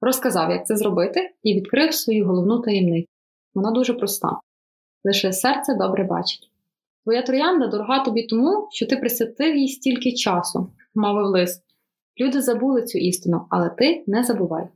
Розказав, 0.00 0.50
як 0.50 0.66
це 0.66 0.76
зробити, 0.76 1.30
і 1.42 1.54
відкрив 1.54 1.94
свою 1.94 2.26
головну 2.26 2.60
таємницю. 2.60 3.08
Вона 3.54 3.70
дуже 3.70 3.94
проста. 3.94 4.40
Лише 5.04 5.32
серце 5.32 5.74
добре 5.74 6.04
бачить. 6.04 6.50
Твоя 7.04 7.22
троянда 7.22 7.66
дорога 7.66 8.04
тобі 8.04 8.26
тому, 8.26 8.68
що 8.70 8.86
ти 8.86 8.96
присвятив 8.96 9.56
їй 9.56 9.68
стільки 9.68 10.12
часу, 10.12 10.72
мовив 10.94 11.26
лис. 11.26 11.62
Люди 12.20 12.42
забули 12.42 12.82
цю 12.82 12.98
істину, 12.98 13.46
але 13.50 13.70
ти 13.70 14.04
не 14.06 14.24
забувай. 14.24 14.68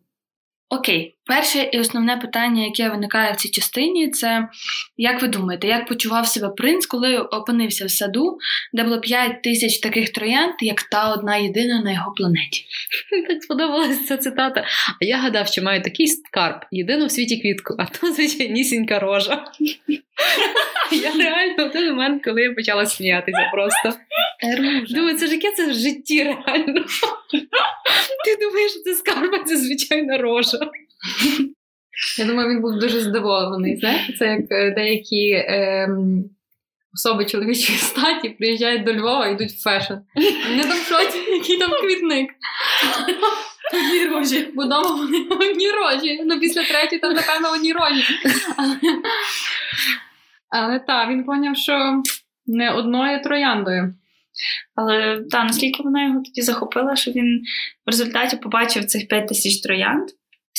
Окей, 0.70 1.14
перше 1.26 1.68
і 1.72 1.78
основне 1.78 2.16
питання, 2.16 2.64
яке 2.64 2.88
виникає 2.88 3.32
в 3.32 3.36
цій 3.36 3.48
частині, 3.48 4.10
це 4.10 4.48
як 4.96 5.22
ви 5.22 5.28
думаєте, 5.28 5.66
як 5.66 5.86
почував 5.86 6.26
себе 6.26 6.48
принц, 6.48 6.86
коли 6.86 7.18
опинився 7.18 7.86
в 7.86 7.90
саду, 7.90 8.38
де 8.72 8.84
було 8.84 9.00
5 9.00 9.42
тисяч 9.42 9.78
таких 9.78 10.12
троянд, 10.12 10.54
як 10.60 10.82
та 10.82 11.12
одна 11.12 11.36
єдина 11.36 11.82
на 11.82 11.92
його 11.92 12.12
планеті? 12.12 12.66
Так 13.28 13.42
сподобалася 13.42 14.04
ця 14.04 14.16
цитата. 14.16 14.64
А 15.02 15.04
я 15.04 15.16
гадав, 15.16 15.46
що 15.46 15.62
маю 15.62 15.82
такий 15.82 16.06
скарб, 16.06 16.60
єдину 16.70 17.06
в 17.06 17.10
світі 17.10 17.40
квітку, 17.40 17.74
а 17.78 17.84
то 17.86 18.12
звичайнісінька 18.12 18.98
рожа. 18.98 19.44
Я 20.92 21.12
реально 21.12 21.68
в 21.68 21.72
той 21.72 21.90
момент, 21.90 22.24
коли 22.24 22.42
я 22.42 22.52
почала 22.52 22.86
сміятися 22.86 23.50
просто. 23.52 23.98
Думаю, 24.90 25.16
це 25.16 25.26
ж 25.26 25.32
яке 25.32 25.50
це 25.50 25.70
в 25.70 25.74
житті 25.74 26.24
реально. 26.24 26.84
Ти 28.24 28.36
думаєш, 28.40 28.72
що 28.72 28.80
це 28.80 28.94
скарб, 28.94 29.34
а 29.34 29.44
це 29.44 29.56
звичайна 29.56 30.18
рожа. 30.18 30.58
Я 32.18 32.24
думаю, 32.24 32.48
він 32.48 32.62
був 32.62 32.78
дуже 32.78 33.00
здивований. 33.00 33.76
Знаєте, 33.76 34.12
це 34.12 34.26
як 34.26 34.40
е, 34.50 34.70
деякі 34.70 35.44
ем, 35.48 36.24
особи 36.94 37.24
чоловічої 37.24 37.78
статі 37.78 38.28
приїжджають 38.28 38.84
до 38.84 38.94
Львова 38.94 39.26
і 39.26 39.32
йдуть 39.32 39.50
в 39.50 39.62
фешн. 39.62 39.94
Вони 40.48 40.62
там 40.62 40.73
в 40.73 40.76
шоці, 40.76 41.18
який 41.18 41.58
там 41.58 41.70
квітник. 41.70 42.30
Одні 43.74 44.06
рожі. 44.06 44.48
Бо 44.54 44.64
дома 44.64 44.90
вони 44.90 45.18
одні 45.18 45.70
рожі. 45.70 46.20
Ну, 46.24 46.40
після 46.40 46.64
третьої 46.64 47.00
там, 47.00 47.12
напевно, 47.12 47.52
одні 47.52 47.72
рожі. 47.72 48.04
Але, 48.56 48.76
але 50.48 50.78
так, 50.78 51.10
він 51.10 51.24
поняв, 51.24 51.56
що 51.56 52.02
не 52.46 52.70
одною 52.70 53.22
трояндою. 53.22 53.94
Але 54.74 55.20
та, 55.30 55.44
наскільки 55.44 55.82
вона 55.82 56.04
його 56.04 56.22
тоді 56.24 56.42
захопила, 56.42 56.96
що 56.96 57.10
він 57.10 57.42
в 57.86 57.90
результаті 57.90 58.36
побачив 58.36 58.84
цих 58.84 59.08
5 59.08 59.28
тисяч 59.28 59.60
троянд. 59.60 60.08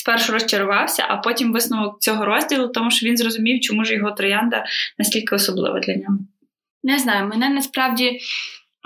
Спершу 0.03 0.33
розчарувався, 0.33 1.05
а 1.09 1.17
потім 1.17 1.53
висновок 1.53 2.01
цього 2.01 2.25
розділу, 2.25 2.67
тому 2.67 2.91
що 2.91 3.05
він 3.05 3.17
зрозумів, 3.17 3.61
чому 3.61 3.85
ж 3.85 3.93
його 3.93 4.11
троянда 4.11 4.65
настільки 4.97 5.35
особлива 5.35 5.79
для 5.79 5.95
нього. 5.95 6.17
Не 6.83 6.99
знаю, 6.99 7.27
мене 7.27 7.49
насправді 7.49 8.19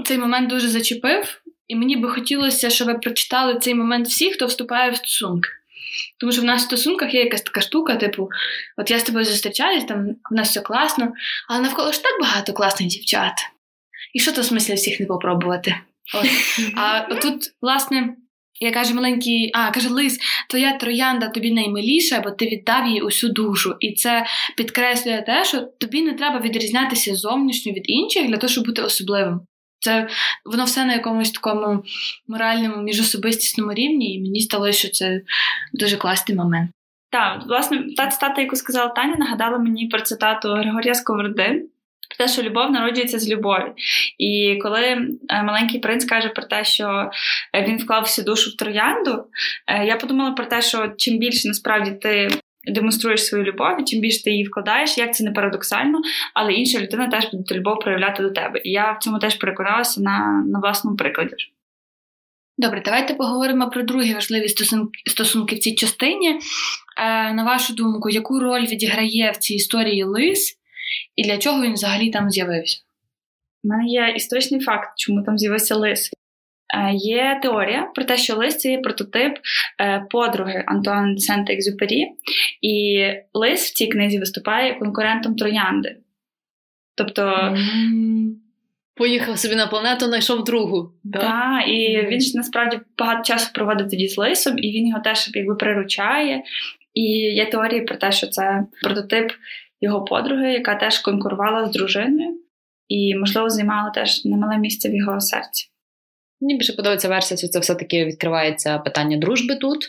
цей 0.05 0.17
момент 0.17 0.49
дуже 0.49 0.67
зачепив, 0.67 1.41
і 1.67 1.75
мені 1.75 1.97
би 1.97 2.09
хотілося, 2.09 2.69
щоб 2.69 2.87
ви 2.87 2.93
прочитали 2.93 3.59
цей 3.59 3.75
момент 3.75 4.07
всі, 4.07 4.31
хто 4.31 4.45
вступає 4.45 4.91
в 4.91 4.95
стосунки. 4.95 5.49
Тому 6.19 6.31
що 6.31 6.41
в 6.41 6.45
нас 6.45 6.61
в 6.61 6.65
стосунках 6.65 7.13
є 7.13 7.23
якась 7.23 7.41
така 7.41 7.61
штука, 7.61 7.95
типу, 7.95 8.29
от 8.77 8.91
я 8.91 8.99
з 8.99 9.03
тобою 9.03 9.25
зустрічаюсь, 9.25 9.85
там 9.85 10.07
в 10.31 10.33
нас 10.33 10.49
все 10.49 10.61
класно, 10.61 11.13
але 11.49 11.59
навколо 11.61 11.91
ж 11.91 12.03
так 12.03 12.21
багато 12.21 12.53
класних 12.53 12.89
дівчат. 12.89 13.33
І 14.13 14.19
що 14.19 14.31
то 14.31 14.41
в 14.41 14.45
смислі 14.45 14.73
всіх 14.73 14.99
не 14.99 15.05
попробувати? 15.05 15.75
От. 16.13 16.25
А 16.75 17.15
тут, 17.15 17.51
власне, 17.61 18.15
я 18.59 18.71
каже 18.71 18.93
маленький, 18.93 19.51
а 19.53 19.71
каже 19.71 19.89
Лис, 19.89 20.19
твоя 20.49 20.77
троянда 20.77 21.29
тобі 21.29 21.51
наймиліша, 21.51 22.19
бо 22.19 22.31
ти 22.31 22.45
віддав 22.45 22.87
їй 22.87 23.01
усю 23.01 23.29
душу. 23.29 23.75
І 23.79 23.93
це 23.93 24.25
підкреслює 24.57 25.23
те, 25.25 25.45
що 25.45 25.61
тобі 25.61 26.01
не 26.01 26.13
треба 26.13 26.39
відрізнятися 26.39 27.15
зовнішньо 27.15 27.71
від 27.71 27.83
інших 27.85 28.27
для 28.27 28.37
того, 28.37 28.51
щоб 28.51 28.65
бути 28.65 28.81
особливим. 28.81 29.41
Це 29.79 30.07
воно 30.45 30.63
все 30.63 30.85
на 30.85 30.93
якомусь 30.93 31.31
такому 31.31 31.83
моральному, 32.27 32.83
міжособистісному 32.83 33.73
рівні, 33.73 34.15
і 34.15 34.21
мені 34.21 34.39
здалося, 34.41 34.79
що 34.79 34.89
це 34.89 35.21
дуже 35.73 35.97
класний 35.97 36.37
момент. 36.37 36.71
Так, 37.09 37.43
власне, 37.47 37.83
та 37.97 38.07
цитата, 38.07 38.41
яку 38.41 38.55
сказала 38.55 38.89
Таня, 38.89 39.15
нагадала 39.15 39.57
мені 39.57 39.87
про 39.87 40.01
цитату 40.01 40.49
Григорія 40.49 40.93
Сковороди. 40.93 41.63
Про 42.09 42.25
те, 42.25 42.33
що 42.33 42.41
любов 42.41 42.71
народжується 42.71 43.19
з 43.19 43.29
любові. 43.29 43.71
І 44.17 44.59
коли 44.61 44.83
е, 44.83 45.43
маленький 45.43 45.79
принц 45.79 46.05
каже 46.05 46.29
про 46.29 46.43
те, 46.43 46.63
що 46.63 47.11
е, 47.53 47.63
він 47.63 47.77
вклав 47.77 48.01
всю 48.03 48.25
душу 48.25 48.49
в 48.49 48.55
троянду, 48.55 49.25
е, 49.67 49.85
я 49.85 49.95
подумала 49.95 50.31
про 50.31 50.45
те, 50.45 50.61
що 50.61 50.93
чим 50.97 51.17
більше 51.17 51.47
насправді 51.47 51.91
ти 51.91 52.29
демонструєш 52.67 53.25
свою 53.25 53.43
любов, 53.43 53.81
і 53.81 53.83
чим 53.83 54.01
більше 54.01 54.23
ти 54.23 54.31
її 54.31 54.43
вкладаєш, 54.43 54.97
як 54.97 55.15
це 55.15 55.23
не 55.23 55.31
парадоксально, 55.31 56.01
але 56.33 56.53
інша 56.53 56.79
людина 56.79 57.07
теж 57.07 57.31
буде 57.31 57.55
любов 57.55 57.79
проявляти 57.79 58.23
до 58.23 58.29
тебе. 58.29 58.61
І 58.63 58.71
я 58.71 58.91
в 58.91 59.03
цьому 59.03 59.19
теж 59.19 59.35
переконалася 59.35 60.01
на, 60.01 60.43
на 60.47 60.59
власному 60.59 60.97
прикладі. 60.97 61.35
Добре, 62.59 62.81
давайте 62.85 63.13
поговоримо 63.13 63.69
про 63.69 63.83
другі 63.83 64.13
важливі 64.13 64.47
стосунки, 64.47 64.99
стосунки 65.05 65.55
в 65.55 65.59
цій 65.59 65.75
частині. 65.75 66.29
Е, 66.29 67.33
на 67.33 67.43
вашу 67.43 67.73
думку, 67.73 68.09
яку 68.09 68.39
роль 68.39 68.65
відіграє 68.65 69.31
в 69.31 69.37
цій 69.37 69.53
історії 69.55 70.03
лис, 70.03 70.56
і 71.15 71.23
для 71.23 71.37
чого 71.37 71.61
він 71.61 71.73
взагалі 71.73 72.09
там 72.09 72.29
з'явився? 72.29 72.81
У 73.63 73.67
мене 73.67 73.85
є 73.85 74.13
історичний 74.15 74.59
факт, 74.61 74.89
чому 74.97 75.23
там 75.23 75.37
з'явився 75.37 75.75
лис. 75.75 76.11
Е, 76.75 76.93
є 76.93 77.39
теорія 77.41 77.91
про 77.95 78.05
те, 78.05 78.17
що 78.17 78.35
лис 78.35 78.57
це 78.57 78.71
є 78.71 78.77
прототип 78.77 79.37
е, 79.81 80.05
подруги 80.09 80.63
Антуана 80.67 81.13
де 81.13 81.19
Сент-Екзюпері, 81.19 82.03
і 82.61 83.03
лис 83.33 83.69
в 83.69 83.73
цій 83.73 83.87
книзі 83.87 84.19
виступає 84.19 84.73
конкурентом 84.73 85.35
троянди. 85.35 85.97
Тобто. 86.95 87.55
Поїхав 88.95 89.39
собі 89.39 89.55
на 89.55 89.67
планету, 89.67 90.05
знайшов 90.05 90.43
другу. 90.43 90.91
Так, 91.13 91.21
да, 91.21 91.61
і 91.61 92.07
він 92.07 92.21
ж 92.21 92.37
насправді 92.37 92.79
багато 92.97 93.23
часу 93.23 93.51
проводить 93.53 93.89
тоді 93.89 94.07
з 94.07 94.17
лисом, 94.17 94.57
і 94.57 94.71
він 94.71 94.87
його 94.87 95.01
теж 95.01 95.29
якби 95.33 95.55
приручає. 95.55 96.43
І 96.93 97.01
є 97.11 97.45
теорії 97.45 97.81
про 97.81 97.95
те, 97.95 98.11
що 98.11 98.27
це 98.27 98.63
прототип 98.81 99.31
його 99.81 100.05
подруги, 100.05 100.53
яка 100.53 100.75
теж 100.75 100.99
конкурувала 100.99 101.65
з 101.65 101.71
дружиною, 101.71 102.41
і, 102.87 103.15
можливо, 103.15 103.49
займала 103.49 103.89
теж 103.89 104.25
немале 104.25 104.57
місце 104.57 104.89
в 104.89 104.95
його 104.95 105.19
серці. 105.19 105.67
Мені 106.41 106.57
більше 106.57 106.73
подобається 106.73 107.09
версія, 107.09 107.37
що 107.37 107.47
це 107.47 107.59
все-таки 107.59 108.05
відкривається 108.05 108.77
питання 108.77 109.17
дружби 109.17 109.55
тут, 109.55 109.85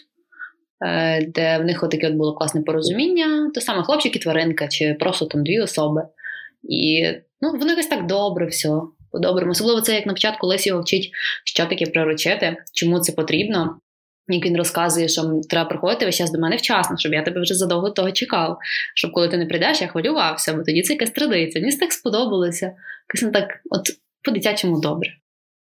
е, 0.86 1.26
де 1.26 1.59
в 1.59 1.64
них 1.64 1.82
отаке 1.82 2.09
от 2.09 2.14
було 2.14 2.34
класне 2.34 2.62
порозуміння, 2.62 3.51
то 3.55 3.61
саме 3.61 3.82
хлопчик 3.82 4.16
і 4.16 4.18
тваринка, 4.18 4.68
чи 4.68 4.95
просто 4.95 5.26
там 5.26 5.45
дві 5.45 5.61
особи. 5.61 6.03
І 6.62 7.09
ну, 7.41 7.51
воно 7.51 7.70
якось 7.70 7.86
так 7.86 8.07
добре 8.07 8.47
все. 8.47 8.68
По-доброму. 9.12 9.51
Особливо 9.51 9.80
це 9.80 9.95
як 9.95 10.07
на 10.07 10.12
початку 10.12 10.47
Лесь 10.47 10.66
його 10.66 10.82
вчить, 10.82 11.11
що 11.45 11.66
таке 11.66 11.86
приручити, 11.86 12.57
чому 12.74 13.01
це 13.01 13.12
потрібно. 13.12 13.80
Як 14.28 14.46
він 14.46 14.56
розказує, 14.56 15.08
що 15.08 15.40
треба 15.50 15.68
приходити 15.68 16.06
весь 16.06 16.16
час 16.16 16.32
до 16.32 16.38
мене 16.38 16.56
вчасно, 16.56 16.96
щоб 16.98 17.12
я 17.12 17.22
тебе 17.22 17.40
вже 17.40 17.54
задовго 17.54 17.90
того 17.90 18.12
чекав. 18.12 18.58
Щоб 18.94 19.12
коли 19.12 19.28
ти 19.28 19.36
не 19.36 19.46
прийдеш, 19.46 19.80
я 19.80 19.86
хвилювався, 19.86 20.54
бо 20.54 20.62
тоді 20.62 20.82
це 20.82 20.92
якась 20.92 21.10
традиція. 21.10 21.64
Мені 21.64 21.76
так 21.76 21.92
сподобалося. 21.92 22.72
Якось 23.14 23.32
так, 23.32 23.48
от 23.70 23.82
по-дитячому 24.24 24.80
добре. 24.80 25.10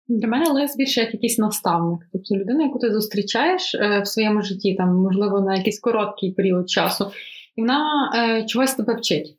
Для 0.07 0.27
мене 0.27 0.49
лис 0.49 0.75
більше 0.75 1.01
як 1.01 1.13
якийсь 1.13 1.37
наставник. 1.37 1.99
Тобто 2.13 2.35
людина, 2.35 2.63
яку 2.63 2.79
ти 2.79 2.91
зустрічаєш 2.91 3.75
е, 3.75 4.01
в 4.01 4.07
своєму 4.07 4.41
житті, 4.41 4.75
там, 4.75 4.95
можливо, 4.95 5.41
на 5.41 5.55
якийсь 5.55 5.79
короткий 5.79 6.31
період 6.31 6.69
часу, 6.69 7.11
і 7.55 7.61
вона 7.61 8.11
е, 8.15 8.45
чогось 8.45 8.73
тебе 8.73 8.95
вчить. 8.95 9.37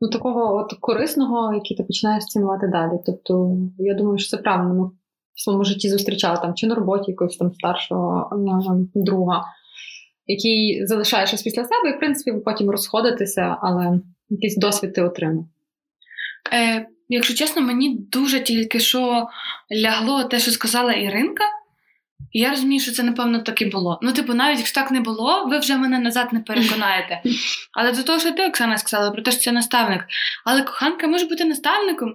Ну, 0.00 0.08
такого 0.08 0.56
от 0.56 0.72
корисного, 0.80 1.54
який 1.54 1.76
ти 1.76 1.82
починаєш 1.82 2.24
цінувати 2.24 2.66
далі. 2.66 2.98
Тобто, 3.06 3.56
я 3.78 3.94
думаю, 3.94 4.18
що 4.18 4.36
це 4.36 4.42
правильно. 4.42 4.92
В 5.34 5.42
своєму 5.42 5.64
житті 5.64 5.88
зустрічала 5.88 6.36
там 6.36 6.54
чи 6.54 6.66
на 6.66 6.74
роботі 6.74 7.10
якогось 7.10 7.36
там 7.36 7.52
старшого 7.52 8.30
ну, 8.32 8.88
друга, 8.94 9.44
який 10.26 10.86
залишає 10.86 11.26
щось 11.26 11.42
після 11.42 11.64
себе, 11.64 11.90
і 11.90 11.96
в 11.96 11.98
принципі 11.98 12.30
ви 12.30 12.40
потім 12.40 12.70
розходитеся, 12.70 13.56
але 13.60 14.00
якийсь 14.30 14.56
досвід 14.56 14.94
ти 14.94 15.02
отримав. 15.02 15.44
Е, 16.52 16.86
Якщо 17.08 17.34
чесно, 17.34 17.62
мені 17.62 17.98
дуже 17.98 18.40
тільки 18.40 18.80
що 18.80 19.26
лягло 19.84 20.24
те, 20.24 20.38
що 20.38 20.50
сказала 20.50 20.92
Іринка. 20.92 21.44
І 22.32 22.40
я 22.40 22.50
розумію, 22.50 22.80
що 22.80 22.92
це, 22.92 23.02
напевно, 23.02 23.38
так 23.38 23.62
і 23.62 23.64
було. 23.64 23.98
Ну, 24.02 24.12
типу, 24.12 24.34
навіть 24.34 24.58
якщо 24.58 24.80
так 24.80 24.90
не 24.90 25.00
було, 25.00 25.46
ви 25.50 25.58
вже 25.58 25.76
мене 25.76 25.98
назад 25.98 26.32
не 26.32 26.40
переконаєте. 26.40 27.20
Але 27.72 27.92
до 27.92 28.02
того, 28.02 28.18
що 28.18 28.32
ти, 28.32 28.46
Оксана, 28.46 28.78
сказала, 28.78 29.10
про 29.10 29.22
те, 29.22 29.30
що 29.30 29.40
це 29.40 29.52
наставник. 29.52 30.04
Але 30.44 30.62
коханка 30.62 31.06
може 31.06 31.26
бути 31.26 31.44
наставником. 31.44 32.14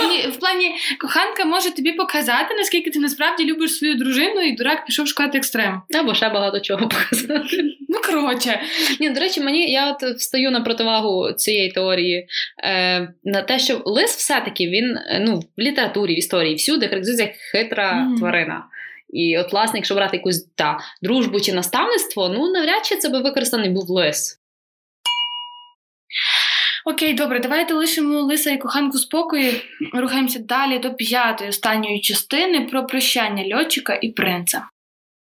І 0.24 0.28
В 0.28 0.36
плані, 0.36 0.74
коханка 1.00 1.44
може 1.44 1.70
тобі 1.70 1.92
показати, 1.92 2.54
наскільки 2.54 2.90
ти 2.90 2.98
насправді 2.98 3.44
любиш 3.44 3.76
свою 3.76 3.94
дружину, 3.94 4.40
і 4.40 4.52
дурак 4.52 4.86
пішов 4.86 5.08
шукати 5.08 5.38
екстрем. 5.38 5.82
Або 5.94 6.14
ще 6.14 6.28
багато 6.28 6.60
чого 6.60 6.88
показати. 6.88 7.56
Ну, 7.88 8.00
коротше. 8.00 8.60
Ні, 9.00 9.10
До 9.10 9.20
речі, 9.20 9.40
мені 9.40 9.72
я 9.72 9.90
от 9.90 10.02
встаю 10.02 10.50
на 10.50 10.60
противагу 10.60 11.32
цієї 11.32 11.70
теорії 11.70 12.28
е, 12.64 13.14
на 13.24 13.42
те, 13.42 13.58
що 13.58 13.82
лис 13.84 14.16
все-таки 14.16 14.68
він 14.68 14.98
ну, 15.20 15.40
в 15.58 15.60
літературі, 15.60 16.14
в 16.14 16.18
історії 16.18 16.54
всюди 16.54 16.88
характеризується 16.88 17.24
як 17.24 17.34
хитра 17.36 17.92
mm. 17.92 18.18
тварина. 18.18 18.64
І, 19.08 19.38
от, 19.38 19.52
власне, 19.52 19.78
якщо 19.78 19.94
брати 19.94 20.16
якусь 20.16 20.48
та, 20.54 20.78
дружбу 21.02 21.40
чи 21.40 21.52
наставництво, 21.52 22.28
ну 22.28 22.52
навряд 22.52 22.86
чи 22.86 22.96
це 22.96 23.08
би 23.08 23.20
використаний 23.20 23.70
був 23.70 23.90
лис. 23.90 24.40
Окей, 26.86 27.14
добре, 27.14 27.40
давайте 27.40 27.74
лишимо 27.74 28.20
лиса 28.20 28.50
і 28.50 28.58
коханку 28.58 28.98
спокою. 28.98 29.52
Рухаємося 29.94 30.38
далі 30.38 30.78
до 30.78 30.94
п'ятої 30.94 31.50
останньої 31.50 32.00
частини 32.00 32.60
про 32.60 32.86
прощання 32.86 33.56
льотчика 33.56 33.98
і 34.02 34.08
принца. 34.08 34.68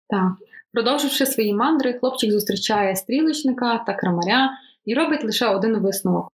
Так. 0.10 0.32
Продовживши 0.74 1.26
свої 1.26 1.54
мандри, 1.54 1.94
хлопчик 1.94 2.32
зустрічає 2.32 2.96
стрілочника 2.96 3.78
та 3.78 3.94
крамаря 3.94 4.50
і 4.86 4.94
робить 4.94 5.24
лише 5.24 5.48
один 5.48 5.80
висновок: 5.80 6.32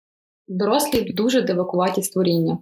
дорослі 0.48 1.12
дуже 1.12 1.42
дивакуваті 1.42 2.02
створіння. 2.02 2.58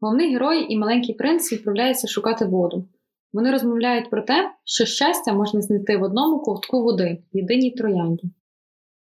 Головний 0.00 0.32
герой 0.32 0.72
і 0.72 0.78
маленький 0.78 1.14
принц 1.14 1.52
відправляються 1.52 2.08
шукати 2.08 2.44
воду. 2.44 2.84
Вони 3.32 3.50
розмовляють 3.50 4.10
про 4.10 4.22
те, 4.22 4.50
що 4.64 4.84
щастя 4.84 5.32
можна 5.32 5.62
знайти 5.62 5.96
в 5.96 6.02
одному 6.02 6.40
ковтку 6.40 6.82
води, 6.82 7.22
єдиній 7.32 7.70
троянді. 7.70 8.30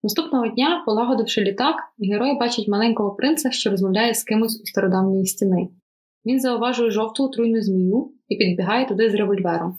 Наступного 0.03 0.49
дня, 0.49 0.83
полагодивши 0.87 1.41
літак, 1.41 1.77
герой 1.99 2.39
бачить 2.39 2.69
маленького 2.69 3.11
принца, 3.15 3.51
що 3.51 3.71
розмовляє 3.71 4.15
з 4.15 4.25
кимось 4.25 4.61
у 4.63 4.67
стародавньої 4.67 5.27
стіни. 5.27 5.69
Він 6.27 6.41
зауважує 6.41 6.91
жовту 6.91 7.25
отруйну 7.25 7.63
змію 7.63 8.13
і 8.29 8.37
підбігає 8.37 8.87
туди 8.87 9.11
з 9.11 9.15
револьвером. 9.15 9.79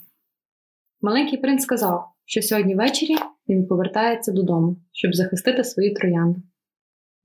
Маленький 1.02 1.40
принц 1.40 1.64
сказав, 1.64 2.06
що 2.26 2.42
сьогодні 2.42 2.76
ввечері 2.76 3.16
він 3.50 3.68
повертається 3.68 4.32
додому, 4.32 4.78
щоб 4.92 5.16
захистити 5.16 5.64
свої 5.64 5.94
троянди. 5.94 6.42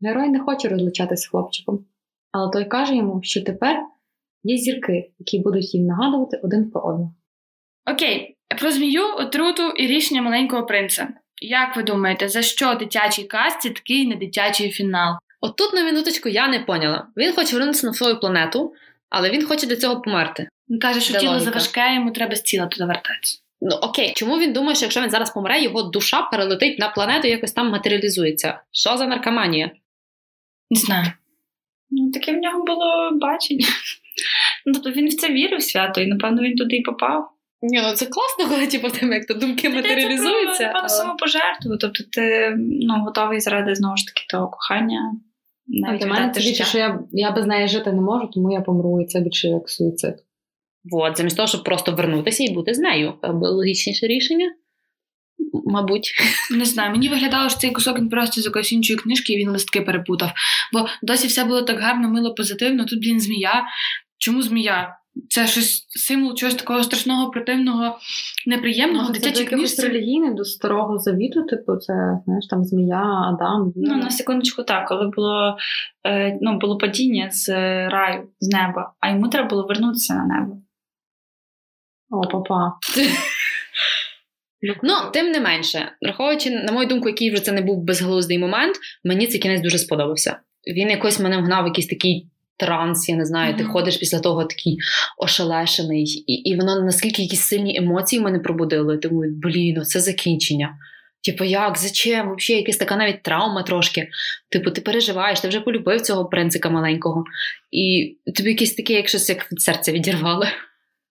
Герой 0.01 0.29
не 0.29 0.41
хоче 0.41 0.69
розлучатись 0.69 1.21
з 1.21 1.27
хлопчиком, 1.27 1.85
але 2.33 2.53
той 2.53 2.65
каже 2.65 2.97
йому, 2.97 3.23
що 3.23 3.43
тепер 3.43 3.87
Є 4.45 4.57
зірки, 4.57 5.11
які 5.19 5.39
будуть 5.39 5.75
їм 5.75 5.87
нагадувати 5.87 6.41
один 6.43 6.71
про 6.71 6.81
одного. 6.81 7.15
Окей, 7.91 8.37
про 8.61 8.71
змію, 8.71 9.03
отруту 9.19 9.71
і 9.71 9.87
рішення 9.87 10.23
маленького 10.23 10.67
принца. 10.67 11.09
Як 11.43 11.77
ви 11.77 11.83
думаєте, 11.83 12.29
за 12.29 12.43
що 12.43 12.75
дитячій 12.75 13.25
казці 13.25 13.71
такий 13.71 14.07
недитячий 14.07 14.71
фінал? 14.71 15.15
От 15.41 15.57
тут 15.57 15.73
на 15.75 15.85
минуточку 15.85 16.29
я 16.29 16.49
не 16.49 16.61
поняла. 16.61 17.07
Він 17.17 17.33
хоче 17.33 17.57
вернутися 17.57 17.87
на 17.87 17.93
свою 17.95 18.21
планету, 18.21 18.73
але 19.11 19.31
він 19.31 19.47
хоче 19.47 19.67
для 19.67 19.77
цього 19.77 20.01
померти. 20.01 20.49
Він 20.69 20.79
каже, 20.79 21.01
що 21.01 21.13
Де 21.13 21.19
тіло 21.19 21.33
логіка? 21.33 21.51
заважке, 21.51 21.95
йому 21.95 22.11
треба 22.11 22.37
з 22.37 22.43
тіла 22.43 22.67
туди 22.67 22.85
вертатися. 22.85 23.39
Ну 23.61 23.77
окей, 23.77 24.13
чому 24.17 24.39
він 24.39 24.53
думає, 24.53 24.75
що 24.75 24.85
якщо 24.85 25.01
він 25.03 25.11
зараз 25.11 25.31
помре, 25.31 25.63
його 25.63 25.83
душа 25.83 26.23
перелетить 26.23 26.79
на 26.79 26.89
планету 26.89 27.29
і 27.29 27.31
якось 27.31 27.53
там 27.53 27.71
матеріалізується? 27.71 28.61
Що 28.71 28.97
за 28.97 29.07
наркоманія? 29.07 29.71
Не 30.71 30.81
знаю. 30.81 31.07
Ну, 31.91 32.11
Таке 32.13 32.33
в 32.33 32.37
нього 32.37 32.65
було 32.65 33.11
бачення. 33.13 33.67
Ну, 34.67 34.73
Тобто 34.75 34.91
він 34.91 35.09
в 35.09 35.15
це 35.15 35.29
вірив 35.29 35.63
свято, 35.63 36.01
і 36.01 36.07
напевно 36.07 36.43
він 36.43 36.57
туди 36.57 36.77
і 36.77 36.83
попав. 36.83 37.31
Ні, 37.63 37.81
ну 37.83 37.93
це 37.93 38.07
класно, 38.07 38.55
коли 38.55 38.67
типу, 38.67 38.89
тебе 38.91 39.15
як 39.15 39.27
то 39.27 39.35
думки 39.35 39.69
матеріалізуються. 39.69 40.59
Це 40.59 40.67
напевно 40.67 40.89
самопожертву. 40.89 41.77
Тобто 41.81 42.05
ти 42.13 42.55
ну, 42.59 42.95
готовий 42.95 43.41
заради 43.41 43.75
знову 43.75 43.97
ж 43.97 44.07
таки 44.07 44.27
того 44.31 44.49
кохання. 44.49 45.13
Навіть 45.67 46.01
для 46.01 46.07
мене 46.07 46.33
це 46.35 46.41
більше, 46.41 46.65
що 46.65 46.79
я 46.79 47.01
я 47.13 47.31
без 47.31 47.47
неї 47.47 47.69
жити 47.69 47.93
не 47.93 48.01
можу, 48.01 48.27
тому 48.27 48.53
я 48.53 48.61
помру, 48.61 49.01
і 49.01 49.07
це 49.07 49.21
більше 49.21 49.49
як 49.49 49.71
суїцид. 49.71 50.15
От, 50.93 51.17
замість 51.17 51.37
того, 51.37 51.49
щоб 51.49 51.65
просто 51.65 51.93
вернутися 51.93 52.45
і 52.45 52.55
бути 52.55 52.75
з 52.75 52.79
нею. 52.79 53.15
Це 53.23 53.29
логічніше 53.29 54.07
рішення. 54.07 54.55
Мабуть, 55.65 56.15
не 56.51 56.65
знаю. 56.65 56.91
Мені 56.91 57.09
виглядало, 57.09 57.49
що 57.49 57.59
цей 57.59 57.71
кусок 57.71 57.99
він 57.99 58.09
просто 58.09 58.41
з 58.41 58.45
якоїсь 58.45 58.73
іншої 58.73 58.99
книжки 58.99 59.33
і 59.33 59.39
він 59.39 59.51
листки 59.51 59.81
перепутав. 59.81 60.33
Бо 60.73 60.87
досі 61.03 61.27
все 61.27 61.45
було 61.45 61.63
так 61.63 61.81
гарно, 61.81 62.09
мило, 62.09 62.35
позитивно. 62.35 62.85
Тут, 62.85 63.01
блін, 63.01 63.21
змія. 63.21 63.65
Чому 64.19 64.43
змія? 64.43 64.99
Це 65.29 65.47
щось 65.47 65.87
символ 65.89 66.35
чогось 66.35 66.55
такого 66.55 66.83
страшного, 66.83 67.31
противного, 67.31 67.99
неприємного. 68.47 69.13
Дитячі 69.13 69.45
книжці. 69.45 69.83
релігійне 69.83 70.35
до 70.35 70.45
старого 70.45 70.99
завіту, 70.99 71.43
типу, 71.43 71.77
це 71.77 71.93
знаєш, 72.25 72.47
там 72.51 72.65
змія, 72.65 73.03
Адам. 73.03 73.73
Є. 73.77 73.89
Ну, 73.89 73.97
на 73.97 74.11
секундочку, 74.11 74.63
так, 74.63 74.89
коли 74.89 75.11
було 75.17 75.57
е, 76.07 76.39
ну, 76.41 76.59
було 76.59 76.79
падіння 76.79 77.31
з 77.31 77.49
раю, 77.89 78.29
з 78.41 78.49
неба, 78.49 78.93
а 79.01 79.11
йому 79.11 79.29
треба 79.29 79.49
було 79.49 79.67
вернутися 79.67 80.15
на 80.15 80.25
небо. 80.25 80.57
О, 82.11 82.21
папа. 82.21 82.73
Ну, 84.83 84.95
тим 85.13 85.31
не 85.31 85.41
менше, 85.41 85.93
враховуючи, 86.03 86.51
на 86.51 86.73
мою 86.73 86.89
думку, 86.89 87.09
який 87.09 87.31
вже 87.31 87.43
це 87.43 87.53
не 87.53 87.61
був 87.61 87.85
безглуздий 87.85 88.39
момент, 88.39 88.77
мені 89.05 89.27
цей 89.27 89.41
кінець 89.41 89.63
дуже 89.63 89.79
сподобався. 89.79 90.41
Він 90.67 90.91
якось 90.91 91.21
мене 91.21 91.39
вгнав 91.39 91.67
якийсь 91.67 91.87
такий 91.87 92.31
транс, 92.57 93.09
я 93.09 93.17
не 93.17 93.25
знаю, 93.25 93.55
mm-hmm. 93.55 93.59
ти 93.59 93.65
ходиш 93.65 93.97
після 93.97 94.21
того 94.21 94.45
такий 94.45 94.79
ошелешений, 95.19 96.05
і 96.27 96.33
і 96.33 96.57
воно 96.57 96.81
наскільки 96.81 97.23
якісь 97.23 97.41
сильні 97.41 97.79
емоції 97.79 98.21
в 98.21 98.25
мене 98.25 98.39
пробудили. 98.39 98.99
Тому, 98.99 99.23
блін, 99.27 99.83
це 99.83 100.01
закінчення. 100.01 100.79
Типу, 101.25 101.45
як, 101.45 101.79
зачем? 101.79 102.37
Взагалі, 102.37 102.61
якась 102.61 102.77
така 102.77 102.97
навіть 102.97 103.23
травма 103.23 103.63
трошки. 103.63 104.09
Типу, 104.51 104.71
ти 104.71 104.81
переживаєш, 104.81 105.41
ти 105.41 105.49
вже 105.49 105.61
полюбив 105.61 106.01
цього 106.01 106.25
принцика 106.25 106.71
маленького, 106.71 107.25
і 107.71 108.17
тобі 108.37 108.49
якесь 108.49 108.75
таке, 108.75 108.93
як 108.93 109.09
щось 109.09 109.29
як 109.29 109.53
від 109.53 109.61
серця 109.61 109.93
відірвали. 109.93 110.47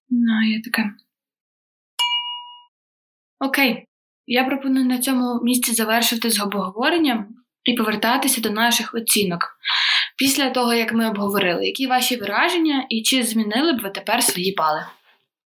Ну, 0.09 0.41
є 0.49 0.61
таке. 0.61 0.83
Окей, 3.39 3.85
я 4.27 4.43
пропоную 4.43 4.85
на 4.85 4.97
цьому 4.97 5.41
місці 5.43 5.73
завершити 5.73 6.29
з 6.29 6.39
обговоренням 6.39 7.35
і 7.65 7.73
повертатися 7.73 8.41
до 8.41 8.49
наших 8.49 8.95
оцінок. 8.95 9.57
Після 10.17 10.49
того, 10.49 10.73
як 10.73 10.93
ми 10.93 11.09
обговорили, 11.09 11.65
які 11.65 11.87
ваші 11.87 12.15
враження 12.15 12.85
і 12.89 13.01
чи 13.01 13.23
змінили 13.23 13.73
б 13.73 13.81
ви 13.81 13.89
тепер 13.89 14.23
свої 14.23 14.55
бали? 14.57 14.85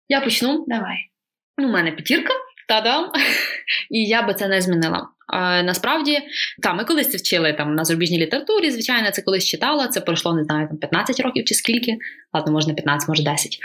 Я 0.08 0.20
почну. 0.20 0.64
Давай. 0.68 0.96
У 1.58 1.62
мене 1.62 1.92
п'ятірка, 1.92 2.32
та-дам! 2.68 3.12
І 3.90 4.04
я 4.04 4.22
би 4.22 4.34
це 4.34 4.48
не 4.48 4.60
змінила. 4.60 5.08
А, 5.32 5.62
насправді, 5.62 6.18
та, 6.62 6.74
ми 6.74 6.84
колись 6.84 7.10
це 7.10 7.18
вчили 7.18 7.52
там 7.52 7.74
на 7.74 7.84
зарубіжній 7.84 8.18
літературі, 8.18 8.70
звичайно, 8.70 9.10
це 9.10 9.22
колись 9.22 9.44
читала. 9.44 9.88
Це 9.88 10.00
пройшло, 10.00 10.34
не 10.34 10.44
знаю, 10.44 10.68
там 10.68 10.76
15 10.76 11.20
років 11.20 11.44
чи 11.44 11.54
скільки, 11.54 11.98
ладно, 12.34 12.52
може 12.52 12.74
15, 12.74 13.08
може 13.08 13.22
10. 13.22 13.58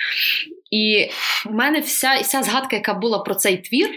І 0.71 1.09
в 1.45 1.51
мене 1.51 1.79
вся, 1.79 2.15
вся 2.15 2.43
згадка, 2.43 2.75
яка 2.75 2.93
була 2.93 3.19
про 3.19 3.35
цей 3.35 3.57
твір, 3.57 3.89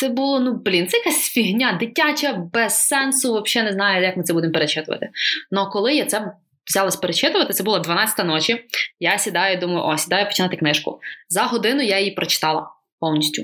це 0.00 0.08
було, 0.08 0.40
ну 0.40 0.52
блін, 0.64 0.88
це 0.88 0.96
якась 0.96 1.30
фігня, 1.30 1.76
дитяча, 1.80 2.32
без 2.52 2.86
сенсу. 2.88 3.42
Взагалі 3.42 3.66
не 3.70 3.72
знаю, 3.72 4.04
як 4.04 4.16
ми 4.16 4.22
це 4.22 4.32
будемо 4.32 4.52
перечитувати. 4.52 5.10
Ну 5.50 5.66
коли 5.72 5.94
я 5.94 6.04
це 6.04 6.32
взялась 6.66 6.96
перечитувати, 6.96 7.52
це 7.52 7.62
було 7.62 7.78
12 7.78 8.26
ночі. 8.26 8.64
Я 9.00 9.18
сідаю, 9.18 9.58
думаю, 9.58 9.84
о, 9.84 9.98
сідаю 9.98 10.26
починати 10.26 10.56
книжку. 10.56 11.00
За 11.28 11.42
годину 11.42 11.82
я 11.82 11.98
її 11.98 12.10
прочитала 12.10 12.70
повністю. 13.00 13.42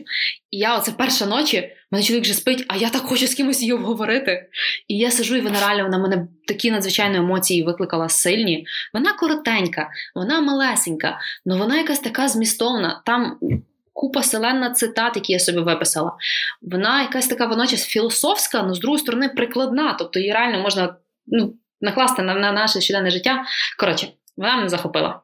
І 0.51 0.59
я 0.59 0.77
оце 0.79 0.93
перша 0.93 1.27
ночі, 1.27 1.73
мене 1.91 2.05
чоловік 2.05 2.25
вже 2.25 2.35
спить, 2.35 2.65
а 2.69 2.77
я 2.77 2.91
так 2.91 3.03
хочу 3.03 3.27
з 3.27 3.35
кимось 3.35 3.61
її 3.61 3.73
обговорити. 3.73 4.49
І 4.89 4.99
я 4.99 5.11
сижу, 5.11 5.37
і 5.37 5.41
вона 5.41 5.61
реально 5.61 5.83
вона 5.83 5.99
мене 5.99 6.29
такі 6.49 6.71
надзвичайні 6.71 7.17
емоції 7.17 7.63
викликала 7.63 8.09
сильні. 8.09 8.67
Вона 8.95 9.13
коротенька, 9.13 9.89
вона 10.15 10.41
малесенька, 10.41 11.19
але 11.47 11.59
вона 11.59 11.79
якась 11.79 12.01
така 12.01 12.29
змістовна. 12.29 13.03
Там 13.07 13.39
купа 13.97 14.23
селена 14.23 14.71
цитат, 14.71 15.17
які 15.17 15.33
я 15.33 15.39
собі 15.39 15.59
виписала. 15.59 16.13
Вона 16.63 17.03
якась 17.03 17.29
така 17.29 17.47
водночас 17.47 17.87
філософська, 17.87 18.61
але 18.61 18.75
з 18.75 18.81
другої 18.81 18.99
сторони 18.99 19.29
прикладна. 19.29 19.97
Тобто 19.99 20.19
її 20.19 20.33
реально 20.33 20.59
можна 20.59 20.97
ну, 21.27 21.55
накласти 21.81 22.23
на, 22.23 22.35
на 22.35 22.53
наше 22.53 22.81
щоденне 22.81 23.11
життя. 23.11 23.45
Коротше, 23.79 24.07
вона 24.37 24.57
мене 24.57 24.69
захопила. 24.69 25.21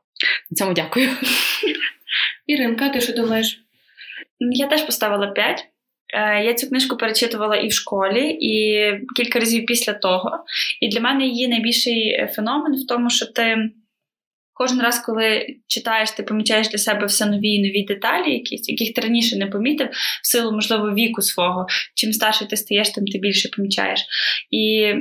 На 0.50 0.54
цьому 0.54 0.72
дякую. 0.72 1.08
Іринка, 2.46 2.88
ти 2.88 3.00
що 3.00 3.12
думаєш? 3.12 3.60
Я 4.38 4.66
теж 4.66 4.82
поставила 4.82 5.26
5. 5.26 5.64
Я 6.44 6.54
цю 6.54 6.68
книжку 6.68 6.96
перечитувала 6.96 7.56
і 7.56 7.68
в 7.68 7.72
школі, 7.72 8.28
і 8.40 8.84
кілька 9.16 9.38
разів 9.38 9.66
після 9.66 9.92
того. 9.92 10.44
І 10.80 10.88
для 10.88 11.00
мене 11.00 11.24
її 11.24 11.48
найбільший 11.48 12.28
феномен 12.34 12.74
в 12.84 12.86
тому, 12.86 13.10
що 13.10 13.26
ти 13.26 13.70
кожен 14.62 14.80
раз, 14.80 14.98
коли 14.98 15.46
читаєш, 15.66 16.10
ти 16.10 16.22
помічаєш 16.22 16.68
для 16.68 16.78
себе 16.78 17.06
все 17.06 17.26
нові 17.26 17.48
і 17.48 17.62
нові 17.62 17.84
деталі, 17.84 18.32
якісь, 18.32 18.68
яких 18.68 18.94
ти 18.94 19.00
раніше 19.00 19.36
не 19.36 19.46
помітив, 19.46 19.88
в 20.22 20.26
силу, 20.26 20.52
можливо, 20.52 20.94
віку 20.94 21.22
свого. 21.22 21.66
Чим 21.94 22.12
старше 22.12 22.48
ти 22.48 22.56
стаєш, 22.56 22.90
тим 22.90 23.04
ти 23.04 23.18
більше 23.18 23.48
помічаєш. 23.56 24.00
І 24.50 24.94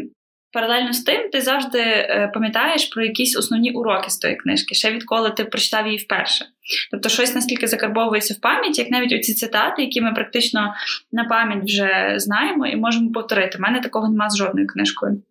Паралельно 0.53 0.93
з 0.93 1.03
тим, 1.03 1.29
ти 1.29 1.41
завжди 1.41 1.79
е, 1.79 2.31
пам'ятаєш 2.33 2.85
про 2.85 3.03
якісь 3.03 3.37
основні 3.37 3.71
уроки 3.71 4.09
з 4.09 4.17
тої 4.17 4.35
книжки, 4.35 4.75
ще 4.75 4.91
відколи 4.91 5.29
ти 5.29 5.45
прочитав 5.45 5.85
її 5.85 5.97
вперше. 5.97 6.45
Тобто, 6.91 7.09
щось 7.09 7.35
настільки 7.35 7.67
закарбовується 7.67 8.33
в 8.33 8.39
пам'яті, 8.41 8.81
як 8.81 8.91
навіть 8.91 9.13
оці 9.13 9.33
цитати, 9.33 9.81
які 9.81 10.01
ми 10.01 10.13
практично 10.13 10.73
на 11.11 11.23
пам'ять 11.23 11.63
вже 11.63 12.13
знаємо 12.17 12.67
і 12.67 12.75
можемо 12.75 13.11
повторити. 13.11 13.57
У 13.57 13.61
мене 13.61 13.79
такого 13.79 14.09
нема 14.09 14.29
з 14.29 14.37
жодною 14.37 14.67
книжкою. 14.67 15.21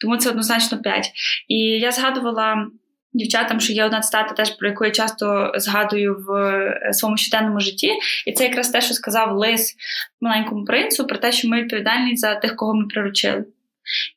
Тому 0.00 0.16
це 0.16 0.30
однозначно 0.30 0.78
5. 0.78 1.10
І 1.48 1.56
я 1.58 1.92
згадувала 1.92 2.66
дівчатам, 3.14 3.60
що 3.60 3.72
є 3.72 3.84
одна 3.84 4.00
цитата, 4.00 4.34
теж 4.34 4.50
про 4.50 4.68
яку 4.68 4.84
я 4.84 4.90
часто 4.90 5.52
згадую 5.56 6.24
в 6.28 6.32
е, 6.32 6.92
своєму 6.92 7.16
щоденному 7.16 7.60
житті. 7.60 7.92
І 8.26 8.32
це 8.32 8.44
якраз 8.44 8.70
те, 8.70 8.80
що 8.80 8.94
сказав 8.94 9.36
Лис 9.36 9.76
маленькому 10.20 10.64
принцу, 10.64 11.06
про 11.06 11.18
те, 11.18 11.32
що 11.32 11.48
ми 11.48 11.62
відповідальні 11.62 12.16
за 12.16 12.34
тих, 12.34 12.56
кого 12.56 12.74
ми 12.74 12.86
приручили. 12.86 13.44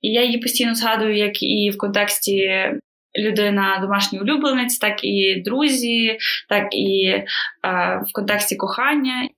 І 0.02 0.10
я 0.10 0.24
її 0.24 0.38
постійно 0.38 0.76
згадую, 0.76 1.18
як 1.18 1.43
і 1.43 1.70
в 1.70 1.78
контексті 1.78 2.52
людина 3.18 3.80
домашній 3.82 4.20
улюбленець, 4.20 4.78
так 4.78 5.04
і 5.04 5.41
друзі, 5.45 6.18
так 6.50 6.68
і 6.72 7.06
е, 7.08 7.26
в 8.08 8.14
контексті 8.14 8.56
кохання. 8.56 9.30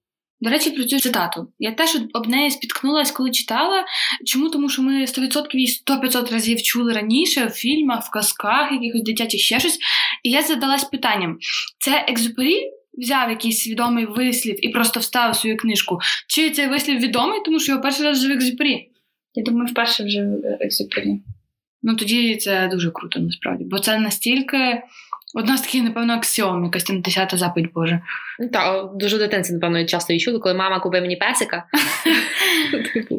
До 0.41 0.49
речі, 0.49 0.71
про 0.71 0.83
цю 0.83 0.99
цитату. 0.99 1.47
Я 1.59 1.71
теж 1.71 1.97
об 2.13 2.27
неї 2.27 2.51
спіткнулася, 2.51 3.13
коли 3.13 3.31
читала. 3.31 3.85
Чому? 4.25 4.49
Тому 4.49 4.69
що 4.69 4.81
ми 4.81 5.05
100% 5.05 5.47
і 5.53 5.67
100-500 5.67 6.31
разів 6.31 6.61
чули 6.61 6.93
раніше 6.93 7.45
в 7.45 7.49
фільмах, 7.49 8.05
в 8.05 8.09
казках, 8.09 8.71
якихось 8.71 9.03
дитячих 9.03 9.41
ще 9.41 9.59
щось. 9.59 9.79
І 10.23 10.29
я 10.29 10.41
задалась 10.41 10.83
питанням: 10.83 11.37
це 11.79 12.05
екзупері 12.07 12.71
взяв 12.93 13.29
якийсь 13.29 13.59
свідомий 13.59 14.05
вислів 14.05 14.65
і 14.65 14.69
просто 14.69 14.99
вставив 14.99 15.35
свою 15.35 15.57
книжку? 15.57 15.99
Чи 16.27 16.49
цей 16.49 16.67
вислів 16.67 16.99
відомий, 16.99 17.39
тому 17.45 17.59
що 17.59 17.71
його 17.71 17.81
перший 17.83 18.05
раз 18.05 18.21
жив 18.21 18.31
екзюпері? 18.31 18.89
Я 19.33 19.43
думаю, 19.43 19.65
вперше 19.65 20.03
вже 20.03 20.27
екзюпері. 20.59 21.19
Ну 21.83 21.95
тоді 21.95 22.35
це 22.35 22.67
дуже 22.67 22.91
круто, 22.91 23.19
насправді. 23.19 23.63
Бо 23.63 23.79
це 23.79 23.99
настільки. 23.99 24.81
Одна 25.33 25.57
з 25.57 25.61
таких, 25.61 25.83
напевно, 25.83 26.13
аксіом, 26.13 26.63
якась 26.63 26.83
там 26.83 27.01
десята 27.01 27.37
заповідь 27.37 27.73
Божа. 27.73 28.01
Ну, 28.39 28.49
так, 28.49 28.89
дуже 28.95 29.17
дитинці, 29.17 29.53
напевно, 29.53 29.85
часто 29.85 30.13
і 30.13 30.19
чули, 30.19 30.39
коли 30.39 30.55
мама 30.55 30.79
купує 30.79 31.01
мені 31.01 31.15
песика. 31.15 31.63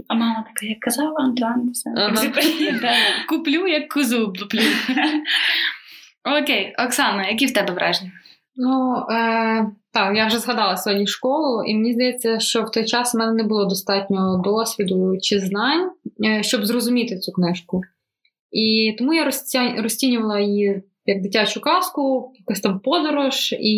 А 0.09 0.15
мама 0.15 0.45
така, 0.49 0.67
як 0.67 0.81
казала 0.81 1.15
Антуан, 1.19 1.73
Куплю, 3.29 3.67
як 3.67 3.89
козу 3.89 4.25
облуплю. 4.25 4.61
Окей, 6.41 6.75
Оксана, 6.87 7.29
які 7.29 7.47
в 7.47 7.53
тебе 7.53 7.73
враження? 7.75 8.13
Ну, 8.57 9.07
е, 9.11 9.67
так, 9.93 10.17
я 10.17 10.27
вже 10.27 10.39
згадала 10.39 10.77
сьогодні 10.77 11.07
школу, 11.07 11.65
і 11.65 11.75
мені 11.75 11.93
здається, 11.93 12.41
що 12.41 12.63
в 12.63 12.71
той 12.71 12.85
час 12.85 13.15
в 13.15 13.19
мене 13.19 13.33
не 13.33 13.43
було 13.43 13.65
достатньо 13.65 14.43
досвіду 14.45 15.19
чи 15.23 15.41
знань, 15.41 15.91
е, 16.25 16.43
щоб 16.43 16.67
зрозуміти 16.67 17.19
цю 17.19 17.33
книжку. 17.33 17.83
І 18.53 18.95
тому 18.99 19.15
я 19.15 19.31
розцінювала 19.77 20.41
її 20.41 20.83
як 21.11 21.23
дитячу 21.23 21.61
казку, 21.61 22.33
якась 22.39 22.61
там 22.61 22.81
подорож, 22.81 23.53
і 23.61 23.73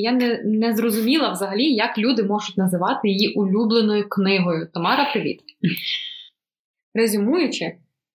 я 0.00 0.12
не 0.12 0.42
не 0.44 0.76
зрозуміла 0.76 1.32
взагалі, 1.32 1.64
як 1.64 1.98
люди 1.98 2.22
можуть 2.22 2.56
називати 2.56 3.08
її 3.08 3.34
улюбленою 3.34 4.08
книгою. 4.08 4.68
Тамара, 4.74 5.12
привіт. 5.12 5.40
Резюмуючи, 6.94 7.64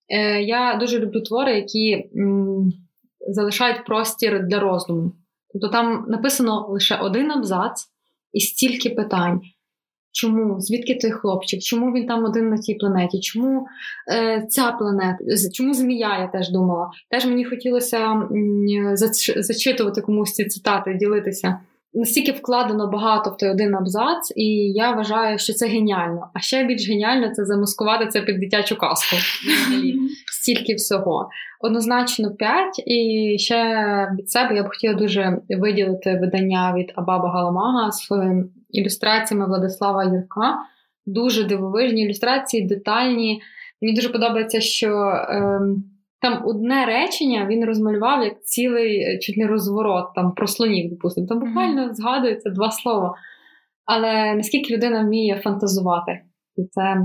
е, 0.09 0.41
я 0.41 0.77
дуже 0.79 0.99
люблю 0.99 1.21
твори, 1.21 1.55
які 1.55 2.09
залишають 3.27 3.85
простір 3.85 4.47
для 4.47 4.59
роздуму. 4.59 5.11
Тобто 5.53 5.67
там 5.67 6.05
написано 6.07 6.67
лише 6.69 6.95
один 6.95 7.31
абзац 7.31 7.89
і 8.33 8.39
стільки 8.39 8.89
питань. 8.89 9.41
Чому? 10.13 10.59
Звідки 10.59 10.95
той 10.95 11.11
хлопчик? 11.11 11.61
Чому 11.61 11.91
він 11.91 12.07
там 12.07 12.25
один 12.25 12.49
на 12.49 12.57
цій 12.57 12.73
планеті? 12.73 13.19
Чому 13.19 13.67
е, 14.13 14.45
ця 14.49 14.71
планета? 14.71 15.17
Чому 15.53 15.73
Змія, 15.73 16.19
я 16.19 16.27
теж 16.27 16.49
думала? 16.49 16.89
Теж 17.11 17.25
мені 17.25 17.45
хотілося 17.45 18.11
м, 18.11 18.65
зачитувати 19.37 20.01
комусь 20.01 20.33
ці 20.33 20.45
цитати, 20.45 20.93
ділитися. 20.93 21.59
Настільки 21.95 22.31
вкладено 22.31 22.87
багато 22.87 23.29
в 23.29 23.37
той 23.37 23.49
один 23.49 23.75
абзац, 23.75 24.33
і 24.35 24.45
я 24.71 24.91
вважаю, 24.91 25.39
що 25.39 25.53
це 25.53 25.67
геніально. 25.67 26.27
А 26.33 26.39
ще 26.39 26.63
більш 26.63 26.89
геніально 26.89 27.33
це 27.33 27.45
замаскувати 27.45 28.07
це 28.07 28.21
під 28.21 28.39
дитячу 28.39 28.77
казку. 28.77 29.15
Стільки 30.31 30.75
всього. 30.75 31.29
Однозначно 31.59 32.31
5. 32.31 32.83
І 32.85 33.35
ще 33.39 33.55
від 34.19 34.31
себе 34.31 34.55
я 34.55 34.63
б 34.63 34.67
хотіла 34.67 34.93
дуже 34.93 35.37
виділити 35.49 36.19
видання 36.21 36.73
від 36.77 36.91
Абаба 36.95 37.29
Галамага 37.29 37.91
з 37.91 38.07
ілюстраціями 38.73 39.47
Владислава 39.47 40.03
Юрка. 40.03 40.57
Дуже 41.05 41.43
дивовижні 41.43 42.03
ілюстрації, 42.03 42.67
детальні. 42.67 43.41
Мені 43.81 43.95
дуже 43.95 44.09
подобається, 44.09 44.61
що. 44.61 44.89
Е, 45.29 45.59
там 46.23 46.41
одне 46.45 46.85
речення 46.85 47.47
він 47.49 47.65
розмалював 47.65 48.23
як 48.23 48.43
цілий 48.43 49.19
чуть 49.19 49.37
не 49.37 49.47
розворот 49.47 50.05
там 50.15 50.31
про 50.31 50.47
слонів, 50.47 50.89
допустимо. 50.89 51.27
Там 51.27 51.39
буквально 51.39 51.87
mm-hmm. 51.87 51.93
згадується 51.93 52.49
два 52.49 52.71
слова. 52.71 53.15
Але 53.85 54.33
наскільки 54.35 54.73
людина 54.73 55.01
вміє 55.01 55.41
фантазувати, 55.43 56.21
і 56.55 56.63
це, 56.63 56.97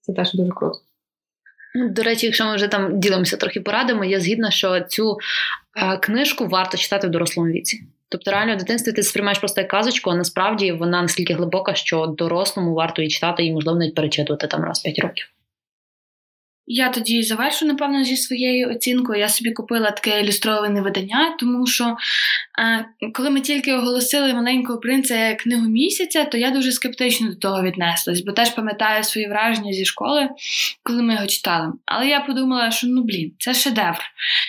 це 0.00 0.12
теж 0.12 0.32
дуже 0.34 0.50
круто. 0.50 0.78
Ну, 1.74 1.88
до 1.88 2.02
речі, 2.02 2.26
якщо 2.26 2.46
ми 2.46 2.54
вже 2.54 2.68
там 2.68 3.00
ділимося 3.00 3.36
трохи 3.36 3.60
порадами, 3.60 4.08
я 4.08 4.20
згідна, 4.20 4.50
що 4.50 4.80
цю 4.80 5.16
е, 5.76 5.96
книжку 5.96 6.46
варто 6.46 6.76
читати 6.76 7.06
в 7.06 7.10
дорослому 7.10 7.50
віці. 7.50 7.82
Тобто, 8.08 8.30
реально 8.30 8.54
в 8.54 8.58
дитинстві 8.58 8.92
ти 8.92 9.02
сприймаєш 9.02 9.38
просто 9.38 9.60
як 9.60 9.70
казочку, 9.70 10.10
а 10.10 10.14
насправді 10.14 10.72
вона 10.72 11.02
наскільки 11.02 11.34
глибока, 11.34 11.74
що 11.74 12.06
дорослому 12.06 12.74
варто 12.74 13.02
її 13.02 13.10
читати 13.10 13.44
і, 13.44 13.52
можливо, 13.52 13.78
навіть 13.78 13.94
перечитувати 13.94 14.46
там 14.46 14.64
раз 14.64 14.80
п'ять 14.80 14.98
років. 14.98 15.26
Я 16.70 16.88
тоді 16.88 17.22
завершу, 17.22 17.66
напевно, 17.66 18.04
зі 18.04 18.16
своєю 18.16 18.70
оцінкою. 18.70 19.20
Я 19.20 19.28
собі 19.28 19.52
купила 19.52 19.90
таке 19.90 20.20
ілюстроване 20.20 20.80
видання, 20.80 21.36
тому 21.38 21.66
що 21.66 21.96
е, 22.58 22.84
коли 23.14 23.30
ми 23.30 23.40
тільки 23.40 23.74
оголосили 23.74 24.34
маленького 24.34 24.78
принца 24.78 25.14
як 25.16 25.38
книгу 25.38 25.68
місяця, 25.68 26.24
то 26.24 26.38
я 26.38 26.50
дуже 26.50 26.72
скептично 26.72 27.28
до 27.28 27.34
того 27.34 27.62
віднеслась, 27.62 28.20
бо 28.20 28.32
теж 28.32 28.50
пам'ятаю 28.50 29.04
свої 29.04 29.28
враження 29.28 29.72
зі 29.72 29.84
школи, 29.84 30.28
коли 30.82 31.02
ми 31.02 31.14
його 31.14 31.26
читали. 31.26 31.72
Але 31.86 32.08
я 32.08 32.20
подумала, 32.20 32.70
що 32.70 32.86
ну 32.86 33.02
блін, 33.02 33.32
це 33.38 33.54
шедевр. 33.54 34.00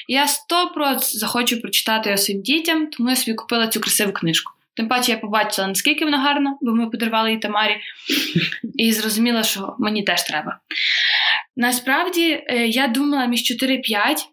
Я 0.07 0.27
сто 0.27 0.71
захочу 0.99 1.61
прочитати 1.61 2.09
його 2.09 2.17
своїм 2.17 2.41
дітям, 2.41 2.87
тому 2.87 3.09
я 3.09 3.15
собі 3.15 3.35
купила 3.35 3.67
цю 3.67 3.79
красиву 3.79 4.11
книжку. 4.11 4.51
Тим 4.79 4.87
паче 4.87 5.11
я 5.11 5.17
побачила, 5.17 5.67
наскільки 5.67 6.05
вона 6.05 6.17
гарна, 6.17 6.57
бо 6.61 6.71
ми 6.71 6.89
подарували 6.89 7.29
її 7.29 7.39
Тамарі, 7.39 7.77
і 8.75 8.91
зрозуміла, 8.91 9.43
що 9.43 9.75
мені 9.79 10.03
теж 10.03 10.23
треба. 10.23 10.59
Насправді, 11.59 12.43
е, 12.47 12.67
я 12.67 12.87
думала 12.87 13.25
між 13.25 13.41
4-5, 13.41 14.27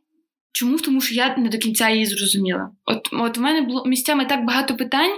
Чому? 0.52 0.78
Тому 0.78 1.00
що 1.00 1.14
я 1.14 1.36
не 1.36 1.48
до 1.48 1.58
кінця 1.58 1.90
її 1.90 2.06
зрозуміла. 2.06 2.70
От 2.84 3.08
от 3.12 3.38
в 3.38 3.40
мене 3.40 3.60
було 3.60 3.84
місцями 3.86 4.24
так 4.24 4.44
багато 4.44 4.76
питань, 4.76 5.10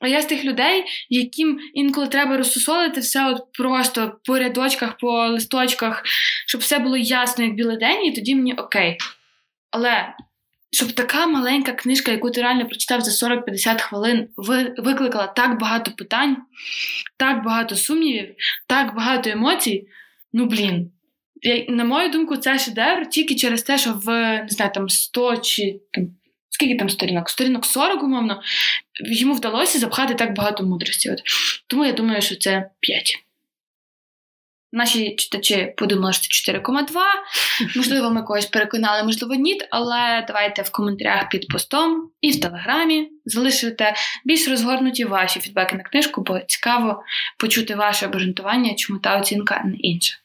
а 0.00 0.08
я 0.08 0.22
з 0.22 0.26
тих 0.26 0.44
людей, 0.44 0.84
яким 1.08 1.58
інколи 1.74 2.06
треба 2.06 2.36
розсусолити 2.36 3.00
все 3.00 3.30
от 3.30 3.52
просто 3.52 4.20
по 4.24 4.38
рядочках, 4.38 4.96
по 4.98 5.28
листочках, 5.28 6.02
щоб 6.46 6.60
все 6.60 6.78
було 6.78 6.96
ясно, 6.96 7.44
як 7.44 7.54
білий 7.54 7.76
день, 7.76 8.04
і 8.04 8.12
тоді 8.12 8.34
мені 8.34 8.54
окей. 8.54 8.96
Але 9.70 10.14
щоб 10.70 10.92
така 10.92 11.26
маленька 11.26 11.72
книжка, 11.72 12.10
яку 12.10 12.30
ти 12.30 12.42
реально 12.42 12.66
прочитав 12.66 13.00
за 13.00 13.26
40-50 13.28 13.80
хвилин, 13.80 14.28
викликала 14.78 15.26
так 15.26 15.58
багато 15.58 15.90
питань, 15.90 16.36
так 17.16 17.44
багато 17.44 17.76
сумнівів, 17.76 18.34
так 18.66 18.94
багато 18.94 19.30
емоцій. 19.30 19.88
Ну 20.32 20.46
блін. 20.46 20.90
На 21.68 21.84
мою 21.84 22.10
думку, 22.10 22.36
це 22.36 22.58
шедевр 22.58 23.08
тільки 23.08 23.34
через 23.34 23.62
те, 23.62 23.78
що 23.78 23.92
в 23.92 24.06
не 24.42 24.48
знаю, 24.48 24.70
там 24.74 24.88
100 24.88 25.36
чи 25.36 25.80
там, 25.92 26.04
скільки 26.50 26.76
там 26.76 26.88
сторінок? 26.88 27.30
Сторінок 27.30 27.66
40, 27.66 28.02
умовно, 28.02 28.42
йому 29.04 29.34
вдалося 29.34 29.78
запхати 29.78 30.14
так 30.14 30.34
багато 30.34 30.64
мудрості. 30.64 31.10
От. 31.10 31.22
Тому 31.66 31.84
я 31.84 31.92
думаю, 31.92 32.22
що 32.22 32.36
це 32.36 32.70
5. 32.80 33.24
Наші 34.72 35.14
читачі 35.14 35.74
подумали, 35.76 36.12
що 36.12 36.22
це 36.22 36.52
4,2. 36.52 36.86
Можливо, 37.76 38.10
ми 38.10 38.22
когось 38.22 38.46
переконали, 38.46 39.04
можливо, 39.04 39.34
ні. 39.34 39.60
Але 39.70 40.24
давайте 40.26 40.62
в 40.62 40.70
коментарях 40.70 41.28
під 41.28 41.48
постом 41.48 42.10
і 42.20 42.30
в 42.30 42.40
телеграмі 42.40 43.08
залишите 43.24 43.94
більш 44.24 44.48
розгорнуті 44.48 45.04
ваші 45.04 45.40
фідбеки 45.40 45.76
на 45.76 45.82
книжку, 45.82 46.22
бо 46.22 46.40
цікаво 46.40 47.02
почути 47.38 47.74
ваше 47.74 48.06
обґрунтування, 48.06 48.74
чому 48.74 48.98
та 48.98 49.18
оцінка 49.18 49.62
не 49.64 49.76
інша. 49.76 50.16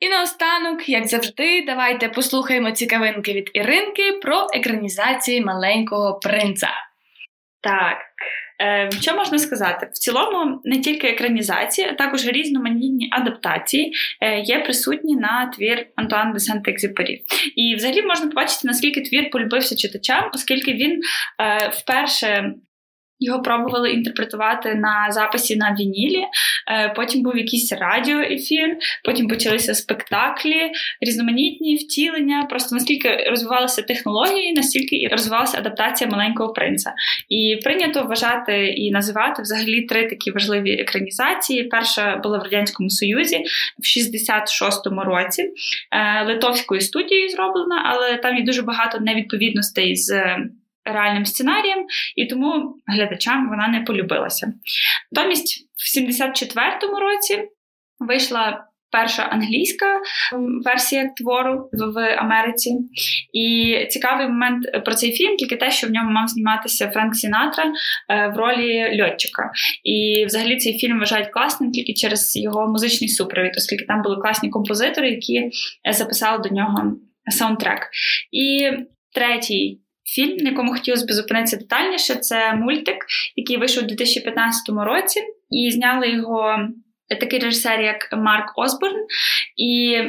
І 0.00 0.08
наостанок, 0.08 0.88
як 0.88 1.06
завжди, 1.06 1.64
давайте 1.66 2.08
послухаємо 2.08 2.70
цікавинки 2.70 3.32
від 3.32 3.50
Іринки 3.54 4.12
про 4.12 4.46
екранізації 4.54 5.40
маленького 5.40 6.18
принца. 6.18 6.68
Так, 7.60 7.98
Е, 8.62 8.90
що 9.00 9.14
можна 9.14 9.38
сказати? 9.38 9.88
В 9.92 9.98
цілому 9.98 10.60
не 10.64 10.80
тільки 10.80 11.06
екранізації, 11.06 11.88
а 11.88 11.92
також 11.92 12.26
різноманітні 12.26 13.08
адаптації 13.12 13.92
е, 14.20 14.40
є 14.40 14.58
присутні 14.58 15.16
на 15.16 15.46
твір 15.56 15.86
Антуан 15.96 16.32
де 16.32 16.38
Сент-Екзюпері. 16.38 17.18
І 17.56 17.74
взагалі 17.74 18.02
можна 18.02 18.26
побачити, 18.26 18.60
наскільки 18.64 19.00
твір 19.00 19.30
полюбився 19.30 19.76
читачам, 19.76 20.30
оскільки 20.34 20.72
він 20.72 21.00
е, 21.40 21.68
вперше 21.68 22.54
його 23.20 23.42
пробували 23.42 23.90
інтерпретувати 23.90 24.74
на 24.74 25.06
записі 25.10 25.56
на 25.56 25.76
вінілі. 25.80 26.24
Е, 26.70 26.92
потім 26.96 27.22
був 27.22 27.36
якийсь 27.36 27.72
радіоефір, 27.72 28.76
потім 29.04 29.28
почалися 29.28 29.74
спектаклі, 29.74 30.70
різноманітні 31.00 31.76
втілення. 31.76 32.46
Просто 32.50 32.74
наскільки 32.74 33.26
розвивалися 33.30 33.82
технології, 33.82 34.52
настільки 34.52 34.96
і 34.96 35.08
розвивалася 35.08 35.58
адаптація 35.58 36.10
маленького 36.10 36.52
принца. 36.52 36.92
І 37.28 37.58
прийнято 37.64 38.02
вважати 38.02 38.66
і 38.66 38.90
називати 38.90 39.42
взагалі 39.42 39.82
три 39.82 40.08
такі 40.08 40.30
важливі 40.30 40.72
екранізації. 40.72 41.64
Перша 41.64 42.16
була 42.16 42.38
в 42.38 42.42
радянському 42.42 42.90
союзі 42.90 43.44
в 43.78 43.82
66-му 43.82 45.04
році 45.04 45.42
е, 45.42 46.24
литовською 46.24 46.80
студією 46.80 47.28
зроблена, 47.28 47.82
але 47.84 48.16
там 48.16 48.36
є 48.36 48.44
дуже 48.44 48.62
багато 48.62 49.00
невідповідностей 49.00 49.96
з 49.96 50.36
реальним 50.92 51.26
сценарієм, 51.26 51.86
і 52.16 52.26
тому 52.26 52.74
глядачам 52.86 53.48
вона 53.48 53.68
не 53.68 53.80
полюбилася. 53.80 54.52
Натомість, 55.12 55.68
в 55.76 55.98
74-му 55.98 57.00
році 57.00 57.48
вийшла. 57.98 58.64
Перша 58.90 59.22
англійська 59.22 60.00
версія 60.64 61.10
твору 61.16 61.68
в 61.72 62.16
Америці. 62.16 62.78
І 63.32 63.76
цікавий 63.90 64.28
момент 64.28 64.84
про 64.84 64.94
цей 64.94 65.12
фільм 65.12 65.36
тільки 65.36 65.56
те, 65.56 65.70
що 65.70 65.86
в 65.86 65.90
ньому 65.90 66.10
мав 66.10 66.28
зніматися 66.28 66.90
Френк 66.90 67.14
Сінатра 67.14 67.64
е, 67.64 68.28
в 68.28 68.36
ролі 68.36 69.02
льотчика. 69.02 69.50
І 69.84 70.24
взагалі 70.26 70.56
цей 70.56 70.78
фільм 70.78 70.98
вважають 70.98 71.28
класним 71.28 71.72
тільки 71.72 71.92
через 71.92 72.36
його 72.36 72.68
музичний 72.68 73.08
супровід, 73.08 73.52
оскільки 73.56 73.84
там 73.84 74.02
були 74.02 74.16
класні 74.16 74.50
композитори, 74.50 75.10
які 75.10 75.50
записали 75.92 76.48
до 76.48 76.54
нього 76.54 76.96
саундтрек. 77.30 77.90
І 78.32 78.70
третій 79.14 79.80
фільм, 80.14 80.36
на 80.36 80.50
якому 80.50 80.72
хотілося 80.72 81.06
б 81.06 81.10
зупинитися 81.12 81.56
детальніше. 81.56 82.14
Це 82.14 82.54
мультик, 82.54 83.06
який 83.36 83.56
вийшов 83.56 83.84
у 83.84 83.86
2015 83.86 84.68
році, 84.68 85.20
і 85.50 85.70
зняли 85.70 86.10
його 86.10 86.68
такий 87.08 87.38
режисер, 87.38 87.80
як 87.80 88.08
Марк 88.12 88.52
Осборн. 88.56 89.06
І 89.56 90.00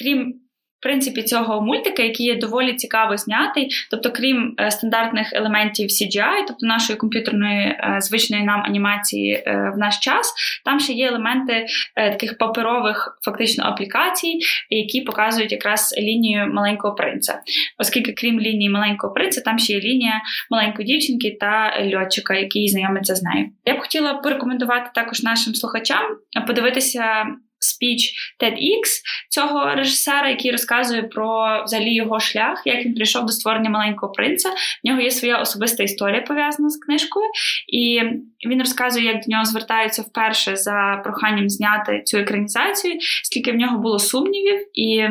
крім 0.00 0.41
принципі 0.82 1.22
цього 1.22 1.60
мультика, 1.60 2.02
який 2.02 2.26
є 2.26 2.36
доволі 2.36 2.74
цікаво 2.74 3.16
знятий, 3.16 3.68
тобто, 3.90 4.10
крім 4.10 4.54
е, 4.60 4.70
стандартних 4.70 5.32
елементів 5.32 5.88
CGI, 5.88 6.44
тобто 6.48 6.66
нашої 6.66 6.98
комп'ютерної 6.98 7.66
е, 7.66 7.96
звичної 8.00 8.44
нам 8.44 8.62
анімації 8.62 9.32
е, 9.32 9.72
в 9.74 9.78
наш 9.78 9.98
час, 9.98 10.34
там 10.64 10.80
ще 10.80 10.92
є 10.92 11.08
елементи 11.08 11.66
таких 11.96 12.38
паперових 12.38 13.18
фактично 13.24 13.64
аплікацій, 13.64 14.38
які 14.70 15.00
показують 15.00 15.52
якраз 15.52 15.94
лінію 15.98 16.46
маленького 16.52 16.94
принца. 16.94 17.40
Оскільки, 17.78 18.12
крім 18.12 18.40
лінії 18.40 18.70
маленького 18.70 19.12
принца, 19.12 19.40
там 19.40 19.58
ще 19.58 19.72
є 19.72 19.80
лінія 19.80 20.20
маленької 20.50 20.86
дівчинки 20.86 21.36
та 21.40 21.72
льотчика, 21.94 22.34
який 22.34 22.68
знайомиться 22.68 23.14
з 23.14 23.22
нею. 23.22 23.50
Я 23.64 23.74
б 23.74 23.80
хотіла 23.80 24.14
порекомендувати 24.14 24.90
також 24.94 25.22
нашим 25.22 25.54
слухачам 25.54 26.02
подивитися 26.46 27.26
спіч 27.64 28.14
TEDx 28.40 29.02
цього 29.30 29.74
режисера, 29.74 30.28
який 30.28 30.50
розказує 30.50 31.02
про 31.02 31.62
взагалі 31.64 31.94
його 31.94 32.20
шлях, 32.20 32.62
як 32.64 32.86
він 32.86 32.94
прийшов 32.94 33.26
до 33.26 33.32
створення 33.32 33.70
маленького 33.70 34.12
принца. 34.12 34.48
В 34.50 34.88
нього 34.88 35.00
є 35.00 35.10
своя 35.10 35.38
особиста 35.38 35.82
історія 35.82 36.20
пов'язана 36.20 36.70
з 36.70 36.76
книжкою, 36.76 37.26
і 37.72 38.02
він 38.48 38.58
розказує, 38.58 39.06
як 39.06 39.16
до 39.16 39.26
нього 39.28 39.44
звертаються 39.44 40.02
вперше 40.02 40.56
за 40.56 41.00
проханням 41.04 41.48
зняти 41.48 42.02
цю 42.04 42.18
екранізацію, 42.18 42.94
скільки 43.24 43.52
в 43.52 43.56
нього 43.56 43.78
було 43.78 43.98
сумнівів 43.98 44.66
і. 44.74 45.08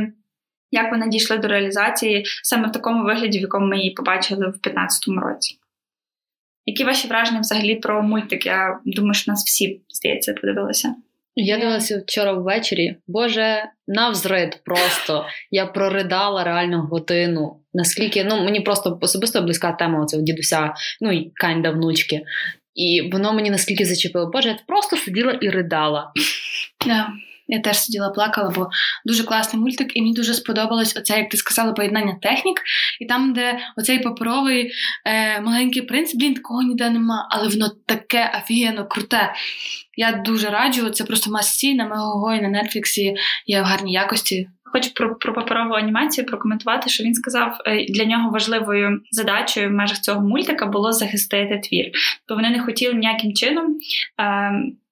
Як 0.73 0.91
вони 0.91 1.07
дійшли 1.07 1.37
до 1.37 1.47
реалізації 1.47 2.25
саме 2.43 2.67
в 2.67 2.71
такому 2.71 3.03
вигляді, 3.03 3.37
в 3.37 3.41
якому 3.41 3.65
ми 3.65 3.77
її 3.77 3.91
побачили 3.91 4.47
в 4.47 4.51
2015 4.51 5.07
році? 5.07 5.57
Які 6.65 6.83
ваші 6.83 7.07
враження 7.07 7.39
взагалі 7.39 7.75
про 7.75 8.03
мультик? 8.03 8.45
Я 8.45 8.79
думаю, 8.85 9.13
що 9.13 9.31
нас 9.31 9.43
всі, 9.45 9.81
здається, 9.89 10.33
подивилися. 10.33 10.95
Я 11.35 11.57
дивилася 11.57 11.99
вчора 11.99 12.33
ввечері. 12.33 12.95
Боже, 13.07 13.63
навзрид 13.87 14.59
просто. 14.65 15.25
Я 15.51 15.65
проридала 15.65 16.43
реально 16.43 16.81
годину. 16.81 17.57
Наскільки 17.73 18.23
ну 18.23 18.43
мені 18.43 18.59
просто 18.59 18.99
особисто 19.01 19.41
близька 19.41 19.71
тема 19.71 20.05
цього 20.05 20.23
дідуся, 20.23 20.73
ну 21.01 21.11
і 21.11 21.31
каньда 21.35 21.69
внучки. 21.71 22.21
І 22.75 23.09
воно 23.11 23.33
мені 23.33 23.49
наскільки 23.49 23.85
зачепило. 23.85 24.31
Боже, 24.33 24.49
я 24.49 24.59
просто 24.67 24.97
сиділа 24.97 25.31
і 25.31 25.49
ридала. 25.49 26.11
Я 27.47 27.59
теж 27.59 27.79
сиділа, 27.79 28.09
плакала, 28.09 28.49
бо 28.55 28.69
дуже 29.05 29.23
класний 29.23 29.61
мультик, 29.61 29.97
і 29.97 30.01
мені 30.01 30.13
дуже 30.13 30.33
сподобалось 30.33 30.97
оце, 30.97 31.17
як 31.17 31.29
ти 31.29 31.37
сказала, 31.37 31.73
поєднання 31.73 32.17
технік. 32.21 32.61
І 32.99 33.05
там, 33.05 33.33
де 33.33 33.59
оцей 33.77 33.99
паперовий 33.99 34.71
е, 35.05 35.41
маленький 35.41 35.81
принц, 35.81 36.15
блін, 36.15 36.33
такого 36.33 36.61
ніде 36.61 36.89
нема, 36.89 37.27
але 37.31 37.47
воно 37.47 37.71
таке 37.85 38.31
офігенно 38.43 38.87
круте. 38.87 39.33
Я 39.97 40.11
дуже 40.11 40.49
раджу, 40.49 40.89
це 40.89 41.03
просто 41.03 41.31
масці 41.31 41.75
на 41.75 41.87
Мегого 41.87 42.33
і 42.33 42.41
на 42.41 42.49
Нетфліксі 42.49 43.15
є 43.45 43.61
в 43.61 43.65
гарній 43.65 43.93
якості. 43.93 44.49
Хочу 44.63 44.93
про 44.93 45.15
про 45.15 45.33
паперову 45.33 45.73
анімацію 45.73 46.27
прокоментувати, 46.27 46.89
що 46.89 47.03
він 47.03 47.13
сказав, 47.13 47.57
е, 47.65 47.85
для 47.89 48.05
нього 48.05 48.31
важливою 48.31 49.01
задачею 49.11 49.69
в 49.69 49.71
межах 49.71 49.99
цього 49.99 50.21
мультика 50.21 50.65
було 50.65 50.91
захистити 50.91 51.61
твір. 51.63 51.91
То 52.27 52.35
вони 52.35 52.49
не 52.49 52.59
хотіли 52.59 52.93
ніяким 52.93 53.33
чином. 53.33 53.77
Е, 54.21 54.51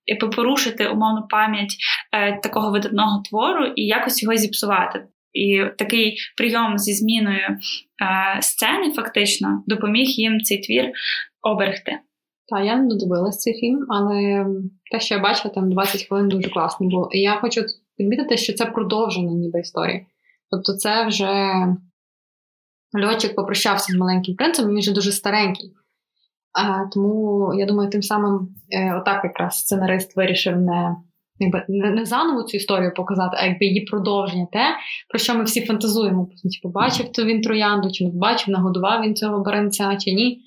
якби 0.09 0.29
порушити 0.29 0.87
умовну 0.87 1.27
пам'ять 1.29 1.75
е, 2.11 2.39
такого 2.43 2.71
видатного 2.71 3.23
твору 3.29 3.65
і 3.65 3.85
якось 3.85 4.23
його 4.23 4.35
зіпсувати. 4.35 5.05
І 5.33 5.63
такий 5.77 6.17
прийом 6.37 6.77
зі 6.77 6.93
зміною 6.93 7.47
е, 7.47 7.57
сцени 8.41 8.91
фактично 8.91 9.63
допоміг 9.67 10.07
їм 10.07 10.41
цей 10.41 10.61
твір 10.61 10.91
оберегти. 11.41 11.99
Так, 12.49 12.65
я 12.65 12.75
не 12.75 12.87
додивилась 12.87 13.37
цей 13.37 13.53
фільм, 13.53 13.85
але 13.89 14.45
те, 14.91 14.99
що 14.99 15.15
я 15.15 15.21
бачила, 15.21 15.53
там 15.53 15.71
20 15.71 16.03
хвилин 16.03 16.29
дуже 16.29 16.49
класно 16.49 16.87
було. 16.87 17.09
І 17.11 17.19
я 17.19 17.35
хочу 17.35 17.61
відмітити, 17.99 18.37
що 18.37 18.53
це 18.53 18.65
продовження 18.65 19.31
ніби 19.31 19.59
історії. 19.59 20.05
Тобто, 20.51 20.73
це 20.73 21.07
вже 21.07 21.53
льотчик 23.03 23.35
попрощався 23.35 23.93
з 23.93 23.95
маленьким 23.95 24.35
принцем, 24.35 24.69
він 24.69 24.79
вже 24.79 24.93
дуже 24.93 25.11
старенький. 25.11 25.73
А, 26.53 26.85
Тому 26.93 27.53
я 27.53 27.65
думаю, 27.65 27.89
тим 27.89 28.01
самим 28.01 28.49
е, 28.71 28.95
отак 29.01 29.23
якраз 29.23 29.59
сценарист 29.59 30.15
вирішив 30.15 30.57
не 30.57 30.95
якби 31.39 31.65
не, 31.67 31.91
не 31.91 32.05
заново 32.05 32.43
цю 32.43 32.57
історію 32.57 32.93
показати, 32.95 33.37
а 33.39 33.45
якби 33.45 33.65
її 33.65 33.81
продовження, 33.81 34.47
те, 34.51 34.75
про 35.09 35.19
що 35.19 35.35
ми 35.35 35.43
всі 35.43 35.65
фантазуємо. 35.65 36.25
Типу, 36.25 36.49
побачив 36.63 37.11
то 37.11 37.25
він 37.25 37.41
троянду, 37.41 37.91
чи 37.91 38.03
не 38.03 38.11
побачив, 38.11 38.49
нагодував 38.49 39.03
він 39.03 39.15
цього 39.15 39.43
баранця, 39.43 39.95
чи 39.95 40.13
ні. 40.13 40.41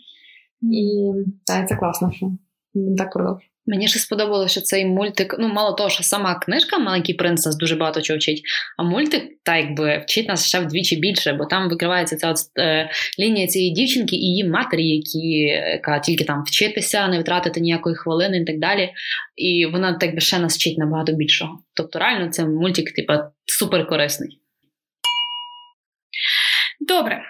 І 0.62 1.10
так, 1.46 1.68
це 1.68 1.76
класно, 1.76 2.12
що 2.12 2.26
він 2.74 2.96
так 2.96 3.12
продовжує. 3.12 3.48
Мені 3.66 3.88
ще 3.88 3.98
сподобалося, 3.98 4.52
що 4.52 4.60
цей 4.60 4.86
мультик, 4.86 5.36
ну, 5.38 5.48
мало 5.48 5.72
того, 5.72 5.88
що 5.88 6.02
сама 6.02 6.34
книжка 6.34 6.78
Маленький 6.78 7.14
принц 7.14 7.46
нас 7.46 7.56
дуже 7.56 7.76
багато 7.76 8.00
чого 8.00 8.16
вчить, 8.16 8.42
а 8.78 8.82
мультик, 8.82 9.22
так 9.42 9.64
якби 9.64 9.98
вчить 9.98 10.28
нас 10.28 10.46
ще 10.46 10.60
вдвічі 10.60 10.96
більше, 10.96 11.32
бо 11.32 11.44
там 11.44 11.68
викривається 11.68 12.16
ця 12.16 12.30
от, 12.30 12.36
е, 12.58 12.90
лінія 13.18 13.46
цієї 13.46 13.72
дівчинки 13.72 14.16
і 14.16 14.18
її 14.18 14.44
матері, 14.44 14.88
які, 14.88 15.28
яка 15.72 15.98
тільки 15.98 16.24
там 16.24 16.44
вчитися, 16.46 17.08
не 17.08 17.20
втратити 17.20 17.60
ніякої 17.60 17.96
хвилини 17.96 18.38
і 18.38 18.44
так 18.44 18.58
далі. 18.58 18.90
І 19.36 19.66
вона 19.66 19.92
так 19.92 20.14
би 20.14 20.20
ще 20.20 20.38
нас 20.38 20.54
вчить 20.56 20.78
набагато 20.78 21.12
більшого. 21.12 21.58
Тобто, 21.74 21.98
реально, 21.98 22.30
це 22.30 22.46
мультик, 22.46 22.92
типа, 22.92 23.30
супер 23.46 23.86
корисний. 23.86 24.38
Добре. 26.80 27.22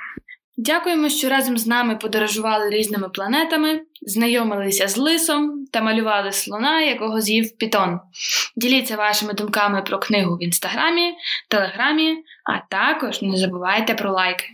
Дякуємо, 0.56 1.08
що 1.08 1.28
разом 1.28 1.58
з 1.58 1.66
нами 1.66 1.96
подорожували 1.96 2.70
різними 2.70 3.08
планетами, 3.08 3.80
знайомилися 4.02 4.88
з 4.88 4.96
лисом 4.96 5.66
та 5.72 5.82
малювали 5.82 6.32
слона, 6.32 6.80
якого 6.80 7.20
з'їв 7.20 7.56
Пітон. 7.56 8.00
Діліться 8.56 8.96
вашими 8.96 9.32
думками 9.32 9.82
про 9.82 9.98
книгу 9.98 10.36
в 10.36 10.42
інстаграмі, 10.42 11.14
телеграмі, 11.48 12.16
а 12.44 12.58
також 12.70 13.22
не 13.22 13.36
забувайте 13.36 13.94
про 13.94 14.12
лайки. 14.12 14.44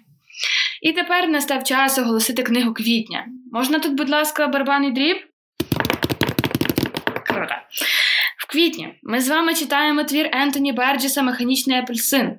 І 0.82 0.92
тепер 0.92 1.28
настав 1.28 1.64
час 1.64 1.98
оголосити 1.98 2.42
книгу 2.42 2.74
квітня. 2.74 3.26
Можна 3.52 3.78
тут, 3.78 3.92
будь 3.92 4.10
ласка, 4.10 4.46
барабанний 4.46 4.92
дріб? 4.92 5.16
Круто. 7.26 7.54
В 8.38 8.52
квітні 8.52 8.94
ми 9.02 9.20
з 9.20 9.28
вами 9.28 9.54
читаємо 9.54 10.04
твір 10.04 10.30
Ентоні 10.32 10.72
Берджеса 10.72 11.22
Механічний 11.22 11.78
апельсин. 11.78 12.38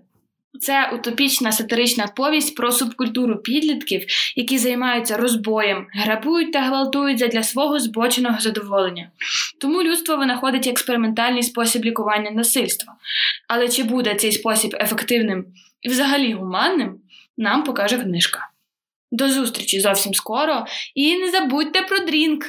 Це 0.60 0.90
утопічна 0.94 1.52
сатирична 1.52 2.08
повість 2.08 2.56
про 2.56 2.72
субкультуру 2.72 3.38
підлітків, 3.38 4.06
які 4.36 4.58
займаються 4.58 5.18
розбоєм, 5.18 5.88
грабують 5.94 6.54
та 6.54 6.62
гвалтують 6.62 7.20
задля 7.20 7.44
свого 7.44 7.80
збоченого 7.80 8.40
задоволення. 8.40 9.12
Тому 9.60 9.84
людство 9.84 10.18
винаходить 10.18 10.68
експериментальний 10.68 11.44
спосіб 11.44 11.86
лікування 11.86 12.32
насильства. 12.32 12.96
Але 13.48 13.70
чи 13.70 13.84
буде 13.84 14.16
цей 14.16 14.32
спосіб 14.32 14.76
ефективним 14.80 15.46
і 15.82 15.90
взагалі 15.90 16.34
гуманним, 16.34 17.00
нам 17.38 17.64
покаже 17.64 17.98
книжка. 17.98 18.50
До 19.12 19.30
зустрічі 19.30 19.80
зовсім 19.80 20.14
скоро 20.14 20.66
і 20.96 21.18
не 21.18 21.32
забудьте 21.32 21.82
про 21.82 22.00
дрінк! 22.00 22.46